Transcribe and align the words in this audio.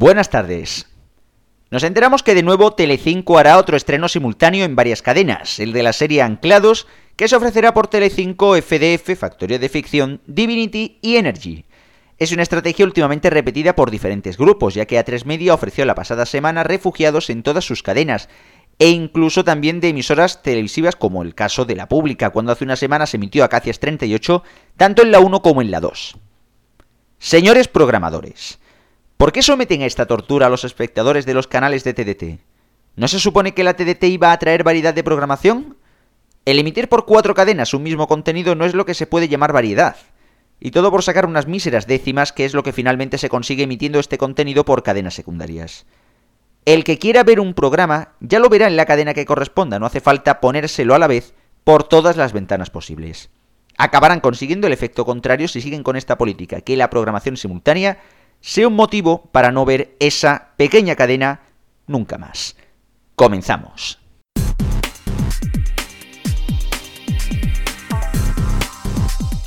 Buenas 0.00 0.30
tardes. 0.30 0.86
Nos 1.72 1.82
enteramos 1.82 2.22
que 2.22 2.36
de 2.36 2.44
nuevo 2.44 2.72
Telecinco 2.72 3.36
hará 3.36 3.58
otro 3.58 3.76
estreno 3.76 4.06
simultáneo 4.06 4.64
en 4.64 4.76
varias 4.76 5.02
cadenas, 5.02 5.58
el 5.58 5.72
de 5.72 5.82
la 5.82 5.92
serie 5.92 6.22
Anclados, 6.22 6.86
que 7.16 7.26
se 7.26 7.34
ofrecerá 7.34 7.74
por 7.74 7.88
Telecinco, 7.88 8.54
FDF, 8.54 9.18
Factoría 9.18 9.58
de 9.58 9.68
Ficción, 9.68 10.20
Divinity 10.28 11.00
y 11.02 11.16
Energy. 11.16 11.64
Es 12.16 12.30
una 12.30 12.44
estrategia 12.44 12.84
últimamente 12.84 13.28
repetida 13.28 13.74
por 13.74 13.90
diferentes 13.90 14.38
grupos, 14.38 14.74
ya 14.74 14.86
que 14.86 15.04
A3 15.04 15.24
Media 15.24 15.52
ofreció 15.52 15.84
la 15.84 15.96
pasada 15.96 16.26
semana 16.26 16.62
refugiados 16.62 17.28
en 17.28 17.42
todas 17.42 17.64
sus 17.64 17.82
cadenas, 17.82 18.28
e 18.78 18.90
incluso 18.90 19.42
también 19.42 19.80
de 19.80 19.88
emisoras 19.88 20.44
televisivas 20.44 20.94
como 20.94 21.24
el 21.24 21.34
caso 21.34 21.64
de 21.64 21.74
La 21.74 21.88
Pública, 21.88 22.30
cuando 22.30 22.52
hace 22.52 22.62
una 22.62 22.76
semana 22.76 23.06
se 23.06 23.16
emitió 23.16 23.42
Acacias 23.42 23.80
38, 23.80 24.44
tanto 24.76 25.02
en 25.02 25.10
la 25.10 25.18
1 25.18 25.42
como 25.42 25.60
en 25.60 25.72
la 25.72 25.80
2. 25.80 26.16
Señores 27.18 27.66
programadores, 27.66 28.60
¿por 29.18 29.32
qué 29.32 29.42
someten 29.42 29.82
a 29.82 29.86
esta 29.86 30.06
tortura 30.06 30.46
a 30.46 30.48
los 30.48 30.64
espectadores 30.64 31.26
de 31.26 31.34
los 31.34 31.46
canales 31.46 31.84
de 31.84 31.92
TDT? 31.92 32.40
¿No 32.96 33.08
se 33.08 33.20
supone 33.20 33.52
que 33.52 33.64
la 33.64 33.74
TDT 33.74 34.04
iba 34.04 34.32
a 34.32 34.38
traer 34.38 34.64
variedad 34.64 34.94
de 34.94 35.04
programación? 35.04 35.76
El 36.46 36.58
emitir 36.58 36.88
por 36.88 37.04
cuatro 37.04 37.34
cadenas 37.34 37.74
un 37.74 37.82
mismo 37.82 38.08
contenido 38.08 38.54
no 38.54 38.64
es 38.64 38.74
lo 38.74 38.86
que 38.86 38.94
se 38.94 39.06
puede 39.06 39.28
llamar 39.28 39.52
variedad. 39.52 39.96
Y 40.60 40.70
todo 40.70 40.90
por 40.90 41.02
sacar 41.02 41.26
unas 41.26 41.46
míseras 41.46 41.86
décimas, 41.86 42.32
que 42.32 42.44
es 42.44 42.54
lo 42.54 42.62
que 42.62 42.72
finalmente 42.72 43.18
se 43.18 43.28
consigue 43.28 43.64
emitiendo 43.64 44.00
este 44.00 44.18
contenido 44.18 44.64
por 44.64 44.82
cadenas 44.82 45.14
secundarias. 45.14 45.84
El 46.64 46.84
que 46.84 46.98
quiera 46.98 47.22
ver 47.22 47.38
un 47.40 47.54
programa 47.54 48.14
ya 48.20 48.38
lo 48.38 48.48
verá 48.48 48.66
en 48.66 48.76
la 48.76 48.86
cadena 48.86 49.14
que 49.14 49.26
corresponda, 49.26 49.78
no 49.78 49.86
hace 49.86 50.00
falta 50.00 50.40
ponérselo 50.40 50.94
a 50.94 50.98
la 50.98 51.06
vez 51.06 51.34
por 51.64 51.84
todas 51.84 52.16
las 52.16 52.32
ventanas 52.32 52.70
posibles. 52.70 53.30
Acabarán 53.76 54.20
consiguiendo 54.20 54.66
el 54.66 54.72
efecto 54.72 55.04
contrario 55.04 55.46
si 55.48 55.60
siguen 55.60 55.84
con 55.84 55.96
esta 55.96 56.18
política, 56.18 56.62
que 56.62 56.76
la 56.76 56.90
programación 56.90 57.36
simultánea 57.36 58.00
sea 58.40 58.68
un 58.68 58.74
motivo 58.74 59.28
para 59.32 59.50
no 59.50 59.64
ver 59.64 59.96
esa 60.00 60.50
pequeña 60.56 60.94
cadena 60.96 61.40
nunca 61.86 62.18
más. 62.18 62.56
Comenzamos. 63.14 63.98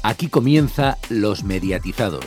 Aquí 0.04 0.28
comienza 0.28 0.98
Los 1.10 1.44
Mediatizados. 1.44 2.26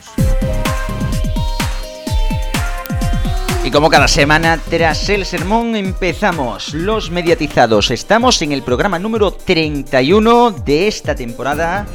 Y 3.65 3.71
como 3.71 3.89
cada 3.89 4.09
semana, 4.09 4.61
tras 4.69 5.09
el 5.09 5.25
sermón 5.25 5.75
empezamos 5.75 6.75
los 6.75 7.11
mediatizados. 7.11 7.91
Estamos 7.91 8.43
en 8.43 8.53
el 8.53 8.63
programa 8.63 8.99
número 8.99 9.33
31 9.33 10.51
de 10.51 10.87
esta 10.87 11.15
temporada. 11.15 11.87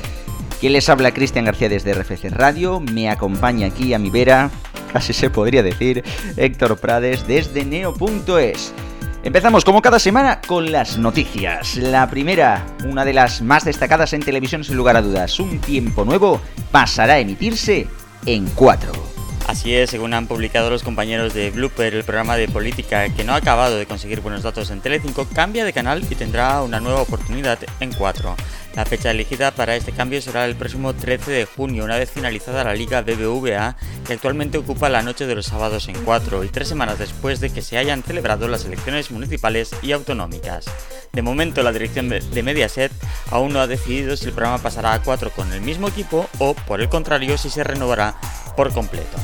Quien 0.59 0.73
les 0.73 0.89
habla 0.89 1.13
Cristian 1.13 1.45
García 1.45 1.69
desde 1.69 1.93
RFC 1.93 2.31
Radio. 2.31 2.81
Me 2.81 3.09
acompaña 3.09 3.67
aquí 3.67 3.93
a 3.93 3.99
mi 3.99 4.09
vera, 4.09 4.51
casi 4.91 5.13
se 5.13 5.29
podría 5.29 5.63
decir, 5.63 6.03
Héctor 6.35 6.77
Prades 6.77 7.25
desde 7.25 7.63
neo.es. 7.63 8.73
Empezamos 9.23 9.63
como 9.63 9.81
cada 9.81 9.99
semana 9.99 10.41
con 10.41 10.71
las 10.71 10.97
noticias. 10.97 11.77
La 11.77 12.09
primera, 12.09 12.65
una 12.85 13.05
de 13.05 13.13
las 13.13 13.41
más 13.41 13.63
destacadas 13.63 14.11
en 14.11 14.21
televisión 14.21 14.65
sin 14.65 14.75
lugar 14.75 14.97
a 14.97 15.01
dudas, 15.01 15.39
Un 15.39 15.59
tiempo 15.59 16.03
nuevo 16.03 16.41
pasará 16.71 17.13
a 17.13 17.19
emitirse 17.19 17.87
en 18.25 18.45
4. 18.47 18.91
Así 19.47 19.73
es, 19.73 19.89
según 19.89 20.13
han 20.13 20.27
publicado 20.27 20.69
los 20.69 20.83
compañeros 20.83 21.33
de 21.33 21.49
Blooper, 21.49 21.95
el 21.95 22.03
programa 22.03 22.35
de 22.35 22.47
política 22.47 23.09
que 23.09 23.23
no 23.23 23.33
ha 23.33 23.37
acabado 23.37 23.77
de 23.77 23.87
conseguir 23.87 24.21
buenos 24.21 24.43
datos 24.43 24.69
en 24.69 24.79
Telecinco 24.79 25.25
cambia 25.33 25.65
de 25.65 25.73
canal 25.73 26.05
y 26.07 26.13
tendrá 26.13 26.61
una 26.61 26.79
nueva 26.79 27.01
oportunidad 27.01 27.57
en 27.79 27.91
4. 27.91 28.35
La 28.75 28.85
fecha 28.85 29.11
elegida 29.11 29.51
para 29.51 29.75
este 29.75 29.91
cambio 29.91 30.21
será 30.21 30.45
el 30.45 30.55
próximo 30.55 30.93
13 30.93 31.31
de 31.31 31.45
junio, 31.45 31.83
una 31.83 31.97
vez 31.97 32.11
finalizada 32.11 32.63
la 32.63 32.75
Liga 32.75 33.01
BBVA, 33.01 33.75
que 34.05 34.13
actualmente 34.13 34.57
ocupa 34.57 34.89
la 34.89 35.01
noche 35.01 35.25
de 35.25 35.35
los 35.35 35.47
sábados 35.47 35.87
en 35.87 35.95
4 36.05 36.43
y 36.43 36.49
tres 36.49 36.67
semanas 36.67 36.99
después 36.99 37.39
de 37.39 37.49
que 37.49 37.61
se 37.61 37.77
hayan 37.77 38.03
celebrado 38.03 38.47
las 38.47 38.65
elecciones 38.65 39.11
municipales 39.11 39.71
y 39.81 39.91
autonómicas. 39.91 40.65
De 41.11 41.21
momento, 41.21 41.63
la 41.63 41.71
dirección 41.71 42.09
de 42.09 42.43
Mediaset 42.43 42.91
aún 43.31 43.53
no 43.53 43.59
ha 43.59 43.67
decidido 43.67 44.15
si 44.15 44.25
el 44.27 44.33
programa 44.33 44.59
pasará 44.59 44.93
a 44.93 45.01
4 45.01 45.31
con 45.31 45.51
el 45.51 45.61
mismo 45.61 45.87
equipo 45.87 46.29
o, 46.37 46.53
por 46.53 46.79
el 46.79 46.89
contrario, 46.89 47.37
si 47.37 47.49
se 47.49 47.63
renovará 47.63 48.15
por 48.55 48.71
completo. 48.71 49.17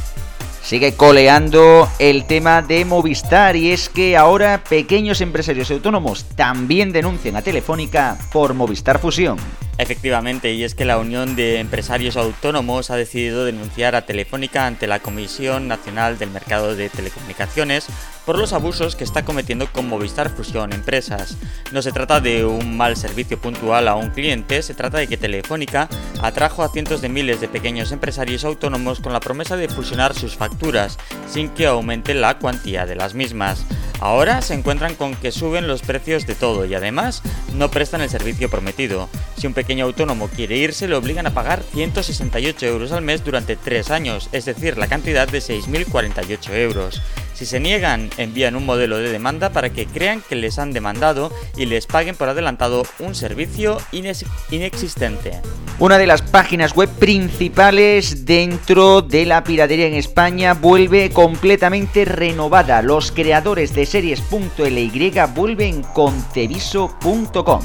Sigue 0.65 0.95
coleando 0.95 1.87
el 1.99 2.25
tema 2.25 2.63
de 2.63 2.85
Movistar 2.85 3.55
y 3.55 3.71
es 3.71 3.87
que 3.87 4.17
ahora 4.17 4.63
pequeños 4.67 5.21
empresarios 5.21 5.69
autónomos 5.69 6.25
también 6.35 6.91
denuncian 6.91 7.35
a 7.35 7.43
Telefónica 7.43 8.17
por 8.33 8.55
Movistar 8.55 8.97
Fusión. 8.97 9.37
Efectivamente, 9.77 10.53
y 10.53 10.63
es 10.63 10.73
que 10.73 10.85
la 10.85 10.97
Unión 10.97 11.35
de 11.35 11.59
Empresarios 11.59 12.15
Autónomos 12.15 12.91
ha 12.91 12.95
decidido 12.95 13.43
denunciar 13.43 13.95
a 13.95 14.05
Telefónica 14.05 14.67
ante 14.67 14.87
la 14.87 14.99
Comisión 14.99 15.67
Nacional 15.67 16.17
del 16.17 16.31
Mercado 16.31 16.75
de 16.77 16.89
Telecomunicaciones 16.89 17.87
por 18.25 18.39
los 18.39 18.53
abusos 18.53 18.95
que 18.95 19.03
está 19.03 19.25
cometiendo 19.25 19.67
con 19.71 19.89
Movistar 19.89 20.29
Fusión 20.29 20.71
Empresas. 20.71 21.37
No 21.73 21.81
se 21.81 21.91
trata 21.91 22.21
de 22.21 22.45
un 22.45 22.77
mal 22.77 22.95
servicio 22.95 23.37
puntual 23.37 23.89
a 23.89 23.95
un 23.95 24.11
cliente, 24.11 24.61
se 24.61 24.73
trata 24.73 24.97
de 24.97 25.07
que 25.07 25.17
Telefónica 25.17 25.89
atrajo 26.21 26.63
a 26.63 26.69
cientos 26.69 27.01
de 27.01 27.09
miles 27.09 27.41
de 27.41 27.49
pequeños 27.49 27.91
empresarios 27.91 28.45
autónomos 28.45 29.01
con 29.01 29.11
la 29.11 29.19
promesa 29.19 29.57
de 29.57 29.67
fusionar 29.67 30.13
sus 30.13 30.37
facturas 30.37 30.97
sin 31.29 31.49
que 31.49 31.67
aumente 31.67 32.13
la 32.13 32.39
cuantía 32.39 32.85
de 32.85 32.95
las 32.95 33.13
mismas. 33.13 33.65
Ahora 33.99 34.41
se 34.41 34.53
encuentran 34.53 34.95
con 34.95 35.15
que 35.15 35.31
suben 35.31 35.67
los 35.67 35.81
precios 35.81 36.27
de 36.27 36.35
todo 36.35 36.65
y 36.65 36.75
además 36.75 37.21
no 37.55 37.71
prestan 37.71 38.01
el 38.01 38.09
servicio 38.09 38.49
prometido. 38.49 39.09
Si 39.37 39.47
un 39.47 39.53
pequeño 39.53 39.85
autónomo 39.85 40.27
quiere 40.27 40.57
irse, 40.57 40.87
le 40.87 40.95
obligan 40.95 41.27
a 41.27 41.33
pagar 41.33 41.63
168 41.73 42.65
euros 42.65 42.91
al 42.91 43.01
mes 43.01 43.23
durante 43.23 43.55
3 43.55 43.91
años, 43.91 44.29
es 44.31 44.45
decir, 44.45 44.77
la 44.77 44.87
cantidad 44.87 45.27
de 45.27 45.39
6.048 45.39 46.53
euros. 46.53 47.01
Si 47.35 47.45
se 47.45 47.59
niegan, 47.59 48.09
envían 48.17 48.55
un 48.55 48.65
modelo 48.65 48.97
de 48.97 49.11
demanda 49.11 49.49
para 49.49 49.69
que 49.69 49.85
crean 49.85 50.21
que 50.21 50.35
les 50.35 50.57
han 50.57 50.71
demandado 50.71 51.33
y 51.57 51.65
les 51.65 51.85
paguen 51.85 52.15
por 52.15 52.29
adelantado 52.29 52.83
un 52.99 53.13
servicio 53.13 53.77
inexistente. 53.91 55.41
Una 55.77 55.97
de 55.97 56.07
las 56.07 56.21
páginas 56.21 56.73
web 56.73 56.87
principales 56.87 58.25
dentro 58.25 59.01
de 59.01 59.25
la 59.25 59.43
piratería 59.43 59.87
en 59.87 59.95
España 59.95 60.53
vuelve 60.53 61.09
completamente 61.09 62.05
renovada. 62.05 62.81
Los 62.81 63.11
creadores 63.11 63.75
de 63.75 63.85
series.ly 63.85 65.11
vuelven 65.35 65.83
con 65.83 66.13
teviso.com. 66.33 67.61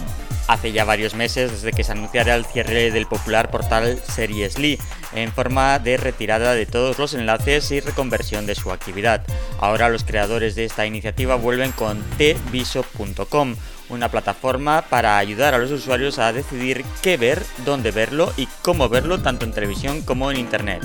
Hace 0.50 0.72
ya 0.72 0.84
varios 0.84 1.15
meses 1.15 1.53
desde 1.53 1.71
que 1.71 1.84
se 1.84 1.93
anunciara 1.93 2.34
el 2.34 2.44
cierre 2.44 2.91
del 2.91 3.06
popular 3.06 3.53
portal 3.53 4.00
Seriesly 4.05 4.81
en 5.15 5.31
forma 5.31 5.78
de 5.78 5.97
retirada 5.97 6.55
de 6.55 6.66
todos 6.66 6.99
los 6.99 7.15
enlaces 7.15 7.71
y 7.71 7.78
reconversión 7.78 8.47
de 8.47 8.56
su 8.56 8.72
actividad. 8.72 9.25
Ahora 9.61 9.88
los 9.88 10.03
creadores 10.03 10.56
de 10.56 10.65
esta 10.65 10.87
iniciativa 10.87 11.37
vuelven 11.37 11.71
con 11.71 12.03
tviso.com, 12.19 13.55
una 13.91 14.09
plataforma 14.09 14.83
para 14.83 15.19
ayudar 15.19 15.55
a 15.55 15.59
los 15.59 15.71
usuarios 15.71 16.19
a 16.19 16.33
decidir 16.33 16.84
qué 17.00 17.17
ver, 17.17 17.41
dónde 17.65 17.93
verlo 17.93 18.32
y 18.37 18.49
cómo 18.62 18.88
verlo 18.88 19.21
tanto 19.21 19.44
en 19.44 19.53
televisión 19.53 20.03
como 20.03 20.32
en 20.32 20.38
internet. 20.38 20.82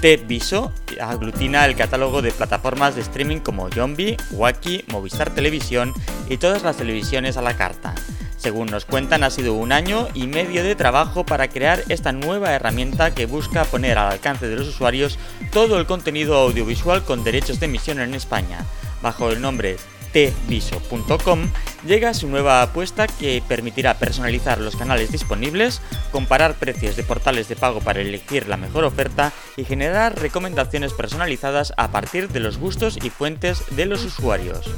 Tviso 0.00 0.72
aglutina 1.00 1.64
el 1.66 1.76
catálogo 1.76 2.20
de 2.20 2.32
plataformas 2.32 2.96
de 2.96 3.02
streaming 3.02 3.38
como 3.38 3.70
Yombi, 3.70 4.16
Wacky, 4.32 4.84
Movistar 4.88 5.30
Televisión 5.30 5.94
y 6.28 6.36
todas 6.36 6.64
las 6.64 6.78
televisiones 6.78 7.36
a 7.36 7.42
la 7.42 7.56
carta. 7.56 7.94
Según 8.44 8.66
nos 8.66 8.84
cuentan, 8.84 9.24
ha 9.24 9.30
sido 9.30 9.54
un 9.54 9.72
año 9.72 10.06
y 10.12 10.26
medio 10.26 10.62
de 10.62 10.74
trabajo 10.74 11.24
para 11.24 11.48
crear 11.48 11.82
esta 11.88 12.12
nueva 12.12 12.52
herramienta 12.52 13.14
que 13.14 13.24
busca 13.24 13.64
poner 13.64 13.96
al 13.96 14.12
alcance 14.12 14.46
de 14.46 14.56
los 14.56 14.68
usuarios 14.68 15.18
todo 15.50 15.80
el 15.80 15.86
contenido 15.86 16.36
audiovisual 16.36 17.04
con 17.04 17.24
derechos 17.24 17.58
de 17.58 17.64
emisión 17.64 18.00
en 18.00 18.12
España. 18.12 18.66
Bajo 19.00 19.30
el 19.30 19.40
nombre 19.40 19.78
tviso.com 20.12 21.48
llega 21.86 22.12
su 22.12 22.28
nueva 22.28 22.60
apuesta 22.60 23.06
que 23.06 23.42
permitirá 23.48 23.94
personalizar 23.94 24.60
los 24.60 24.76
canales 24.76 25.10
disponibles, 25.10 25.80
comparar 26.12 26.52
precios 26.56 26.96
de 26.96 27.02
portales 27.02 27.48
de 27.48 27.56
pago 27.56 27.80
para 27.80 28.02
elegir 28.02 28.46
la 28.46 28.58
mejor 28.58 28.84
oferta 28.84 29.32
y 29.56 29.64
generar 29.64 30.20
recomendaciones 30.20 30.92
personalizadas 30.92 31.72
a 31.78 31.90
partir 31.90 32.28
de 32.28 32.40
los 32.40 32.58
gustos 32.58 32.98
y 33.02 33.08
fuentes 33.08 33.62
de 33.74 33.86
los 33.86 34.04
usuarios. 34.04 34.68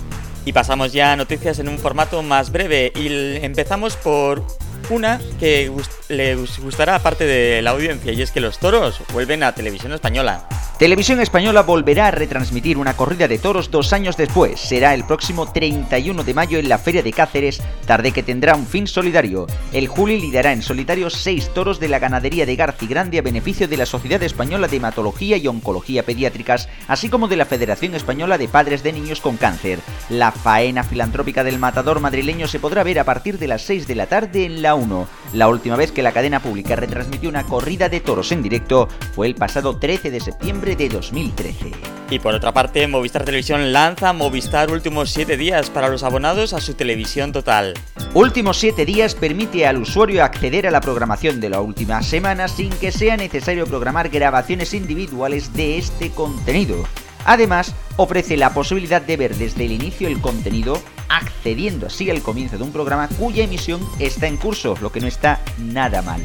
Y 0.47 0.53
pasamos 0.53 0.93
ya 0.93 1.13
a 1.13 1.17
noticias 1.17 1.59
en 1.59 1.69
un 1.69 1.77
formato 1.77 2.23
más 2.23 2.53
breve. 2.53 2.93
Y 2.95 3.09
empezamos 3.45 3.97
por 3.97 4.43
una 4.91 5.21
que 5.39 5.71
le 6.09 6.37
gustará 6.37 6.97
aparte 6.97 7.25
de 7.25 7.63
la 7.63 7.71
audiencia 7.71 8.13
y 8.13 8.23
es 8.23 8.31
que 8.31 8.41
los 8.41 8.59
toros 8.59 9.01
vuelven 9.13 9.43
a 9.43 9.55
televisión 9.55 9.93
española. 9.93 10.47
Televisión 10.79 11.21
Española 11.21 11.63
volverá 11.63 12.09
a 12.09 12.11
retransmitir 12.11 12.77
una 12.77 12.99
corrida 12.99 13.29
de 13.29 13.39
toros 13.39 13.71
dos 13.71 13.95
años 13.95 14.19
después. 14.19 14.61
Será 14.61 14.93
el 14.93 15.05
próximo 15.05 15.51
31 15.51 16.23
de 16.23 16.35
mayo 16.35 16.59
en 16.59 16.69
la 16.69 16.77
Feria 16.77 17.03
de 17.03 17.15
Cáceres, 17.15 17.63
tarde 17.87 18.13
que 18.13 18.23
tendrá 18.23 18.55
un 18.55 18.67
fin 18.67 18.87
solidario. 18.87 19.47
El 19.73 19.89
Juli 19.89 20.21
lidará 20.21 20.53
en 20.53 20.61
solitario 20.61 21.09
seis 21.09 21.49
toros 21.55 21.81
de 21.81 21.89
la 21.89 21.99
ganadería 21.99 22.45
de 22.45 22.57
Garci 22.57 22.87
Grande 22.87 23.19
a 23.19 23.23
beneficio 23.23 23.69
de 23.69 23.79
la 23.79 23.87
Sociedad 23.87 24.23
Española 24.23 24.69
de 24.69 24.77
Hematología 24.77 25.39
y 25.39 25.49
Oncología 25.49 26.03
Pediátricas, 26.03 26.69
así 26.89 27.09
como 27.09 27.27
de 27.27 27.37
la 27.37 27.47
Federación 27.47 27.95
Española 27.95 28.37
de 28.37 28.49
Padres 28.49 28.83
de 28.83 28.93
Niños 28.93 29.23
con 29.23 29.39
Cáncer. 29.39 29.79
La 30.11 30.31
faena 30.31 30.85
filantrópica 30.85 31.43
del 31.43 31.59
matador 31.59 32.01
madrileño 32.01 32.49
se 32.49 32.61
podrá 32.61 32.83
ver 32.83 32.99
a 32.99 33.05
partir 33.05 33.39
de 33.39 33.49
las 33.49 33.63
6 33.63 33.87
de 33.87 33.95
la 33.95 34.09
tarde 34.09 34.45
en 34.45 34.61
la 34.61 34.75
1. 34.77 35.09
La 35.33 35.49
última 35.49 35.77
vez 35.77 35.93
que 35.93 36.03
la 36.03 36.13
cadena 36.13 36.41
pública 36.41 36.77
retransmitió 36.77 37.29
una 37.29 37.45
corrida 37.45 37.89
de 37.89 38.01
toros 38.01 38.33
en 38.33 38.43
directo 38.43 38.89
fue 39.15 39.27
el 39.27 39.35
pasado 39.35 39.77
13 39.79 40.11
de 40.11 40.21
septiembre 40.21 40.77
de 40.77 40.89
2013. 40.89 41.73
Y 42.11 42.19
por 42.21 42.35
otra 42.35 42.53
parte, 42.53 42.87
Movistar 42.87 43.25
Televisión 43.25 43.73
lanza 43.73 44.13
Movistar 44.13 44.71
Últimos 44.71 45.11
7 45.11 45.37
días 45.37 45.71
para 45.71 45.89
los 45.89 46.05
abonados 46.05 46.53
a 46.53 46.61
su 46.61 46.75
televisión 46.75 47.33
total. 47.33 47.75
Últimos 48.15 48.59
7 48.59 48.87
días 48.87 49.15
permite 49.15 49.67
al 49.67 49.79
usuario 49.79 50.23
acceder 50.23 50.67
a 50.67 50.71
la 50.71 50.81
programación 50.81 51.41
de 51.41 51.51
la 51.51 51.61
última 51.61 52.03
semana 52.03 52.47
sin 52.47 52.71
que 52.71 52.93
sea 52.93 53.17
necesario 53.17 53.67
programar 53.67 54.09
grabaciones 54.09 54.73
individuales 54.73 55.53
de 55.53 55.79
este 55.79 56.11
contenido. 56.11 56.85
Además, 57.25 57.75
ofrece 57.97 58.37
la 58.37 58.55
posibilidad 58.55 59.03
de 59.03 59.17
ver 59.17 59.35
desde 59.35 59.65
el 59.65 59.73
inicio 59.73 60.07
el 60.07 60.21
contenido, 60.21 60.81
accediendo 61.09 61.87
así 61.87 62.11
al 62.11 62.23
comienzo 62.23 62.57
de 62.59 62.65
un 62.65 62.73
programa 62.73 63.09
cuya 63.09 63.45
emisión 63.45 63.81
está 63.99 64.27
en 64.27 64.37
curso, 64.37 64.77
lo 64.81 64.93
que 64.93 65.01
no 65.01 65.07
está 65.07 65.41
nada 65.59 66.03
mal. 66.03 66.21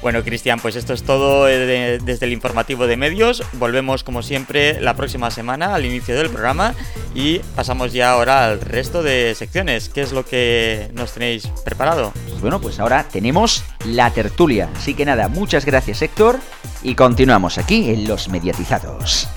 Bueno, 0.00 0.22
Cristian, 0.22 0.60
pues 0.60 0.76
esto 0.76 0.92
es 0.92 1.02
todo 1.02 1.48
eh, 1.48 1.98
desde 2.00 2.26
el 2.26 2.32
informativo 2.32 2.86
de 2.86 2.96
medios. 2.96 3.42
Volvemos 3.54 4.04
como 4.04 4.22
siempre 4.22 4.80
la 4.80 4.94
próxima 4.94 5.30
semana 5.32 5.74
al 5.74 5.84
inicio 5.84 6.16
del 6.16 6.30
programa 6.30 6.74
y 7.14 7.40
pasamos 7.56 7.92
ya 7.92 8.12
ahora 8.12 8.46
al 8.46 8.60
resto 8.60 9.02
de 9.02 9.34
secciones. 9.34 9.88
¿Qué 9.88 10.02
es 10.02 10.12
lo 10.12 10.24
que 10.24 10.88
nos 10.94 11.14
tenéis 11.14 11.48
preparado? 11.64 12.12
Bueno, 12.40 12.60
pues 12.60 12.78
ahora 12.78 13.08
tenemos 13.10 13.64
la 13.84 14.12
tertulia. 14.12 14.68
Así 14.76 14.94
que 14.94 15.04
nada, 15.04 15.28
muchas 15.28 15.64
gracias 15.64 16.00
Héctor 16.00 16.38
y 16.82 16.94
continuamos 16.94 17.58
aquí 17.58 17.90
en 17.90 18.06
Los 18.06 18.28
Mediatizados. 18.28 19.28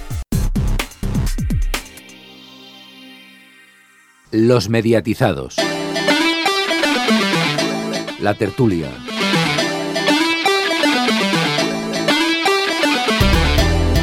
Los 4.31 4.69
mediatizados. 4.69 5.57
La 8.21 8.33
tertulia. 8.33 8.87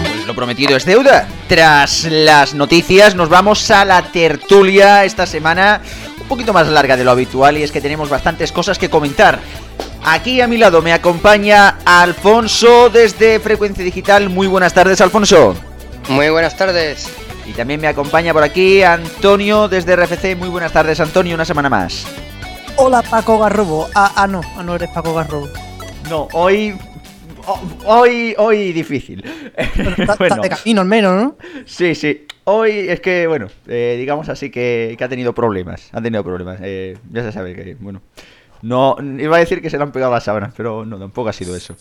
Pues 0.03 0.27
lo 0.27 0.35
prometido 0.35 0.77
es 0.77 0.85
deuda. 0.85 1.27
Tras 1.49 2.05
las 2.05 2.53
noticias 2.53 3.15
nos 3.15 3.31
vamos 3.31 3.71
a 3.71 3.87
la 3.87 4.03
tertulia 4.03 5.07
esta 5.07 5.25
semana 5.25 5.81
un 6.21 6.29
poquito 6.29 6.53
más 6.53 6.69
larga 6.69 6.99
de 6.99 7.05
lo 7.05 7.11
habitual 7.11 7.57
y 7.57 7.63
es 7.63 7.73
que 7.73 7.81
tenemos 7.81 8.11
bastantes 8.11 8.53
cosas 8.53 8.79
que 8.79 8.91
comentar. 8.91 9.41
Aquí 10.05 10.43
a 10.43 10.47
mi 10.47 10.59
lado 10.59 10.83
me 10.83 10.93
acompaña 10.93 11.79
Alfonso 11.87 12.91
desde 12.91 13.41
Frecuencia 13.41 13.83
Digital. 13.83 14.29
Muy 14.29 14.47
buenas 14.47 14.75
tardes, 14.75 15.01
Alfonso. 15.01 15.55
Muy 16.11 16.29
buenas 16.29 16.55
tardes. 16.55 17.18
Y 17.49 17.53
también 17.53 17.81
me 17.81 17.89
acompaña 17.89 18.35
por 18.35 18.43
aquí 18.43 18.83
Antonio 18.83 19.69
desde 19.69 19.97
RFC. 19.97 20.37
Muy 20.37 20.51
buenas 20.51 20.71
tardes, 20.71 21.01
Antonio, 21.01 21.35
una 21.35 21.47
semana 21.47 21.71
más. 21.71 22.07
Hola, 22.77 23.03
Paco 23.03 23.39
Garrobo. 23.39 23.89
Ah, 23.95 24.13
ah 24.17 24.27
no, 24.27 24.43
ah, 24.57 24.63
no 24.63 24.75
eres 24.75 24.91
Paco 24.91 25.15
Garrobo. 25.15 25.49
No, 26.11 26.29
hoy. 26.35 26.77
Hoy, 27.87 28.35
hoy 28.37 28.73
difícil. 28.75 29.25
bueno, 30.19 30.37
de 30.43 30.49
camino 30.51 30.83
al 30.83 30.87
menos, 30.87 31.23
¿no? 31.23 31.37
Sí, 31.65 31.95
sí. 31.95 32.27
Hoy 32.45 32.91
es 32.91 33.01
que, 33.01 33.27
bueno, 33.27 33.47
eh, 33.67 33.97
digamos 33.99 34.29
así 34.29 34.51
que, 34.51 34.95
que, 34.99 35.05
ha 35.05 35.09
tenido 35.09 35.33
problemas. 35.33 35.89
Ha 35.93 36.03
tenido 36.03 36.23
problemas. 36.23 36.59
Eh, 36.63 36.99
ya 37.11 37.23
se 37.23 37.33
sabe 37.33 37.55
que, 37.55 37.77
bueno. 37.81 38.03
No, 38.61 38.97
iba 39.01 39.37
a 39.37 39.41
decir 39.41 39.63
que 39.63 39.71
se 39.71 39.79
le 39.79 39.85
han 39.85 39.93
pegado 39.93 40.13
las 40.13 40.25
sábanas, 40.25 40.53
pero 40.55 40.85
no, 40.85 40.99
tampoco 40.99 41.31
ha 41.31 41.33
sido 41.33 41.57
eso. 41.57 41.77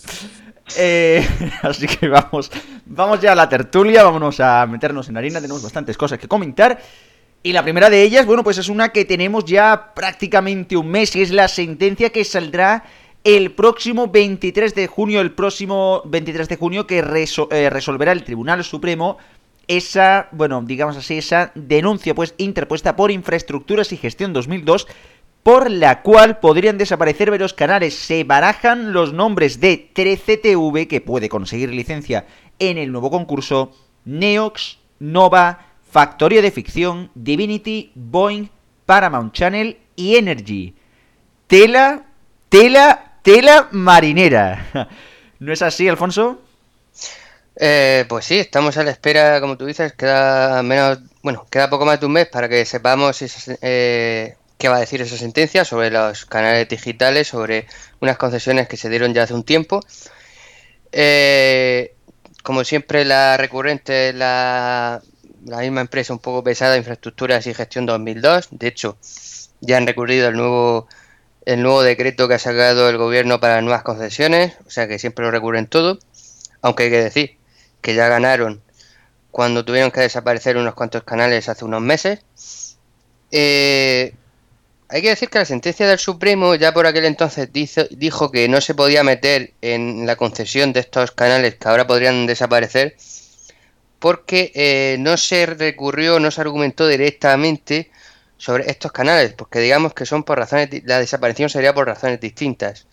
Eh, 0.77 1.25
así 1.61 1.87
que 1.87 2.07
vamos, 2.07 2.51
vamos 2.85 3.21
ya 3.21 3.31
a 3.31 3.35
la 3.35 3.47
tertulia, 3.47 4.03
vámonos 4.03 4.39
a 4.39 4.65
meternos 4.65 5.07
en 5.09 5.17
harina, 5.17 5.39
tenemos 5.39 5.63
bastantes 5.63 5.97
cosas 5.97 6.19
que 6.19 6.27
comentar. 6.27 6.79
Y 7.43 7.53
la 7.53 7.63
primera 7.63 7.89
de 7.89 8.01
ellas, 8.01 8.25
bueno, 8.25 8.43
pues 8.43 8.57
es 8.57 8.67
una 8.67 8.89
que 8.89 9.05
tenemos 9.05 9.45
ya 9.45 9.93
prácticamente 9.93 10.75
un 10.75 10.89
mes 10.89 11.15
y 11.15 11.21
es 11.21 11.31
la 11.31 11.47
sentencia 11.47 12.09
que 12.09 12.25
saldrá 12.25 12.83
el 13.23 13.51
próximo 13.51 14.07
23 14.07 14.73
de 14.73 14.87
junio, 14.87 15.21
el 15.21 15.31
próximo 15.31 16.01
23 16.05 16.49
de 16.49 16.55
junio 16.55 16.87
que 16.87 16.99
eh, 16.99 17.69
resolverá 17.69 18.11
el 18.11 18.23
Tribunal 18.23 18.63
Supremo 18.63 19.17
esa, 19.67 20.29
bueno, 20.31 20.63
digamos 20.65 20.95
así, 20.95 21.17
esa 21.17 21.51
denuncia 21.53 22.15
pues 22.15 22.33
interpuesta 22.37 22.95
por 22.95 23.11
Infraestructuras 23.11 23.91
y 23.91 23.97
Gestión 23.97 24.33
2002 24.33 24.87
por 25.47 25.71
la 25.71 26.01
cual 26.01 26.39
podrían 26.39 26.77
desaparecer 26.77 27.31
varios 27.31 27.53
canales. 27.53 27.97
Se 27.97 28.25
barajan 28.25 28.91
los 28.91 29.13
nombres 29.13 29.61
de 29.61 29.89
13TV, 29.95 30.89
que 30.89 30.99
puede 30.99 31.29
conseguir 31.29 31.69
licencia 31.69 32.25
en 32.59 32.77
el 32.77 32.91
nuevo 32.91 33.09
concurso, 33.09 33.71
Neox, 34.03 34.77
Nova, 34.99 35.67
Factorio 35.89 36.41
de 36.41 36.51
Ficción, 36.51 37.11
Divinity, 37.15 37.93
Boeing, 37.95 38.49
Paramount 38.85 39.33
Channel 39.33 39.77
y 39.95 40.17
Energy. 40.17 40.75
Tela, 41.47 42.03
tela, 42.49 43.13
tela 43.21 43.69
marinera. 43.71 44.89
¿No 45.39 45.53
es 45.53 45.61
así, 45.61 45.87
Alfonso? 45.87 46.41
Eh, 47.55 48.03
pues 48.09 48.25
sí, 48.25 48.37
estamos 48.37 48.75
a 48.75 48.83
la 48.83 48.91
espera, 48.91 49.39
como 49.39 49.55
tú 49.55 49.65
dices, 49.65 49.93
queda 49.93 50.61
menos, 50.61 50.99
bueno, 51.23 51.47
queda 51.49 51.69
poco 51.69 51.85
más 51.85 52.01
de 52.01 52.05
un 52.05 52.11
mes 52.11 52.27
para 52.27 52.49
que 52.49 52.65
sepamos 52.65 53.15
si 53.15 53.27
eh, 53.61 54.35
qué 54.57 54.69
va 54.69 54.77
a 54.77 54.79
decir 54.79 55.01
esa 55.01 55.17
sentencia 55.17 55.65
sobre 55.65 55.91
los 55.91 56.25
canales 56.25 56.67
digitales, 56.67 57.27
sobre 57.27 57.67
unas 58.01 58.17
concesiones 58.17 58.67
que 58.67 58.77
se 58.77 58.89
dieron 58.89 59.13
ya 59.13 59.23
hace 59.23 59.33
un 59.33 59.43
tiempo. 59.43 59.81
Eh, 60.91 61.93
como 62.43 62.63
siempre, 62.63 63.05
la 63.05 63.37
recurrente 63.37 64.09
es 64.09 64.15
la, 64.15 65.01
misma 65.41 65.81
empresa 65.81 66.13
un 66.13 66.19
poco 66.19 66.43
pesada, 66.43 66.77
Infraestructuras 66.77 67.45
y 67.47 67.53
Gestión 67.53 67.85
2002. 67.85 68.49
De 68.51 68.67
hecho, 68.67 68.97
ya 69.61 69.77
han 69.77 69.85
recurrido 69.85 70.29
el 70.29 70.35
nuevo, 70.35 70.87
el 71.45 71.61
nuevo 71.61 71.83
decreto 71.83 72.27
que 72.27 72.35
ha 72.35 72.39
sacado 72.39 72.89
el 72.89 72.97
gobierno 72.97 73.39
para 73.39 73.61
nuevas 73.61 73.83
concesiones, 73.83 74.55
o 74.65 74.69
sea 74.69 74.87
que 74.87 74.97
siempre 74.99 75.25
lo 75.25 75.31
recurren 75.31 75.67
todo. 75.67 75.99
Aunque 76.61 76.83
hay 76.83 76.89
que 76.89 77.03
decir 77.03 77.37
que 77.81 77.95
ya 77.95 78.07
ganaron 78.07 78.61
cuando 79.31 79.63
tuvieron 79.63 79.91
que 79.91 80.01
desaparecer 80.01 80.57
unos 80.57 80.73
cuantos 80.73 81.03
canales 81.03 81.49
hace 81.49 81.65
unos 81.65 81.81
meses. 81.81 82.19
Eh, 83.31 84.15
hay 84.89 85.01
que 85.01 85.09
decir 85.09 85.29
que 85.29 85.39
la 85.39 85.45
sentencia 85.45 85.87
del 85.87 85.99
Supremo 85.99 86.55
ya 86.55 86.73
por 86.73 86.87
aquel 86.87 87.05
entonces 87.05 87.49
dijo 87.51 88.31
que 88.31 88.47
no 88.47 88.61
se 88.61 88.73
podía 88.73 89.03
meter 89.03 89.53
en 89.61 90.05
la 90.05 90.15
concesión 90.15 90.71
de 90.71 90.79
estos 90.79 91.11
canales 91.11 91.55
que 91.55 91.67
ahora 91.67 91.85
podrían 91.85 92.25
desaparecer 92.25 92.95
porque 93.99 94.51
eh, 94.55 94.97
no 94.99 95.17
se 95.17 95.45
recurrió, 95.45 96.19
no 96.19 96.31
se 96.31 96.41
argumentó 96.41 96.87
directamente 96.87 97.91
sobre 98.37 98.69
estos 98.69 98.91
canales, 98.91 99.33
porque 99.33 99.59
digamos 99.59 99.93
que 99.93 100.05
son 100.05 100.23
por 100.23 100.37
razones, 100.37 100.69
la 100.85 100.99
desaparición 100.99 101.49
sería 101.49 101.73
por 101.73 101.87
razones 101.87 102.19
distintas. 102.19 102.85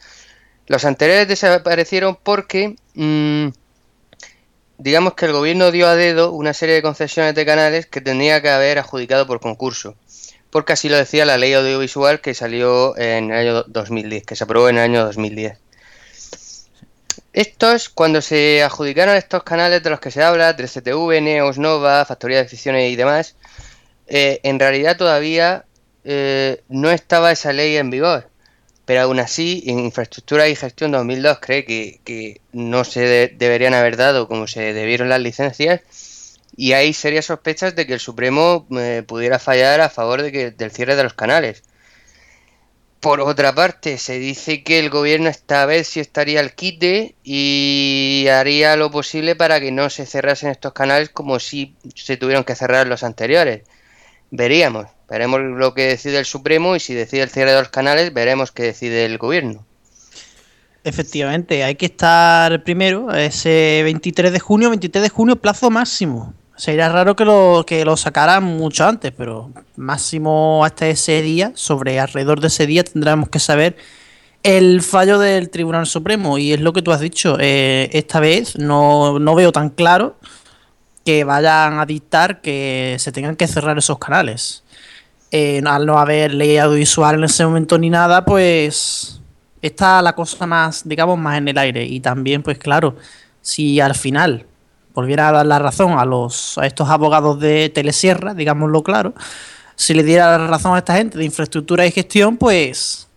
Los 0.67 0.87
anteriores 0.87 1.29
desaparecieron 1.29 2.17
porque, 2.23 2.77
mm, 2.95 3.49
digamos 4.79 5.15
que 5.15 5.27
el 5.27 5.33
gobierno 5.33 5.71
dio 5.71 5.87
a 5.87 5.95
dedo 5.95 6.33
una 6.33 6.55
serie 6.55 6.77
de 6.77 6.83
concesiones 6.83 7.35
de 7.35 7.45
canales 7.45 7.87
que 7.87 8.01
tendría 8.01 8.41
que 8.41 8.49
haber 8.49 8.79
adjudicado 8.79 9.27
por 9.27 9.41
concurso 9.41 9.95
porque 10.55 10.75
así 10.75 10.89
lo 10.89 10.97
decía 10.97 11.25
la 11.25 11.37
ley 11.37 11.53
audiovisual 11.53 12.21
que 12.21 12.33
salió 12.33 12.97
en 12.97 13.33
el 13.33 13.39
año 13.39 13.65
2010, 13.65 14.25
que 14.25 14.37
se 14.37 14.45
aprobó 14.45 14.69
en 14.69 14.77
el 14.77 14.83
año 14.83 15.05
2010. 15.05 15.59
Estos, 17.33 17.89
cuando 17.89 18.23
se 18.23 18.63
adjudicaron 18.63 19.17
estos 19.17 19.43
canales 19.43 19.83
de 19.83 19.91
los 19.91 19.99
que 19.99 20.13
se 20.13 20.23
habla, 20.23 20.57
3CTV, 20.57 21.21
Neos, 21.23 21.59
Nova, 21.59 22.05
Factoría 22.05 22.39
de 22.39 22.47
Ficciones 22.47 22.93
y 22.93 22.95
demás, 22.95 23.35
eh, 24.07 24.39
en 24.45 24.61
realidad 24.61 24.97
todavía 24.97 25.65
eh, 26.05 26.63
no 26.69 26.93
estaba 26.93 27.33
esa 27.33 27.53
ley 27.53 27.77
en 27.77 27.91
vigor. 27.91 28.29
Pero 28.85 29.01
aún 29.01 29.19
así, 29.19 29.65
en 29.67 29.81
Infraestructura 29.81 30.47
y 30.47 30.55
Gestión 30.55 30.93
2002 30.93 31.39
cree 31.41 31.65
que, 31.65 32.41
no 32.53 32.85
se 32.85 33.35
deberían 33.37 33.75
haber 33.75 33.97
dado 33.97 34.29
como 34.29 34.47
se 34.47 34.73
debieron 34.73 35.09
las 35.09 35.21
licencias 35.21 35.81
y 36.57 36.73
hay 36.73 36.93
serias 36.93 37.27
sospechas 37.27 37.75
de 37.75 37.87
que 37.87 37.95
el 37.95 38.01
Supremo 38.01 38.67
eh, 38.71 39.03
pudiera 39.07 39.39
fallar 39.39 39.81
a 39.81 39.91
favor 39.91 40.23
de 40.23 40.33
que, 40.33 40.51
del 40.51 40.71
cierre 40.71 40.97
de 40.97 41.03
los 41.03 41.15
canales. 41.15 41.63
Por 43.01 43.21
otra 43.21 43.55
parte, 43.55 43.99
se 43.99 44.19
dice 44.19 44.63
que 44.63 44.79
el 44.79 44.89
gobierno 44.89 45.29
esta 45.29 45.67
vez 45.67 45.89
sí 45.89 46.01
estaría 46.01 46.41
al 46.41 46.55
quite 46.55 47.17
y 47.23 48.27
haría 48.31 48.77
lo 48.77 48.91
posible 48.91 49.37
para 49.37 49.61
que 49.61 49.73
no 49.73 49.91
se 49.91 50.07
cerrasen 50.07 50.51
estos 50.51 50.73
canales 50.73 51.11
como 51.11 51.39
si 51.39 51.75
se 51.95 52.17
tuvieron 52.17 52.45
que 52.45 52.55
cerrar 52.55 52.87
los 52.87 53.03
anteriores. 53.03 53.63
Veríamos, 54.31 54.87
veremos 55.09 55.41
lo 55.41 55.75
que 55.75 55.87
decide 55.87 56.19
el 56.19 56.25
Supremo 56.25 56.77
y 56.77 56.81
si 56.81 56.95
decide 56.95 57.23
el 57.23 57.31
cierre 57.31 57.53
de 57.53 57.59
los 57.59 57.69
canales, 57.69 58.15
veremos 58.15 58.53
qué 58.53 58.63
decide 58.63 59.05
el 59.05 59.19
gobierno. 59.19 59.67
Efectivamente, 60.83 61.65
hay 61.65 61.75
que 61.75 61.87
estar 61.87 62.63
primero, 62.63 63.13
ese 63.15 63.83
23 63.85 64.33
de 64.33 64.41
junio, 64.41 64.71
23 64.71 65.03
de 65.03 65.09
junio, 65.09 65.37
plazo 65.37 65.71
máximo. 65.71 66.35
Sería 66.57 66.89
raro 66.89 67.17
que 67.17 67.25
lo, 67.25 67.65
que 67.67 67.85
lo 67.85 67.97
sacaran 67.97 68.45
mucho 68.45 68.87
antes, 68.87 69.13
pero 69.17 69.51
máximo 69.77 70.65
hasta 70.65 70.87
ese 70.87 71.21
día, 71.21 71.51
sobre 71.55 71.99
alrededor 71.99 72.41
de 72.41 72.47
ese 72.47 72.67
día 72.67 72.85
tendremos 72.85 73.29
que 73.29 73.41
saber 73.41 73.77
el 74.45 74.83
fallo 74.83 75.19
del 75.19 75.51
Tribunal 75.51 75.87
Supremo. 75.87 76.39
Y 76.39 76.53
es 76.53 76.61
lo 76.61 76.73
que 76.73 76.83
tú 76.83 76.93
has 76.93 77.01
dicho, 77.01 77.37
eh, 77.41 77.91
esta 77.93 78.21
vez 78.21 78.57
no, 78.57 79.19
veo 79.35 79.51
tan 79.51 79.71
claro 79.71 80.17
que 81.05 81.25
vayan 81.25 81.81
a 81.81 81.87
dictar 81.87 82.41
que 82.41 82.97
se 83.01 83.11
tengan 83.11 83.37
que 83.37 83.49
cerrar 83.49 83.77
esos 83.77 83.99
canales. 83.99 84.63
Eh, 85.33 85.61
al 85.67 85.85
no 85.87 85.99
haber 85.99 86.33
ley 86.33 86.59
audiovisual 86.59 87.17
en 87.17 87.25
ese 87.25 87.45
momento 87.45 87.77
ni 87.79 87.91
nada, 87.91 88.25
pues 88.25 89.21
está 89.61 90.01
la 90.03 90.15
cosa 90.15 90.47
más, 90.47 90.87
digamos, 90.89 91.19
más 91.19 91.39
en 91.39 91.49
el 91.49 91.59
aire. 91.59 91.85
Y 91.85 92.01
también, 92.01 92.43
pues 92.43 92.59
claro, 92.59 92.97
si 93.41 93.81
al 93.81 93.95
final 93.95 94.47
volviera 94.95 95.29
a 95.29 95.33
dar 95.33 95.47
la 95.47 95.59
razón 95.59 95.99
a 95.99 96.05
los 96.05 96.57
a 96.59 96.67
estos 96.67 96.89
abogados 96.89 97.41
de 97.41 97.69
Telesierra, 97.69 98.35
digámoslo 98.35 98.83
claro, 98.83 99.15
si 99.77 99.93
le 99.93 100.05
diera 100.05 100.39
la 100.39 100.47
razón 100.47 100.75
a 100.75 100.79
esta 100.79 100.97
gente 100.97 101.19
de 101.19 101.25
infraestructura 101.25 101.85
y 101.87 101.91
gestión, 101.91 102.37
pues 102.37 103.09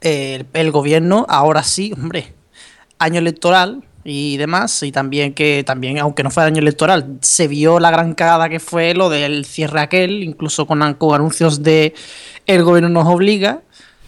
el, 0.00 0.46
el 0.52 0.70
gobierno 0.70 1.26
ahora 1.28 1.62
sí, 1.62 1.92
hombre, 1.92 2.34
año 2.98 3.18
electoral 3.18 3.84
y 4.02 4.36
demás, 4.38 4.82
y 4.82 4.92
también 4.92 5.34
que 5.34 5.62
también, 5.64 5.98
aunque 5.98 6.22
no 6.22 6.30
fuera 6.30 6.48
año 6.48 6.60
electoral, 6.60 7.18
se 7.20 7.48
vio 7.48 7.78
la 7.80 7.90
gran 7.90 8.14
cagada 8.14 8.48
que 8.48 8.60
fue 8.60 8.94
lo 8.94 9.10
del 9.10 9.44
cierre 9.44 9.80
aquel, 9.80 10.22
incluso 10.22 10.66
con, 10.66 10.94
con 10.94 11.14
anuncios 11.14 11.62
de 11.62 11.94
el 12.46 12.64
gobierno 12.64 12.88
nos 12.88 13.06
obliga, 13.06 13.62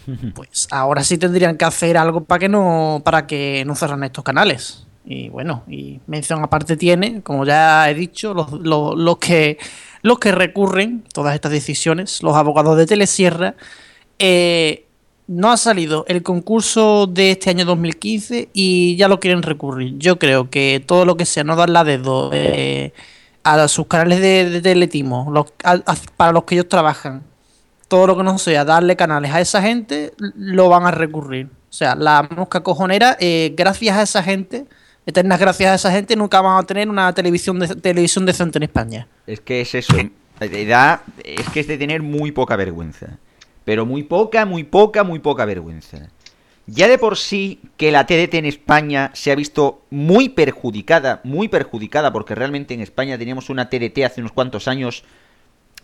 pues 0.35 0.67
ahora 0.71 1.05
sí 1.05 1.19
tendrían 1.19 1.57
que 1.57 1.65
hacer 1.65 1.97
algo 1.97 2.25
para 2.25 2.39
que 2.39 2.49
no, 2.49 3.03
para 3.05 3.27
que 3.27 3.65
no 3.67 3.75
cerran 3.75 4.03
estos 4.05 4.25
canales. 4.25 4.87
Y 5.05 5.29
bueno, 5.29 5.65
y 5.69 6.01
mención 6.07 6.43
aparte 6.45 6.77
tiene, 6.77 7.23
como 7.23 7.45
ya 7.45 7.91
he 7.91 7.95
dicho, 7.95 8.35
los, 8.35 8.53
los, 8.53 9.19
que 9.19 9.59
los 10.03 10.19
que 10.19 10.33
recurren 10.33 11.03
todas 11.13 11.35
estas 11.35 11.53
decisiones, 11.53 12.23
los 12.23 12.37
abogados 12.37 12.77
de 12.77 12.87
Telesierra, 12.87 13.57
eh, 14.19 14.87
no 15.27 15.51
ha 15.51 15.57
salido 15.57 16.05
el 16.09 16.23
concurso 16.23 17.07
de 17.07 17.33
este 17.33 17.51
año 17.51 17.65
2015 17.65 18.51
y 18.53 18.97
ya 18.97 19.09
lo 19.09 19.19
quieren 19.19 19.43
recurrir. 19.43 19.97
Yo 19.99 20.19
creo 20.19 20.51
que 20.51 20.83
todo 20.85 21.05
lo 21.05 21.17
que 21.17 21.27
sea 21.27 21.45
no 21.45 21.57
dar 21.57 21.71
la 21.71 21.85
dedo 21.85 22.31
eh, 22.33 22.93
a 23.43 23.67
sus 23.69 23.87
canales 23.87 24.21
de, 24.21 24.61
de 24.61 25.43
a, 25.65 25.83
para 26.17 26.33
los 26.33 26.45
que 26.45 26.55
ellos 26.57 26.69
trabajan, 26.69 27.23
todo 27.89 28.07
lo 28.07 28.17
que 28.17 28.23
no 28.23 28.39
sea 28.39 28.65
darle 28.65 28.97
canales 28.97 29.33
a 29.33 29.41
esa 29.41 29.63
gente, 29.63 30.13
lo 30.37 30.69
van 30.69 30.85
a 30.87 30.91
recurrir. 30.91 31.47
O 31.47 31.75
sea, 31.75 31.95
la 31.95 32.29
mosca 32.37 32.63
cojonera, 32.63 33.17
eh, 33.19 33.55
gracias 33.57 33.97
a 33.97 34.03
esa 34.03 34.23
gente, 34.23 34.67
eternas 35.07 35.39
gracias 35.39 35.71
a 35.71 35.75
esa 35.75 35.93
gente, 35.93 36.17
nunca 36.17 36.41
van 36.41 36.59
a 36.59 36.67
tener 36.67 36.89
una 36.89 37.13
televisión, 37.13 37.59
de, 37.59 37.69
televisión 37.77 38.27
decente 38.27 38.59
en 38.59 38.65
España. 38.65 39.09
Es 39.27 39.41
que 39.41 39.61
es 39.61 39.75
eso. 39.75 39.95
Da, 40.41 41.05
es 41.25 41.49
que 41.51 41.61
es 41.61 41.69
de 41.69 41.79
tener 41.79 42.03
muy 42.03 42.33
poca 42.33 42.57
vergüenza. 42.57 43.19
Pero 43.65 43.87
muy 43.87 44.03
poca, 44.03 44.45
muy 44.45 44.65
poca, 44.65 45.05
muy 45.05 45.21
poca 45.21 45.45
vergüenza. 45.45 46.09
Ya 46.67 46.89
de 46.89 46.99
por 46.99 47.17
sí 47.17 47.61
que 47.77 47.91
la 47.91 48.07
TDT 48.07 48.35
en 48.35 48.47
España 48.47 49.11
se 49.15 49.33
ha 49.33 49.35
visto 49.35 49.83
muy 49.91 50.29
perjudicada, 50.29 51.21
muy 51.25 51.49
perjudicada, 51.49 52.13
porque 52.13 52.35
realmente 52.35 52.75
en 52.75 52.81
España 52.81 53.19
teníamos 53.19 53.51
una 53.51 53.69
TDT 53.69 54.05
hace 54.05 54.21
unos 54.21 54.33
cuantos 54.33 54.69
años. 54.69 55.05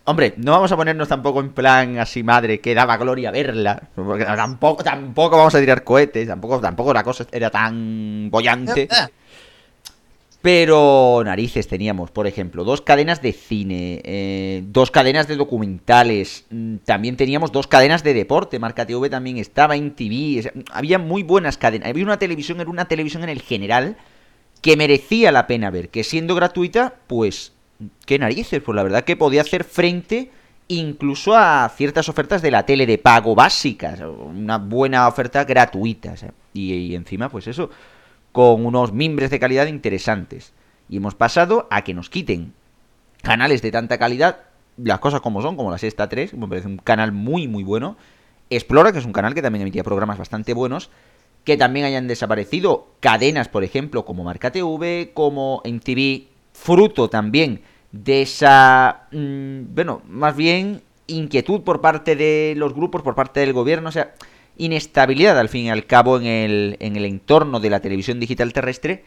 Hombre, 0.09 0.33
no 0.39 0.53
vamos 0.53 0.73
a 0.73 0.77
ponernos 0.77 1.07
tampoco 1.07 1.41
en 1.41 1.51
plan 1.51 1.99
así, 1.99 2.23
madre, 2.23 2.61
que 2.61 2.75
daba 2.75 2.97
gloria 2.97 3.31
verla. 3.31 3.91
Porque 3.95 4.25
tampoco, 4.25 4.83
tampoco 4.83 5.37
vamos 5.37 5.55
a 5.55 5.61
tirar 5.61 5.85
cohetes, 5.85 6.27
tampoco, 6.27 6.59
tampoco 6.61 6.95
la 6.95 7.05
cosa 7.05 7.27
era 7.31 7.51
tan 7.51 8.31
bollante. 8.31 8.89
Pero 10.41 11.21
narices 11.23 11.69
teníamos, 11.69 12.11
por 12.11 12.27
ejemplo, 12.27 12.65
dos 12.65 12.81
cadenas 12.81 13.21
de 13.21 13.35
cine, 13.35 14.01
eh, 14.03 14.63
dos 14.69 14.91
cadenas 14.91 15.29
de 15.29 15.37
documentales, 15.37 16.47
mm, 16.49 16.77
también 16.87 17.19
teníamos 17.19 17.53
dos 17.53 17.67
cadenas 17.67 18.03
de 18.03 18.15
deporte, 18.15 18.59
Marca 18.59 18.87
TV 18.87 19.11
también 19.11 19.37
estaba 19.37 19.77
en 19.77 19.95
TV, 19.95 20.39
o 20.39 20.43
sea, 20.43 20.53
había 20.73 20.99
muy 20.99 21.23
buenas 21.23 21.59
cadenas, 21.59 21.87
había 21.87 22.05
una 22.05 22.19
televisión, 22.19 22.63
era 22.63 22.71
una 22.71 22.89
televisión 22.89 23.25
en 23.25 23.29
el 23.29 23.43
general 23.43 23.99
que 24.63 24.75
merecía 24.79 25.33
la 25.33 25.47
pena 25.47 25.69
ver, 25.71 25.91
que 25.91 26.03
siendo 26.03 26.35
gratuita, 26.35 26.95
pues, 27.09 27.53
qué 28.07 28.19
narices, 28.19 28.63
pues 28.63 28.77
la 28.77 28.83
verdad 28.83 29.05
que 29.05 29.17
podía 29.17 29.43
hacer 29.43 29.65
frente 29.65 30.31
incluso 30.69 31.35
a 31.35 31.69
ciertas 31.75 32.09
ofertas 32.09 32.43
de 32.43 32.51
la 32.51 32.67
tele 32.67 32.87
de 32.87 32.99
pago 32.99 33.35
básicas, 33.35 34.01
una 34.01 34.59
buena 34.59 35.09
oferta 35.09 35.45
gratuita, 35.45 36.15
y, 36.53 36.95
encima, 36.95 37.29
pues 37.31 37.47
eso 37.47 37.71
con 38.33 38.67
unos 38.67 38.93
mimbres 38.93 39.31
de 39.31 39.41
calidad 39.41 39.67
interesantes. 39.67 40.53
Y 40.89 40.99
hemos 40.99 41.15
pasado 41.15 41.67
a 41.71 41.83
que 41.83 41.95
nos 41.95 42.11
quiten 42.11 42.53
canales 43.23 43.63
de 43.63 43.73
tanta 43.73 43.99
calidad, 43.99 44.41
las 44.77 45.01
cosas 45.01 45.21
como 45.21 45.43
son, 45.43 45.57
como 45.57 45.71
la 45.71 45.79
Sexta 45.79 46.09
3, 46.09 46.35
me 46.35 46.47
parece 46.47 46.69
un 46.69 46.77
canal 46.77 47.13
muy, 47.13 47.49
muy 47.49 47.65
bueno. 47.65 47.97
Explora, 48.51 48.93
que 48.93 48.99
es 48.99 49.05
un 49.05 49.13
canal 49.13 49.35
que 49.35 49.43
también 49.43 49.63
emitía 49.63 49.83
programas 49.83 50.19
bastante 50.19 50.55
buenos. 50.55 50.91
Que 51.45 51.57
también 51.57 51.87
hayan 51.87 52.07
desaparecido 52.07 52.89
cadenas, 53.01 53.49
por 53.49 53.65
ejemplo, 53.65 54.05
como 54.05 54.25
Marca 54.25 54.53
TV, 54.53 55.11
como 55.15 55.63
MTV, 55.65 56.29
fruto 56.59 57.09
también 57.09 57.63
de 57.93 58.23
esa, 58.23 59.07
mmm, 59.13 59.75
bueno, 59.75 60.03
más 60.09 60.37
bien 60.37 60.83
inquietud 61.07 61.63
por 61.63 61.81
parte 61.81 62.17
de 62.17 62.55
los 62.57 62.75
grupos, 62.75 63.03
por 63.03 63.15
parte 63.15 63.41
del 63.41 63.53
gobierno. 63.53 63.89
O 63.89 63.93
sea, 63.93 64.15
inestabilidad 64.57 65.39
al 65.39 65.49
fin 65.49 65.67
y 65.67 65.71
al 65.71 65.87
cabo 65.87 66.19
en 66.19 66.27
el, 66.27 66.77
en 66.81 66.97
el 66.97 67.05
entorno 67.05 67.61
de 67.61 67.71
la 67.71 67.81
televisión 67.81 68.21
digital 68.21 68.53
terrestre 68.53 69.05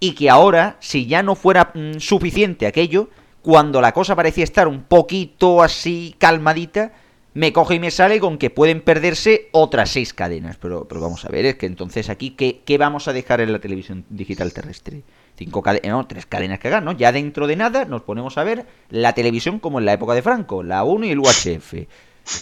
y 0.00 0.12
que 0.12 0.28
ahora, 0.28 0.76
si 0.80 1.06
ya 1.06 1.22
no 1.22 1.34
fuera 1.34 1.70
mmm, 1.74 1.98
suficiente 1.98 2.66
aquello, 2.66 3.08
cuando 3.42 3.80
la 3.80 3.92
cosa 3.92 4.16
parecía 4.16 4.44
estar 4.44 4.68
un 4.68 4.82
poquito 4.82 5.62
así 5.62 6.14
calmadita, 6.18 6.92
me 7.38 7.52
coge 7.52 7.76
y 7.76 7.78
me 7.78 7.92
sale 7.92 8.18
con 8.18 8.36
que 8.36 8.50
pueden 8.50 8.80
perderse 8.80 9.48
otras 9.52 9.90
seis 9.90 10.12
cadenas. 10.12 10.56
Pero, 10.56 10.88
pero 10.88 11.00
vamos 11.00 11.24
a 11.24 11.28
ver, 11.28 11.46
es 11.46 11.54
que 11.54 11.66
entonces 11.66 12.10
aquí, 12.10 12.30
¿qué, 12.30 12.62
qué 12.64 12.78
vamos 12.78 13.06
a 13.06 13.12
dejar 13.12 13.40
en 13.40 13.52
la 13.52 13.60
televisión 13.60 14.04
digital 14.10 14.52
terrestre? 14.52 15.04
Cinco 15.36 15.62
cadenas, 15.62 15.88
no, 15.88 16.04
tres 16.08 16.26
cadenas 16.26 16.58
que 16.58 16.66
hagan, 16.66 16.84
¿no? 16.84 16.90
Ya 16.90 17.12
dentro 17.12 17.46
de 17.46 17.54
nada 17.54 17.84
nos 17.84 18.02
ponemos 18.02 18.38
a 18.38 18.42
ver 18.42 18.66
la 18.90 19.12
televisión 19.12 19.60
como 19.60 19.78
en 19.78 19.84
la 19.84 19.92
época 19.92 20.14
de 20.14 20.22
Franco, 20.22 20.64
la 20.64 20.82
1 20.82 21.06
y 21.06 21.10
el 21.10 21.20
UHF 21.20 21.74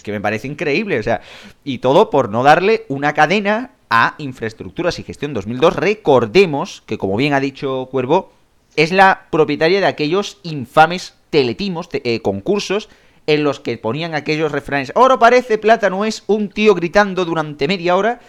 que 0.03 0.11
me 0.11 0.19
parece 0.19 0.47
increíble, 0.47 0.99
o 0.99 1.03
sea, 1.03 1.21
y 1.63 1.77
todo 1.77 2.09
por 2.09 2.29
no 2.29 2.43
darle 2.43 2.85
una 2.89 3.13
cadena 3.13 3.71
a 3.89 4.15
Infraestructuras 4.17 4.99
y 4.99 5.03
Gestión 5.03 5.33
2002. 5.33 5.75
Recordemos 5.75 6.83
que, 6.85 6.97
como 6.97 7.15
bien 7.15 7.33
ha 7.33 7.39
dicho 7.39 7.87
Cuervo, 7.89 8.33
es 8.75 8.91
la 8.91 9.27
propietaria 9.29 9.79
de 9.79 9.85
aquellos 9.85 10.39
infames 10.43 11.13
teletimos, 11.29 11.87
te, 11.87 12.01
eh, 12.03 12.21
concursos, 12.21 12.89
en 13.27 13.43
los 13.43 13.59
que 13.59 13.77
ponían 13.77 14.15
aquellos 14.15 14.51
refranes, 14.51 14.91
oro 14.95 15.19
parece, 15.19 15.57
plata 15.57 15.89
no 15.89 16.05
es, 16.05 16.23
un 16.27 16.49
tío 16.49 16.73
gritando 16.73 17.25
durante 17.25 17.67
media 17.67 17.95
hora, 17.95 18.19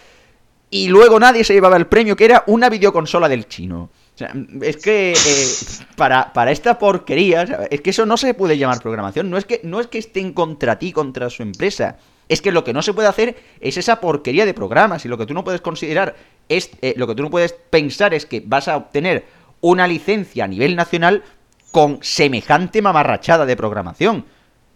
y 0.70 0.88
luego 0.88 1.18
nadie 1.18 1.44
se 1.44 1.54
llevaba 1.54 1.76
el 1.76 1.86
premio, 1.86 2.16
que 2.16 2.26
era 2.26 2.44
una 2.46 2.68
videoconsola 2.68 3.28
del 3.28 3.48
chino. 3.48 3.90
O 4.14 4.18
sea, 4.18 4.34
es 4.62 4.76
que 4.76 5.12
eh, 5.12 5.86
para, 5.96 6.32
para, 6.32 6.50
esta 6.50 6.78
porquería, 6.78 7.66
es 7.70 7.80
que 7.80 7.90
eso 7.90 8.04
no 8.04 8.16
se 8.16 8.34
puede 8.34 8.58
llamar 8.58 8.80
programación. 8.80 9.30
No 9.30 9.38
es, 9.38 9.44
que, 9.44 9.60
no 9.62 9.80
es 9.80 9.86
que 9.86 9.98
estén 9.98 10.32
contra 10.32 10.78
ti, 10.78 10.92
contra 10.92 11.30
su 11.30 11.42
empresa. 11.42 11.96
Es 12.28 12.42
que 12.42 12.52
lo 12.52 12.64
que 12.64 12.72
no 12.72 12.82
se 12.82 12.92
puede 12.92 13.08
hacer 13.08 13.36
es 13.60 13.76
esa 13.76 14.00
porquería 14.00 14.44
de 14.44 14.54
programas. 14.54 15.04
Y 15.04 15.08
lo 15.08 15.16
que 15.16 15.24
tú 15.24 15.34
no 15.34 15.44
puedes 15.44 15.60
considerar 15.60 16.16
es. 16.48 16.70
Eh, 16.82 16.94
lo 16.96 17.06
que 17.06 17.14
tú 17.14 17.22
no 17.22 17.30
puedes 17.30 17.52
pensar 17.52 18.12
es 18.12 18.26
que 18.26 18.42
vas 18.44 18.66
a 18.66 18.76
obtener 18.76 19.24
una 19.60 19.86
licencia 19.86 20.44
a 20.44 20.48
nivel 20.48 20.74
nacional 20.76 21.22
con 21.70 22.00
semejante 22.02 22.82
mamarrachada 22.82 23.46
de 23.46 23.56
programación. 23.56 24.24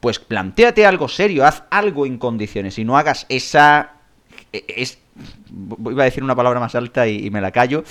Pues 0.02 0.18
planteate 0.18 0.84
algo 0.84 1.06
serio, 1.06 1.46
haz 1.46 1.62
algo 1.70 2.06
en 2.06 2.18
condiciones 2.18 2.76
y 2.76 2.84
no 2.84 2.98
hagas 2.98 3.24
esa. 3.28 3.92
e, 4.52 4.64
Es, 4.66 4.98
iba 5.78 6.02
a 6.02 6.06
decir 6.06 6.24
una 6.24 6.34
palabra 6.34 6.58
más 6.58 6.74
alta 6.74 7.06
y, 7.06 7.30
me 7.30 7.40
la 7.40 7.52
callo. 7.52 7.84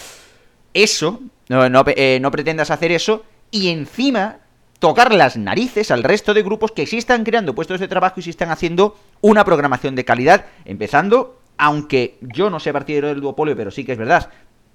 Eso 0.74 1.22
no, 1.48 1.70
no, 1.70 1.86
eh, 1.88 2.20
no, 2.22 2.30
pretendas 2.30 2.70
hacer 2.70 2.92
eso 2.92 3.24
y 3.50 3.70
encima 3.70 4.40
tocar 4.80 5.14
las 5.14 5.38
narices 5.38 5.90
al 5.90 6.04
resto 6.04 6.34
de 6.34 6.44
grupos 6.44 6.74
que 6.74 6.86
sí 6.86 6.98
están 6.98 7.24
creando 7.24 7.56
puestos 7.56 7.80
de 7.80 7.88
trabajo 7.88 8.20
y 8.20 8.24
sí 8.24 8.30
están 8.30 8.50
haciendo 8.50 8.98
una 9.22 9.46
programación 9.46 9.96
de 9.96 10.04
calidad, 10.04 10.48
empezando, 10.66 11.40
aunque 11.58 12.18
yo 12.20 12.50
no 12.50 12.60
sea 12.60 12.74
partidario 12.74 13.08
del 13.08 13.22
duopolio, 13.22 13.56
pero 13.56 13.72
sí 13.72 13.86
que 13.86 13.94
es 13.94 13.98
verdad 13.98 14.30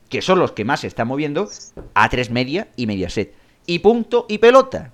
que 0.09 0.23
son 0.23 0.39
los 0.39 0.53
que 0.53 0.65
más 0.65 0.81
se 0.81 0.87
están 0.87 1.09
moviendo, 1.09 1.51
A3 1.95 2.31
Media 2.31 2.69
y 2.77 2.87
Mediaset. 2.87 3.35
Y 3.67 3.81
punto 3.81 4.25
y 4.27 4.39
pelota. 4.39 4.93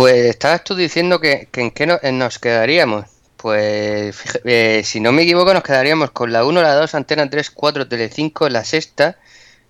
Pues 0.00 0.26
estabas 0.26 0.64
tú 0.64 0.74
diciendo 0.74 1.20
que, 1.20 1.48
que 1.50 1.60
en 1.60 1.70
qué 1.70 1.86
no, 1.86 1.98
nos 2.12 2.38
quedaríamos. 2.38 3.04
Pues 3.36 4.16
eh, 4.44 4.80
si 4.82 4.98
no 4.98 5.12
me 5.12 5.22
equivoco 5.22 5.52
nos 5.52 5.62
quedaríamos 5.62 6.10
con 6.10 6.32
la 6.32 6.44
1, 6.44 6.62
la 6.62 6.74
2, 6.74 6.94
Antena 6.94 7.28
3, 7.28 7.50
4, 7.50 7.86
Tele5, 7.86 8.48
la 8.48 8.64
sexta, 8.64 9.18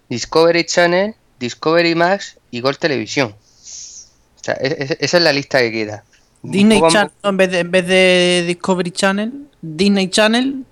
Discovery 0.09 0.65
Channel, 0.65 1.15
Discovery 1.41 1.95
Max 1.97 2.39
y 2.53 2.61
Gol 2.61 2.79
Televisión. 2.79 3.31
O 3.31 4.45
sea, 4.45 4.55
es, 4.55 4.91
es, 4.91 4.97
esa 5.01 5.17
es 5.19 5.23
la 5.23 5.33
lista 5.33 5.59
que 5.59 5.73
queda. 5.73 6.05
Disney 6.43 6.81
Channel 6.89 7.13
en 7.25 7.37
vez, 7.37 7.51
de, 7.51 7.59
en 7.59 7.71
vez 7.71 7.87
de 7.87 8.45
Discovery 8.47 8.91
Channel, 8.93 9.33
Disney 9.61 10.09
Channel, 10.09 10.65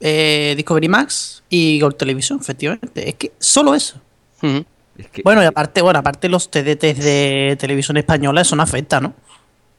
eh, 0.00 0.54
Discovery 0.56 0.88
Max 0.88 1.42
y 1.48 1.80
Gol 1.80 1.96
Televisión, 1.96 2.38
efectivamente. 2.40 3.08
Es 3.08 3.14
que 3.16 3.32
solo 3.38 3.74
eso. 3.74 4.00
Uh 4.42 4.46
-huh. 4.46 4.64
Es 5.00 5.08
que, 5.08 5.22
bueno, 5.22 5.42
y 5.42 5.46
aparte, 5.46 5.82
bueno, 5.82 5.98
aparte 5.98 6.28
los 6.28 6.50
TDTs 6.50 6.98
de 6.98 7.56
televisión 7.58 7.96
española, 7.96 8.40
eso 8.40 8.56
no 8.56 8.62
afecta, 8.62 9.00
¿no? 9.00 9.14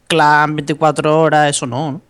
Clan 0.08 0.56
24 0.56 1.20
horas, 1.20 1.50
eso 1.50 1.66
no, 1.66 1.92
¿no? 1.92 2.02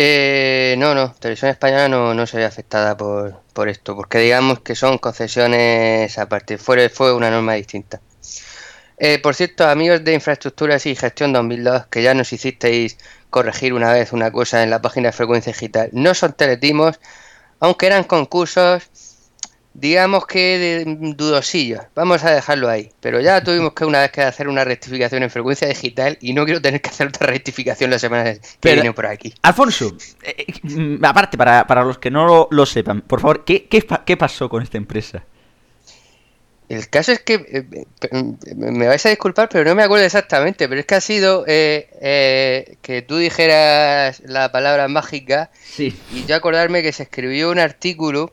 Eh, 0.00 0.76
no, 0.78 0.94
no, 0.94 1.12
Televisión 1.14 1.50
Española 1.50 1.88
no, 1.88 2.14
no 2.14 2.24
se 2.24 2.36
ve 2.36 2.44
afectada 2.44 2.96
por, 2.96 3.40
por, 3.52 3.68
esto, 3.68 3.96
porque 3.96 4.18
digamos 4.18 4.60
que 4.60 4.76
son 4.76 4.96
concesiones 4.98 6.16
aparte, 6.18 6.56
fuera 6.56 6.88
fue 6.88 7.12
una 7.12 7.30
norma 7.30 7.54
distinta. 7.54 8.00
Eh, 8.98 9.18
por 9.20 9.34
cierto, 9.34 9.66
amigos 9.68 10.04
de 10.04 10.14
Infraestructuras 10.14 10.86
y 10.86 10.94
Gestión 10.94 11.32
2002, 11.32 11.86
que 11.86 12.02
ya 12.02 12.14
nos 12.14 12.32
hicisteis 12.32 12.96
corregir 13.30 13.72
una 13.74 13.92
vez 13.92 14.12
una 14.12 14.30
cosa 14.30 14.62
en 14.62 14.70
la 14.70 14.80
página 14.80 15.08
de 15.08 15.12
Frecuencia 15.12 15.52
Digital, 15.52 15.90
no 15.92 16.14
son 16.14 16.32
teletimos, 16.32 17.00
aunque 17.58 17.86
eran 17.86 18.04
concursos, 18.04 18.84
digamos 19.80 20.26
que 20.26 20.58
de 20.58 20.84
dudosillos. 21.14 21.82
Vamos 21.94 22.24
a 22.24 22.32
dejarlo 22.32 22.68
ahí. 22.68 22.90
Pero 23.00 23.20
ya 23.20 23.42
tuvimos 23.42 23.72
que 23.74 23.84
una 23.84 24.00
vez 24.00 24.10
que 24.10 24.22
hacer 24.22 24.48
una 24.48 24.64
rectificación 24.64 25.22
en 25.22 25.30
Frecuencia 25.30 25.68
Digital 25.68 26.18
y 26.20 26.32
no 26.32 26.44
quiero 26.44 26.60
tener 26.60 26.80
que 26.80 26.90
hacer 26.90 27.06
otra 27.08 27.26
rectificación 27.28 27.90
la 27.90 27.98
semana 27.98 28.34
que 28.34 28.40
Pero- 28.60 28.74
viene 28.82 28.92
por 28.92 29.06
aquí. 29.06 29.32
Alfonso, 29.42 29.96
eh, 30.22 30.34
eh, 30.48 30.54
mm, 30.62 31.04
aparte, 31.04 31.36
para, 31.38 31.66
para 31.66 31.84
los 31.84 31.98
que 31.98 32.10
no 32.10 32.26
lo, 32.26 32.48
lo 32.50 32.66
sepan, 32.66 33.02
por 33.02 33.20
favor, 33.20 33.44
¿qué, 33.44 33.66
qué, 33.66 33.86
qué 34.04 34.16
pasó 34.16 34.48
con 34.48 34.62
esta 34.62 34.78
empresa? 34.78 35.22
El 36.68 36.90
caso 36.90 37.12
es 37.12 37.20
que 37.20 37.34
eh, 37.34 37.84
eh, 38.10 38.54
me 38.56 38.86
vais 38.86 39.06
a 39.06 39.08
disculpar, 39.08 39.48
pero 39.48 39.64
no 39.64 39.74
me 39.74 39.82
acuerdo 39.82 40.04
exactamente. 40.04 40.68
Pero 40.68 40.80
es 40.80 40.86
que 40.86 40.94
ha 40.96 41.00
sido 41.00 41.44
eh, 41.46 41.88
eh, 42.02 42.76
que 42.82 43.00
tú 43.00 43.16
dijeras 43.16 44.20
la 44.26 44.52
palabra 44.52 44.86
mágica 44.86 45.50
Sí. 45.64 45.98
y 46.12 46.26
yo 46.26 46.36
acordarme 46.36 46.82
que 46.82 46.92
se 46.92 47.04
escribió 47.04 47.50
un 47.50 47.58
artículo 47.58 48.30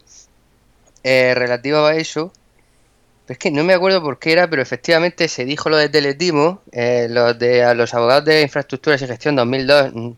eh, 1.05 1.33
relativo 1.35 1.85
a 1.85 1.95
eso. 1.95 2.33
Es 3.27 3.37
que 3.37 3.51
no 3.51 3.63
me 3.63 3.73
acuerdo 3.73 4.01
por 4.03 4.19
qué 4.19 4.33
era, 4.33 4.49
pero 4.49 4.61
efectivamente 4.61 5.27
se 5.27 5.45
dijo 5.45 5.69
lo 5.69 5.77
de 5.77 5.89
Teletimo. 5.89 6.61
eh, 6.71 7.07
los 7.09 7.37
de 7.39 7.63
a 7.63 7.73
los 7.73 7.93
abogados 7.93 8.25
de 8.25 8.41
infraestructuras 8.41 9.01
y 9.01 9.07
gestión 9.07 9.35
2002 9.35 9.93
mm, 9.93 10.11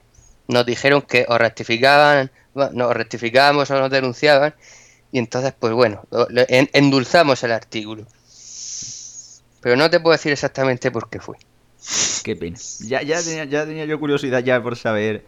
nos 0.49 0.65
dijeron 0.65 1.01
que 1.01 1.25
o 1.29 1.37
rectificaban, 1.37 2.31
bueno, 2.53 2.71
no, 2.73 2.87
o 2.87 2.93
rectificábamos 2.93 3.69
o 3.71 3.79
nos 3.79 3.89
denunciaban. 3.91 4.55
Y 5.11 5.19
entonces, 5.19 5.53
pues 5.59 5.73
bueno, 5.73 6.03
en- 6.49 6.69
endulzamos 6.73 7.43
el 7.43 7.51
artículo. 7.53 8.05
Pero 9.61 9.75
no 9.75 9.89
te 9.89 9.99
puedo 9.99 10.13
decir 10.13 10.31
exactamente 10.31 10.91
por 10.91 11.09
qué 11.09 11.19
fue. 11.19 11.37
Qué 12.23 12.35
pena. 12.35 12.57
Ya, 12.81 13.01
ya, 13.01 13.21
tenía, 13.21 13.45
ya 13.45 13.65
tenía 13.65 13.85
yo 13.85 13.99
curiosidad 13.99 14.43
ya 14.43 14.61
por 14.61 14.75
saber 14.75 15.25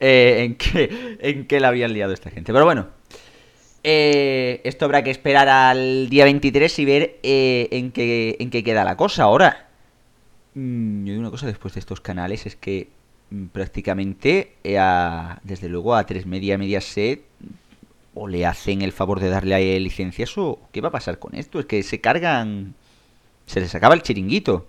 eh, 0.00 0.44
en, 0.44 0.56
qué, 0.56 1.16
en 1.20 1.46
qué 1.46 1.60
la 1.60 1.68
habían 1.68 1.92
liado 1.92 2.12
esta 2.12 2.30
gente. 2.30 2.52
Pero 2.52 2.64
bueno, 2.64 2.88
eh, 3.90 4.60
esto 4.64 4.84
habrá 4.84 5.02
que 5.02 5.10
esperar 5.10 5.48
al 5.48 6.10
día 6.10 6.24
23 6.24 6.78
y 6.78 6.84
ver 6.84 7.18
eh, 7.22 7.68
en, 7.70 7.90
qué, 7.90 8.36
en 8.38 8.50
qué 8.50 8.62
queda 8.62 8.84
la 8.84 8.98
cosa. 8.98 9.22
Ahora, 9.22 9.68
mm, 10.52 11.06
yo 11.06 11.12
digo 11.12 11.20
una 11.20 11.30
cosa 11.30 11.46
después 11.46 11.72
de 11.72 11.80
estos 11.80 12.02
canales 12.02 12.44
es 12.44 12.54
que 12.54 12.88
mm, 13.30 13.46
prácticamente 13.46 14.56
eh, 14.62 14.78
desde 15.42 15.70
luego 15.70 15.94
a 15.94 16.04
3 16.04 16.26
Media, 16.26 16.58
Mediaset 16.58 17.22
o 18.12 18.28
le 18.28 18.44
hacen 18.44 18.82
el 18.82 18.92
favor 18.92 19.20
de 19.20 19.30
darle 19.30 19.54
a 19.54 19.80
licencias 19.80 20.36
o 20.36 20.58
qué 20.70 20.82
va 20.82 20.88
a 20.88 20.92
pasar 20.92 21.18
con 21.18 21.34
esto. 21.34 21.58
Es 21.58 21.64
que 21.64 21.82
se 21.82 21.98
cargan... 22.02 22.74
Se 23.46 23.58
les 23.60 23.74
acaba 23.74 23.94
el 23.94 24.02
chiringuito. 24.02 24.66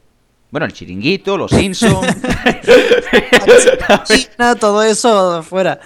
Bueno, 0.49 0.65
el 0.65 0.71
chiringuito, 0.71 1.37
los 1.37 1.51
Simpsons. 1.51 2.07
China, 4.05 4.55
todo 4.55 4.81
eso 4.81 5.43
fuera. 5.43 5.81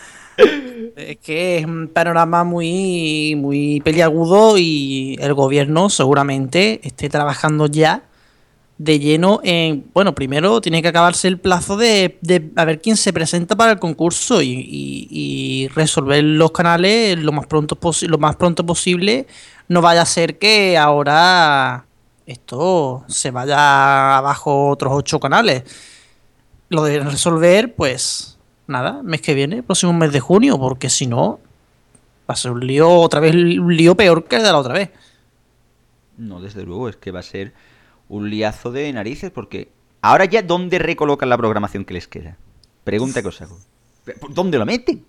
Es 0.95 1.17
que 1.17 1.57
es 1.57 1.65
un 1.65 1.88
panorama 1.88 2.43
muy, 2.43 3.35
muy 3.35 3.81
peliagudo 3.81 4.57
y 4.57 5.17
el 5.19 5.33
gobierno 5.33 5.89
seguramente 5.89 6.79
esté 6.83 7.09
trabajando 7.09 7.67
ya 7.67 8.03
de 8.77 9.00
lleno 9.00 9.39
en. 9.43 9.89
Bueno, 9.93 10.13
primero 10.13 10.62
tiene 10.62 10.81
que 10.81 10.89
acabarse 10.89 11.27
el 11.27 11.39
plazo 11.39 11.77
de, 11.77 12.17
de 12.21 12.51
a 12.55 12.65
ver 12.65 12.81
quién 12.81 12.97
se 12.97 13.13
presenta 13.13 13.55
para 13.55 13.71
el 13.71 13.79
concurso 13.79 14.41
y, 14.41 15.69
resolver 15.73 16.23
los 16.23 16.51
canales 16.51 17.17
lo 17.17 17.31
más 17.31 17.47
pronto 17.47 17.77
lo 18.01 18.17
más 18.17 18.35
pronto 18.35 18.65
posible. 18.65 19.27
No 19.67 19.81
vaya 19.81 20.01
a 20.01 20.05
ser 20.05 20.38
que 20.38 20.77
ahora 20.77 21.85
esto 22.25 23.03
se 23.07 23.31
vaya 23.31 24.17
abajo 24.17 24.69
otros 24.69 24.93
ocho 24.95 25.19
canales 25.19 25.63
lo 26.73 26.83
de 26.83 27.00
resolver, 27.00 27.75
pues 27.75 28.32
nada, 28.67 29.03
mes 29.03 29.22
que 29.22 29.34
viene, 29.34 29.63
próximo 29.63 29.93
mes 29.93 30.12
de 30.12 30.20
junio, 30.20 30.58
porque 30.60 30.89
si 30.89 31.08
no, 31.08 31.39
va 32.29 32.34
a 32.34 32.36
ser 32.36 32.51
un 32.51 32.65
lío, 32.65 32.89
otra 32.89 33.20
vez, 33.20 33.34
un 33.34 33.75
lío 33.75 33.96
peor 33.96 34.25
que 34.25 34.38
el 34.38 34.43
de 34.43 34.51
la 34.51 34.58
otra 34.58 34.74
vez. 34.74 34.91
No, 36.17 36.41
desde 36.41 36.63
luego, 36.63 36.89
es 36.89 36.96
que 36.96 37.12
va 37.12 37.20
a 37.20 37.24
ser 37.24 37.53
un 38.10 38.29
liazo 38.29 38.72
de 38.72 38.91
narices 38.93 39.32
porque 39.32 39.70
ahora 40.01 40.25
ya 40.25 40.41
¿dónde 40.41 40.79
recolocan 40.79 41.29
la 41.29 41.38
programación 41.38 41.86
que 41.86 41.93
les 41.93 42.08
queda? 42.08 42.38
Pregunta 42.84 43.22
que 43.22 43.27
os 43.29 43.41
hago. 43.41 43.58
¿Dónde 44.30 44.58
lo 44.58 44.65
meten? 44.65 45.06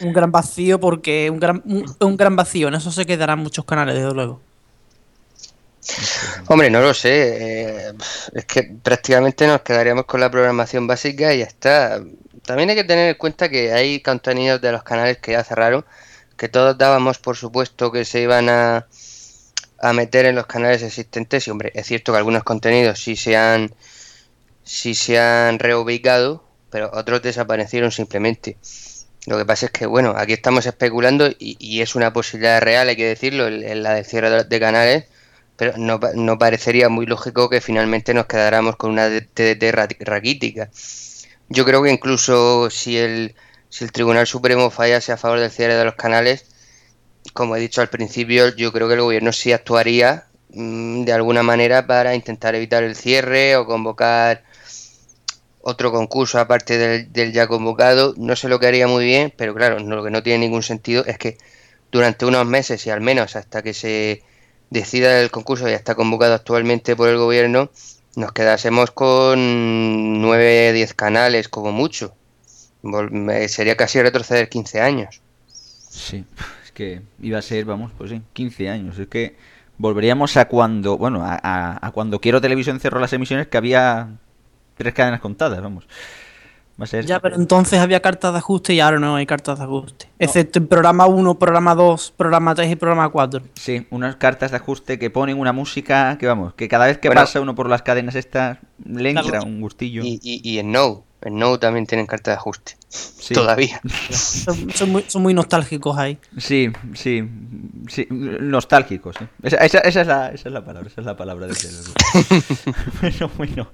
Un 0.00 0.12
gran 0.12 0.32
vacío, 0.32 0.80
porque 0.80 1.30
un 1.30 1.38
gran, 1.38 1.62
un, 1.64 1.84
un 2.00 2.16
gran 2.16 2.34
vacío, 2.36 2.68
en 2.68 2.74
eso 2.74 2.90
se 2.90 3.06
quedarán 3.06 3.40
muchos 3.40 3.64
canales, 3.64 3.94
desde 3.94 4.14
luego. 4.14 4.40
Hombre, 6.48 6.70
no 6.70 6.80
lo 6.80 6.94
sé. 6.94 7.88
eh, 7.88 7.92
es 8.34 8.44
que 8.44 8.62
prácticamente 8.82 9.46
nos 9.46 9.62
quedaríamos 9.62 10.04
con 10.06 10.20
la 10.20 10.30
programación 10.30 10.86
básica 10.86 11.34
y 11.34 11.38
ya 11.38 11.44
está. 11.44 12.02
También 12.44 12.70
hay 12.70 12.76
que 12.76 12.84
tener 12.84 13.08
en 13.10 13.14
cuenta 13.16 13.48
que 13.48 13.72
hay 13.72 14.00
contenidos 14.00 14.60
de 14.60 14.72
los 14.72 14.82
canales 14.82 15.18
que 15.18 15.32
ya 15.32 15.44
cerraron, 15.44 15.84
que 16.36 16.48
todos 16.48 16.76
dábamos 16.78 17.18
por 17.18 17.36
supuesto 17.36 17.92
que 17.92 18.04
se 18.04 18.20
iban 18.20 18.48
a, 18.48 18.86
a 19.80 19.92
meter 19.92 20.26
en 20.26 20.36
los 20.36 20.46
canales 20.46 20.82
existentes. 20.82 21.46
Y 21.48 21.50
hombre, 21.50 21.72
es 21.74 21.86
cierto 21.86 22.12
que 22.12 22.18
algunos 22.18 22.44
contenidos 22.44 23.00
sí 23.02 23.16
se 23.16 23.36
han, 23.36 23.74
sí 24.64 24.94
se 24.94 25.18
han 25.18 25.58
reubicado, 25.58 26.44
pero 26.70 26.90
otros 26.94 27.22
desaparecieron 27.22 27.90
simplemente. 27.92 28.56
Lo 29.26 29.38
que 29.38 29.46
pasa 29.46 29.66
es 29.66 29.72
que, 29.72 29.86
bueno, 29.86 30.14
aquí 30.16 30.32
estamos 30.32 30.66
especulando 30.66 31.28
y, 31.28 31.56
y 31.60 31.82
es 31.82 31.94
una 31.94 32.12
posibilidad 32.12 32.60
real, 32.60 32.88
hay 32.88 32.96
que 32.96 33.06
decirlo, 33.06 33.46
el- 33.46 33.82
la 33.82 33.94
de 33.94 34.04
cierre 34.04 34.44
de 34.44 34.60
canales, 34.60 35.04
pero 35.56 35.74
no, 35.78 36.00
no 36.14 36.38
parecería 36.38 36.88
muy 36.88 37.06
lógico 37.06 37.48
que 37.50 37.60
finalmente 37.60 38.14
nos 38.14 38.26
quedáramos 38.26 38.76
con 38.76 38.90
una 38.92 39.08
TDT 39.08 39.72
ra- 39.72 39.88
raquítica. 40.00 40.70
Yo 41.48 41.64
creo 41.64 41.82
que 41.82 41.90
incluso 41.92 42.70
si 42.70 42.98
el, 42.98 43.34
si 43.68 43.84
el 43.84 43.92
Tribunal 43.92 44.26
Supremo 44.26 44.70
fallase 44.70 45.12
a 45.12 45.16
favor 45.16 45.40
del 45.40 45.50
cierre 45.50 45.74
de 45.76 45.84
los 45.84 45.94
canales, 45.94 46.46
como 47.34 47.56
he 47.56 47.60
dicho 47.60 47.80
al 47.80 47.88
principio, 47.90 48.54
yo 48.56 48.72
creo 48.72 48.88
que 48.88 48.94
el 48.94 49.00
gobierno 49.02 49.32
sí 49.32 49.52
actuaría 49.52 50.26
mm, 50.50 51.04
de 51.04 51.12
alguna 51.12 51.42
manera 51.42 51.86
para 51.86 52.14
intentar 52.14 52.54
evitar 52.54 52.82
el 52.84 52.96
cierre 52.96 53.56
o 53.56 53.66
convocar 53.66 54.44
otro 55.60 55.92
concurso 55.92 56.38
aparte 56.38 56.76
del, 56.78 57.12
del 57.12 57.32
ya 57.32 57.46
convocado. 57.46 58.14
No 58.16 58.36
sé 58.36 58.48
lo 58.48 58.58
que 58.58 58.66
haría 58.66 58.86
muy 58.86 59.04
bien, 59.04 59.32
pero 59.36 59.54
claro, 59.54 59.78
lo 59.78 60.02
que 60.04 60.10
no 60.10 60.22
tiene 60.22 60.40
ningún 60.40 60.62
sentido 60.62 61.04
es 61.06 61.18
que 61.18 61.38
durante 61.92 62.26
unos 62.26 62.46
meses 62.46 62.86
y 62.86 62.90
al 62.90 63.00
menos 63.00 63.36
hasta 63.36 63.62
que 63.62 63.74
se 63.74 64.22
decida 64.72 65.20
el 65.20 65.30
concurso 65.30 65.68
ya 65.68 65.76
está 65.76 65.94
convocado 65.94 66.34
actualmente 66.34 66.96
por 66.96 67.08
el 67.08 67.18
gobierno, 67.18 67.70
nos 68.16 68.32
quedásemos 68.32 68.90
con 68.90 70.20
9, 70.20 70.72
10 70.72 70.94
canales 70.94 71.48
como 71.48 71.72
mucho. 71.72 72.14
Sería 73.48 73.76
casi 73.76 74.02
retroceder 74.02 74.48
15 74.48 74.80
años. 74.80 75.20
Sí, 75.46 76.24
es 76.64 76.72
que 76.72 77.02
iba 77.20 77.38
a 77.38 77.42
ser, 77.42 77.64
vamos, 77.64 77.92
pues 77.96 78.10
sí, 78.10 78.22
15 78.32 78.68
años. 78.68 78.98
Es 78.98 79.06
que 79.08 79.36
volveríamos 79.78 80.36
a 80.36 80.46
cuando, 80.48 80.96
bueno, 80.98 81.22
a, 81.24 81.38
a- 81.42 81.86
a 81.86 81.90
cuando 81.92 82.20
Quiero 82.20 82.40
Televisión 82.40 82.80
cerró 82.80 82.98
las 82.98 83.12
emisiones 83.12 83.46
que 83.48 83.56
había 83.58 84.08
tres 84.76 84.94
cadenas 84.94 85.20
contadas, 85.20 85.60
vamos. 85.62 85.86
Va 86.80 86.84
a 86.84 86.86
ser... 86.86 87.04
Ya, 87.06 87.20
pero 87.20 87.36
entonces 87.36 87.78
había 87.80 88.00
cartas 88.00 88.32
de 88.32 88.38
ajuste 88.38 88.74
y 88.74 88.80
ahora 88.80 88.98
no 88.98 89.16
hay 89.16 89.26
cartas 89.26 89.58
de 89.58 89.64
ajuste. 89.64 90.08
Excepto 90.18 90.58
en 90.58 90.66
programa 90.66 91.06
1, 91.06 91.38
programa 91.38 91.74
2, 91.74 92.14
programa 92.16 92.54
3 92.54 92.72
y 92.72 92.76
programa 92.76 93.08
4. 93.10 93.42
Sí, 93.54 93.86
unas 93.90 94.16
cartas 94.16 94.50
de 94.50 94.56
ajuste 94.56 94.98
que 94.98 95.10
ponen 95.10 95.38
una 95.38 95.52
música 95.52 96.16
que, 96.18 96.26
vamos, 96.26 96.54
que 96.54 96.68
cada 96.68 96.86
vez 96.86 96.98
que 96.98 97.08
Bueno. 97.08 97.20
pasa 97.20 97.40
uno 97.40 97.54
por 97.54 97.68
las 97.68 97.82
cadenas 97.82 98.14
estas 98.14 98.58
le 98.84 99.10
entra 99.10 99.42
un 99.42 99.60
gustillo. 99.60 100.02
Y, 100.02 100.18
y, 100.22 100.40
y 100.48 100.58
en 100.58 100.72
No, 100.72 101.04
en 101.20 101.38
No 101.38 101.58
también 101.58 101.86
tienen 101.86 102.06
carta 102.06 102.30
de 102.30 102.36
ajuste. 102.38 102.76
Sí. 102.94 103.32
Todavía. 103.32 103.80
Son, 104.10 104.70
son 104.74 104.90
muy, 104.90 105.04
son 105.08 105.22
muy 105.22 105.32
nostálgicos 105.32 105.96
ahí. 105.96 106.18
Sí, 106.36 106.70
sí, 106.92 107.22
sí, 107.88 108.06
nostálgicos. 108.10 109.16
¿eh? 109.20 109.28
Esa, 109.42 109.56
esa- 109.58 109.78
esa 109.78 110.00
es 110.02 110.06
la, 110.06 110.28
esa 110.28 110.48
es 110.48 110.52
la 110.52 110.62
palabra, 110.64 110.88
esa 110.90 111.00
es 111.00 111.06
la 111.06 111.16
palabra 111.16 111.46
luego. 111.46 111.62
bueno, 113.00 113.30
bueno. 113.38 113.68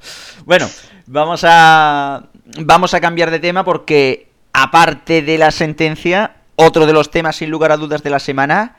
Bueno, 0.44 0.68
vamos 1.06 1.40
a 1.44 2.28
vamos 2.64 2.94
a 2.94 3.00
cambiar 3.00 3.30
de 3.32 3.40
tema 3.40 3.64
porque 3.64 4.30
aparte 4.52 5.22
de 5.22 5.36
la 5.38 5.50
sentencia, 5.50 6.36
otro 6.56 6.86
de 6.86 6.92
los 6.92 7.10
temas 7.10 7.36
sin 7.36 7.50
lugar 7.50 7.72
a 7.72 7.76
dudas 7.76 8.02
de 8.04 8.10
la 8.10 8.20
semana 8.20 8.76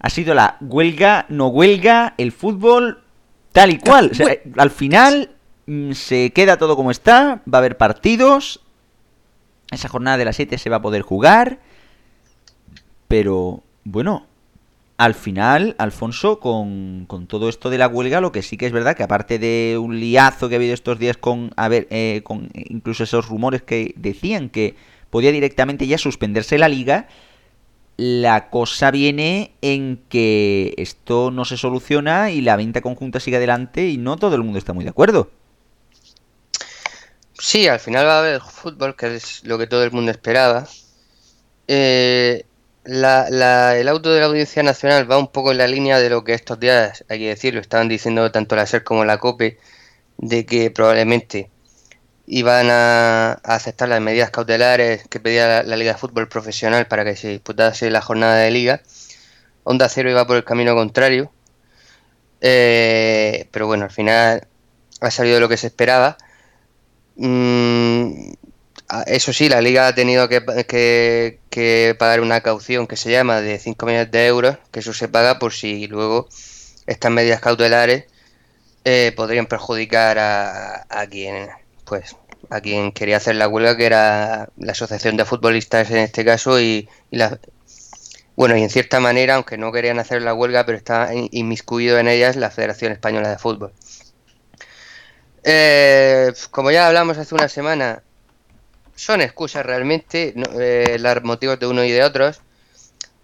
ha 0.00 0.10
sido 0.10 0.34
la 0.34 0.56
huelga, 0.60 1.26
no 1.28 1.48
huelga, 1.48 2.14
el 2.18 2.32
fútbol, 2.32 3.02
tal 3.52 3.70
y 3.70 3.78
cual. 3.78 4.10
O 4.12 4.14
sea, 4.14 4.28
al 4.56 4.70
final 4.70 5.30
mm, 5.66 5.92
se 5.92 6.32
queda 6.32 6.56
todo 6.56 6.74
como 6.76 6.90
está, 6.90 7.42
va 7.52 7.58
a 7.58 7.60
haber 7.60 7.76
partidos, 7.76 8.60
esa 9.70 9.88
jornada 9.88 10.16
de 10.16 10.24
las 10.24 10.36
7 10.36 10.58
se 10.58 10.70
va 10.70 10.76
a 10.76 10.82
poder 10.82 11.02
jugar. 11.02 11.60
Pero, 13.08 13.62
bueno, 13.84 14.26
al 14.98 15.14
final, 15.14 15.76
Alfonso, 15.78 16.40
con, 16.40 17.04
con 17.06 17.26
todo 17.26 17.48
esto 17.48 17.70
de 17.70 17.78
la 17.78 17.88
huelga, 17.88 18.20
lo 18.20 18.32
que 18.32 18.42
sí 18.42 18.56
que 18.56 18.66
es 18.66 18.72
verdad 18.72 18.96
que 18.96 19.04
aparte 19.04 19.38
de 19.38 19.78
un 19.80 20.00
liazo 20.00 20.48
que 20.48 20.56
ha 20.56 20.58
habido 20.58 20.74
estos 20.74 20.98
días 20.98 21.16
con, 21.16 21.52
a 21.56 21.68
ver, 21.68 21.86
eh, 21.90 22.22
con 22.24 22.50
incluso 22.54 23.04
esos 23.04 23.28
rumores 23.28 23.62
que 23.62 23.94
decían 23.96 24.50
que 24.50 24.74
podía 25.10 25.32
directamente 25.32 25.86
ya 25.86 25.98
suspenderse 25.98 26.58
la 26.58 26.68
liga, 26.68 27.06
la 27.96 28.50
cosa 28.50 28.90
viene 28.90 29.52
en 29.62 30.00
que 30.08 30.74
esto 30.78 31.30
no 31.30 31.44
se 31.44 31.56
soluciona 31.56 32.30
y 32.30 32.40
la 32.40 32.56
venta 32.56 32.80
conjunta 32.80 33.20
sigue 33.20 33.38
adelante 33.38 33.88
y 33.88 33.98
no 33.98 34.16
todo 34.16 34.36
el 34.36 34.42
mundo 34.42 34.58
está 34.58 34.72
muy 34.72 34.84
de 34.84 34.90
acuerdo. 34.90 35.30
Sí, 37.48 37.66
al 37.66 37.80
final 37.80 38.04
va 38.06 38.16
a 38.16 38.18
haber 38.18 38.42
fútbol, 38.42 38.94
que 38.94 39.16
es 39.16 39.42
lo 39.44 39.56
que 39.56 39.66
todo 39.66 39.82
el 39.82 39.90
mundo 39.90 40.10
esperaba. 40.10 40.68
Eh, 41.66 42.44
el 42.84 43.88
auto 43.88 44.12
de 44.12 44.20
la 44.20 44.26
Audiencia 44.26 44.62
Nacional 44.62 45.10
va 45.10 45.16
un 45.18 45.28
poco 45.32 45.52
en 45.52 45.58
la 45.58 45.66
línea 45.66 45.98
de 45.98 46.10
lo 46.10 46.24
que 46.24 46.34
estos 46.34 46.60
días, 46.60 47.06
hay 47.08 47.20
que 47.20 47.28
decirlo, 47.28 47.60
estaban 47.62 47.88
diciendo 47.88 48.30
tanto 48.32 48.54
la 48.54 48.66
SER 48.66 48.84
como 48.84 49.06
la 49.06 49.16
COPE, 49.18 49.58
de 50.18 50.44
que 50.44 50.70
probablemente 50.70 51.50
iban 52.26 52.68
a, 52.70 53.32
aceptar 53.44 53.88
las 53.88 54.02
medidas 54.02 54.30
cautelares 54.30 55.08
que 55.08 55.18
pedía 55.18 55.62
la, 55.62 55.76
Liga 55.76 55.92
de 55.94 55.98
Fútbol 55.98 56.28
Profesional 56.28 56.86
para 56.86 57.04
que 57.04 57.16
se 57.16 57.28
disputase 57.28 57.90
la 57.90 58.02
jornada 58.02 58.36
de 58.36 58.50
liga. 58.50 58.82
Onda 59.64 59.88
Cero 59.88 60.10
iba 60.10 60.26
por 60.26 60.36
el 60.36 60.44
camino 60.44 60.74
contrario, 60.74 61.32
eh, 62.42 63.48
pero 63.52 63.66
bueno, 63.66 63.84
al 63.84 63.90
final 63.90 64.46
ha 65.00 65.10
salido 65.10 65.40
lo 65.40 65.48
que 65.48 65.56
se 65.56 65.68
esperaba. 65.68 66.18
Mm, 67.18 68.32
eso 69.06 69.32
sí, 69.32 69.48
la 69.48 69.60
liga 69.60 69.88
ha 69.88 69.94
tenido 69.94 70.28
que, 70.28 70.40
que, 71.50 71.96
pagar 71.98 72.20
una 72.20 72.40
caución 72.42 72.86
que 72.86 72.96
se 72.96 73.10
llama 73.10 73.40
de 73.40 73.58
5 73.58 73.86
millones 73.86 74.10
de 74.10 74.26
euros, 74.26 74.58
que 74.70 74.80
eso 74.80 74.92
se 74.94 75.08
paga 75.08 75.38
por 75.38 75.52
si 75.52 75.86
luego 75.88 76.28
estas 76.86 77.10
medidas 77.12 77.40
cautelares 77.40 78.04
eh, 78.84 79.12
podrían 79.16 79.46
perjudicar 79.46 80.18
a, 80.18 80.86
a 80.88 81.06
quien 81.08 81.48
pues 81.84 82.16
a 82.50 82.60
quien 82.60 82.92
quería 82.92 83.16
hacer 83.18 83.36
la 83.36 83.48
huelga, 83.48 83.76
que 83.76 83.86
era 83.86 84.48
la 84.56 84.72
Asociación 84.72 85.16
de 85.16 85.24
Futbolistas 85.24 85.90
en 85.90 85.98
este 85.98 86.24
caso, 86.24 86.60
y, 86.60 86.88
la, 87.10 87.38
bueno, 88.36 88.56
y 88.56 88.62
en 88.62 88.70
cierta 88.70 89.00
manera, 89.00 89.34
aunque 89.34 89.58
no 89.58 89.72
querían 89.72 89.98
hacer 89.98 90.22
la 90.22 90.34
huelga, 90.34 90.64
pero 90.64 90.78
está 90.78 91.10
inmiscuido 91.32 91.98
en 91.98 92.08
ellas 92.08 92.36
la 92.36 92.50
Federación 92.50 92.92
Española 92.92 93.30
de 93.30 93.38
Fútbol. 93.38 93.72
Eh, 95.44 96.32
como 96.50 96.70
ya 96.70 96.86
hablamos 96.86 97.18
hace 97.18 97.34
una 97.34 97.48
semana, 97.48 98.02
son 98.94 99.20
excusas 99.20 99.64
realmente, 99.64 100.34
eh, 100.58 100.96
los 100.98 101.22
motivos 101.22 101.58
de 101.58 101.66
uno 101.66 101.84
y 101.84 101.90
de 101.90 102.02
otros. 102.02 102.40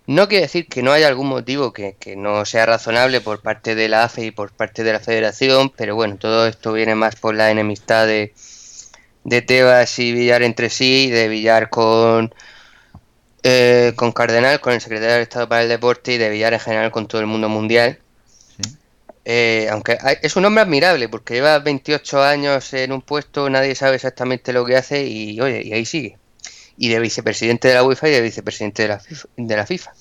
No 0.07 0.29
quiere 0.29 0.43
decir 0.43 0.69
que 0.69 0.83
no 0.83 0.93
haya 0.93 1.09
algún 1.09 1.29
motivo 1.29 1.73
que, 1.73 1.97
que, 1.99 2.15
no 2.15 2.45
sea 2.45 2.67
razonable 2.67 3.21
por 3.23 3.41
parte 3.41 3.75
de 3.75 3.89
la 3.89 4.05
AFE 4.05 4.27
y 4.27 4.31
por 4.31 4.53
parte 4.53 4.85
de 4.85 4.93
la 4.93 5.01
Federación, 5.01 5.71
pero 5.71 5.95
bueno, 5.95 6.17
todo 6.19 6.47
esto 6.47 6.73
viene 6.75 6.95
más 6.95 7.17
por 7.17 7.35
la 7.35 7.51
enemistad 7.51 8.07
de, 8.07 8.35
de 9.25 9.43
Tebas 9.43 9.99
y 9.99 10.13
Villar 10.13 10.43
entre 10.43 10.71
sí, 10.71 11.11
de 11.11 11.29
Villar 11.29 11.71
con, 11.71 12.35
eh, 13.43 13.95
con 13.97 14.13
Cardenal, 14.13 14.61
con 14.61 14.75
el 14.75 14.81
secretario 14.81 15.17
de 15.17 15.23
Estado 15.23 15.49
para 15.49 15.63
el 15.63 15.69
Deporte 15.69 16.13
y 16.13 16.19
de 16.19 16.31
Villar 16.31 16.53
en 16.53 16.61
general 16.61 16.91
con 16.91 17.09
todo 17.09 17.21
el 17.21 17.27
mundo 17.27 17.49
mundial. 17.49 17.99
Eh, 19.27 19.69
aunque 19.71 19.99
es 20.21 20.37
un 20.37 20.45
hombre 20.45 20.63
admirable 20.63 21.09
porque 21.09 21.35
lleva 21.35 21.59
28 21.59 22.23
años 22.23 22.75
en 22.75 22.93
un 22.93 23.01
puesto, 23.01 23.49
nadie 23.49 23.75
sabe 23.75 23.97
exactamente 23.97 24.53
lo 24.53 24.67
que 24.67 24.77
hace 24.77 25.07
y 25.07 25.41
oye, 25.41 25.63
y 25.65 25.73
ahí 25.73 25.87
sigue. 25.87 26.19
Y 26.77 26.89
de 26.89 26.99
vicepresidente 26.99 27.69
de 27.69 27.75
la 27.75 27.85
UEFA 27.85 28.09
y 28.09 28.13
de 28.13 28.21
vicepresidente 28.21 28.83
de 28.83 28.89
la 28.89 29.01
FIFA. 29.01 29.29
De 29.37 29.57
la 29.57 29.67
FIFA. 29.67 29.93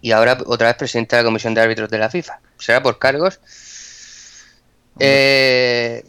Y 0.00 0.12
ahora 0.12 0.38
otra 0.46 0.68
vez 0.68 0.76
presidente 0.76 1.16
de 1.16 1.22
la 1.22 1.26
Comisión 1.26 1.54
de 1.54 1.60
Árbitros 1.60 1.90
de 1.90 1.98
la 1.98 2.10
FIFA. 2.10 2.40
Será 2.58 2.82
por 2.82 2.98
cargos. 2.98 3.40
Eh, 4.98 6.04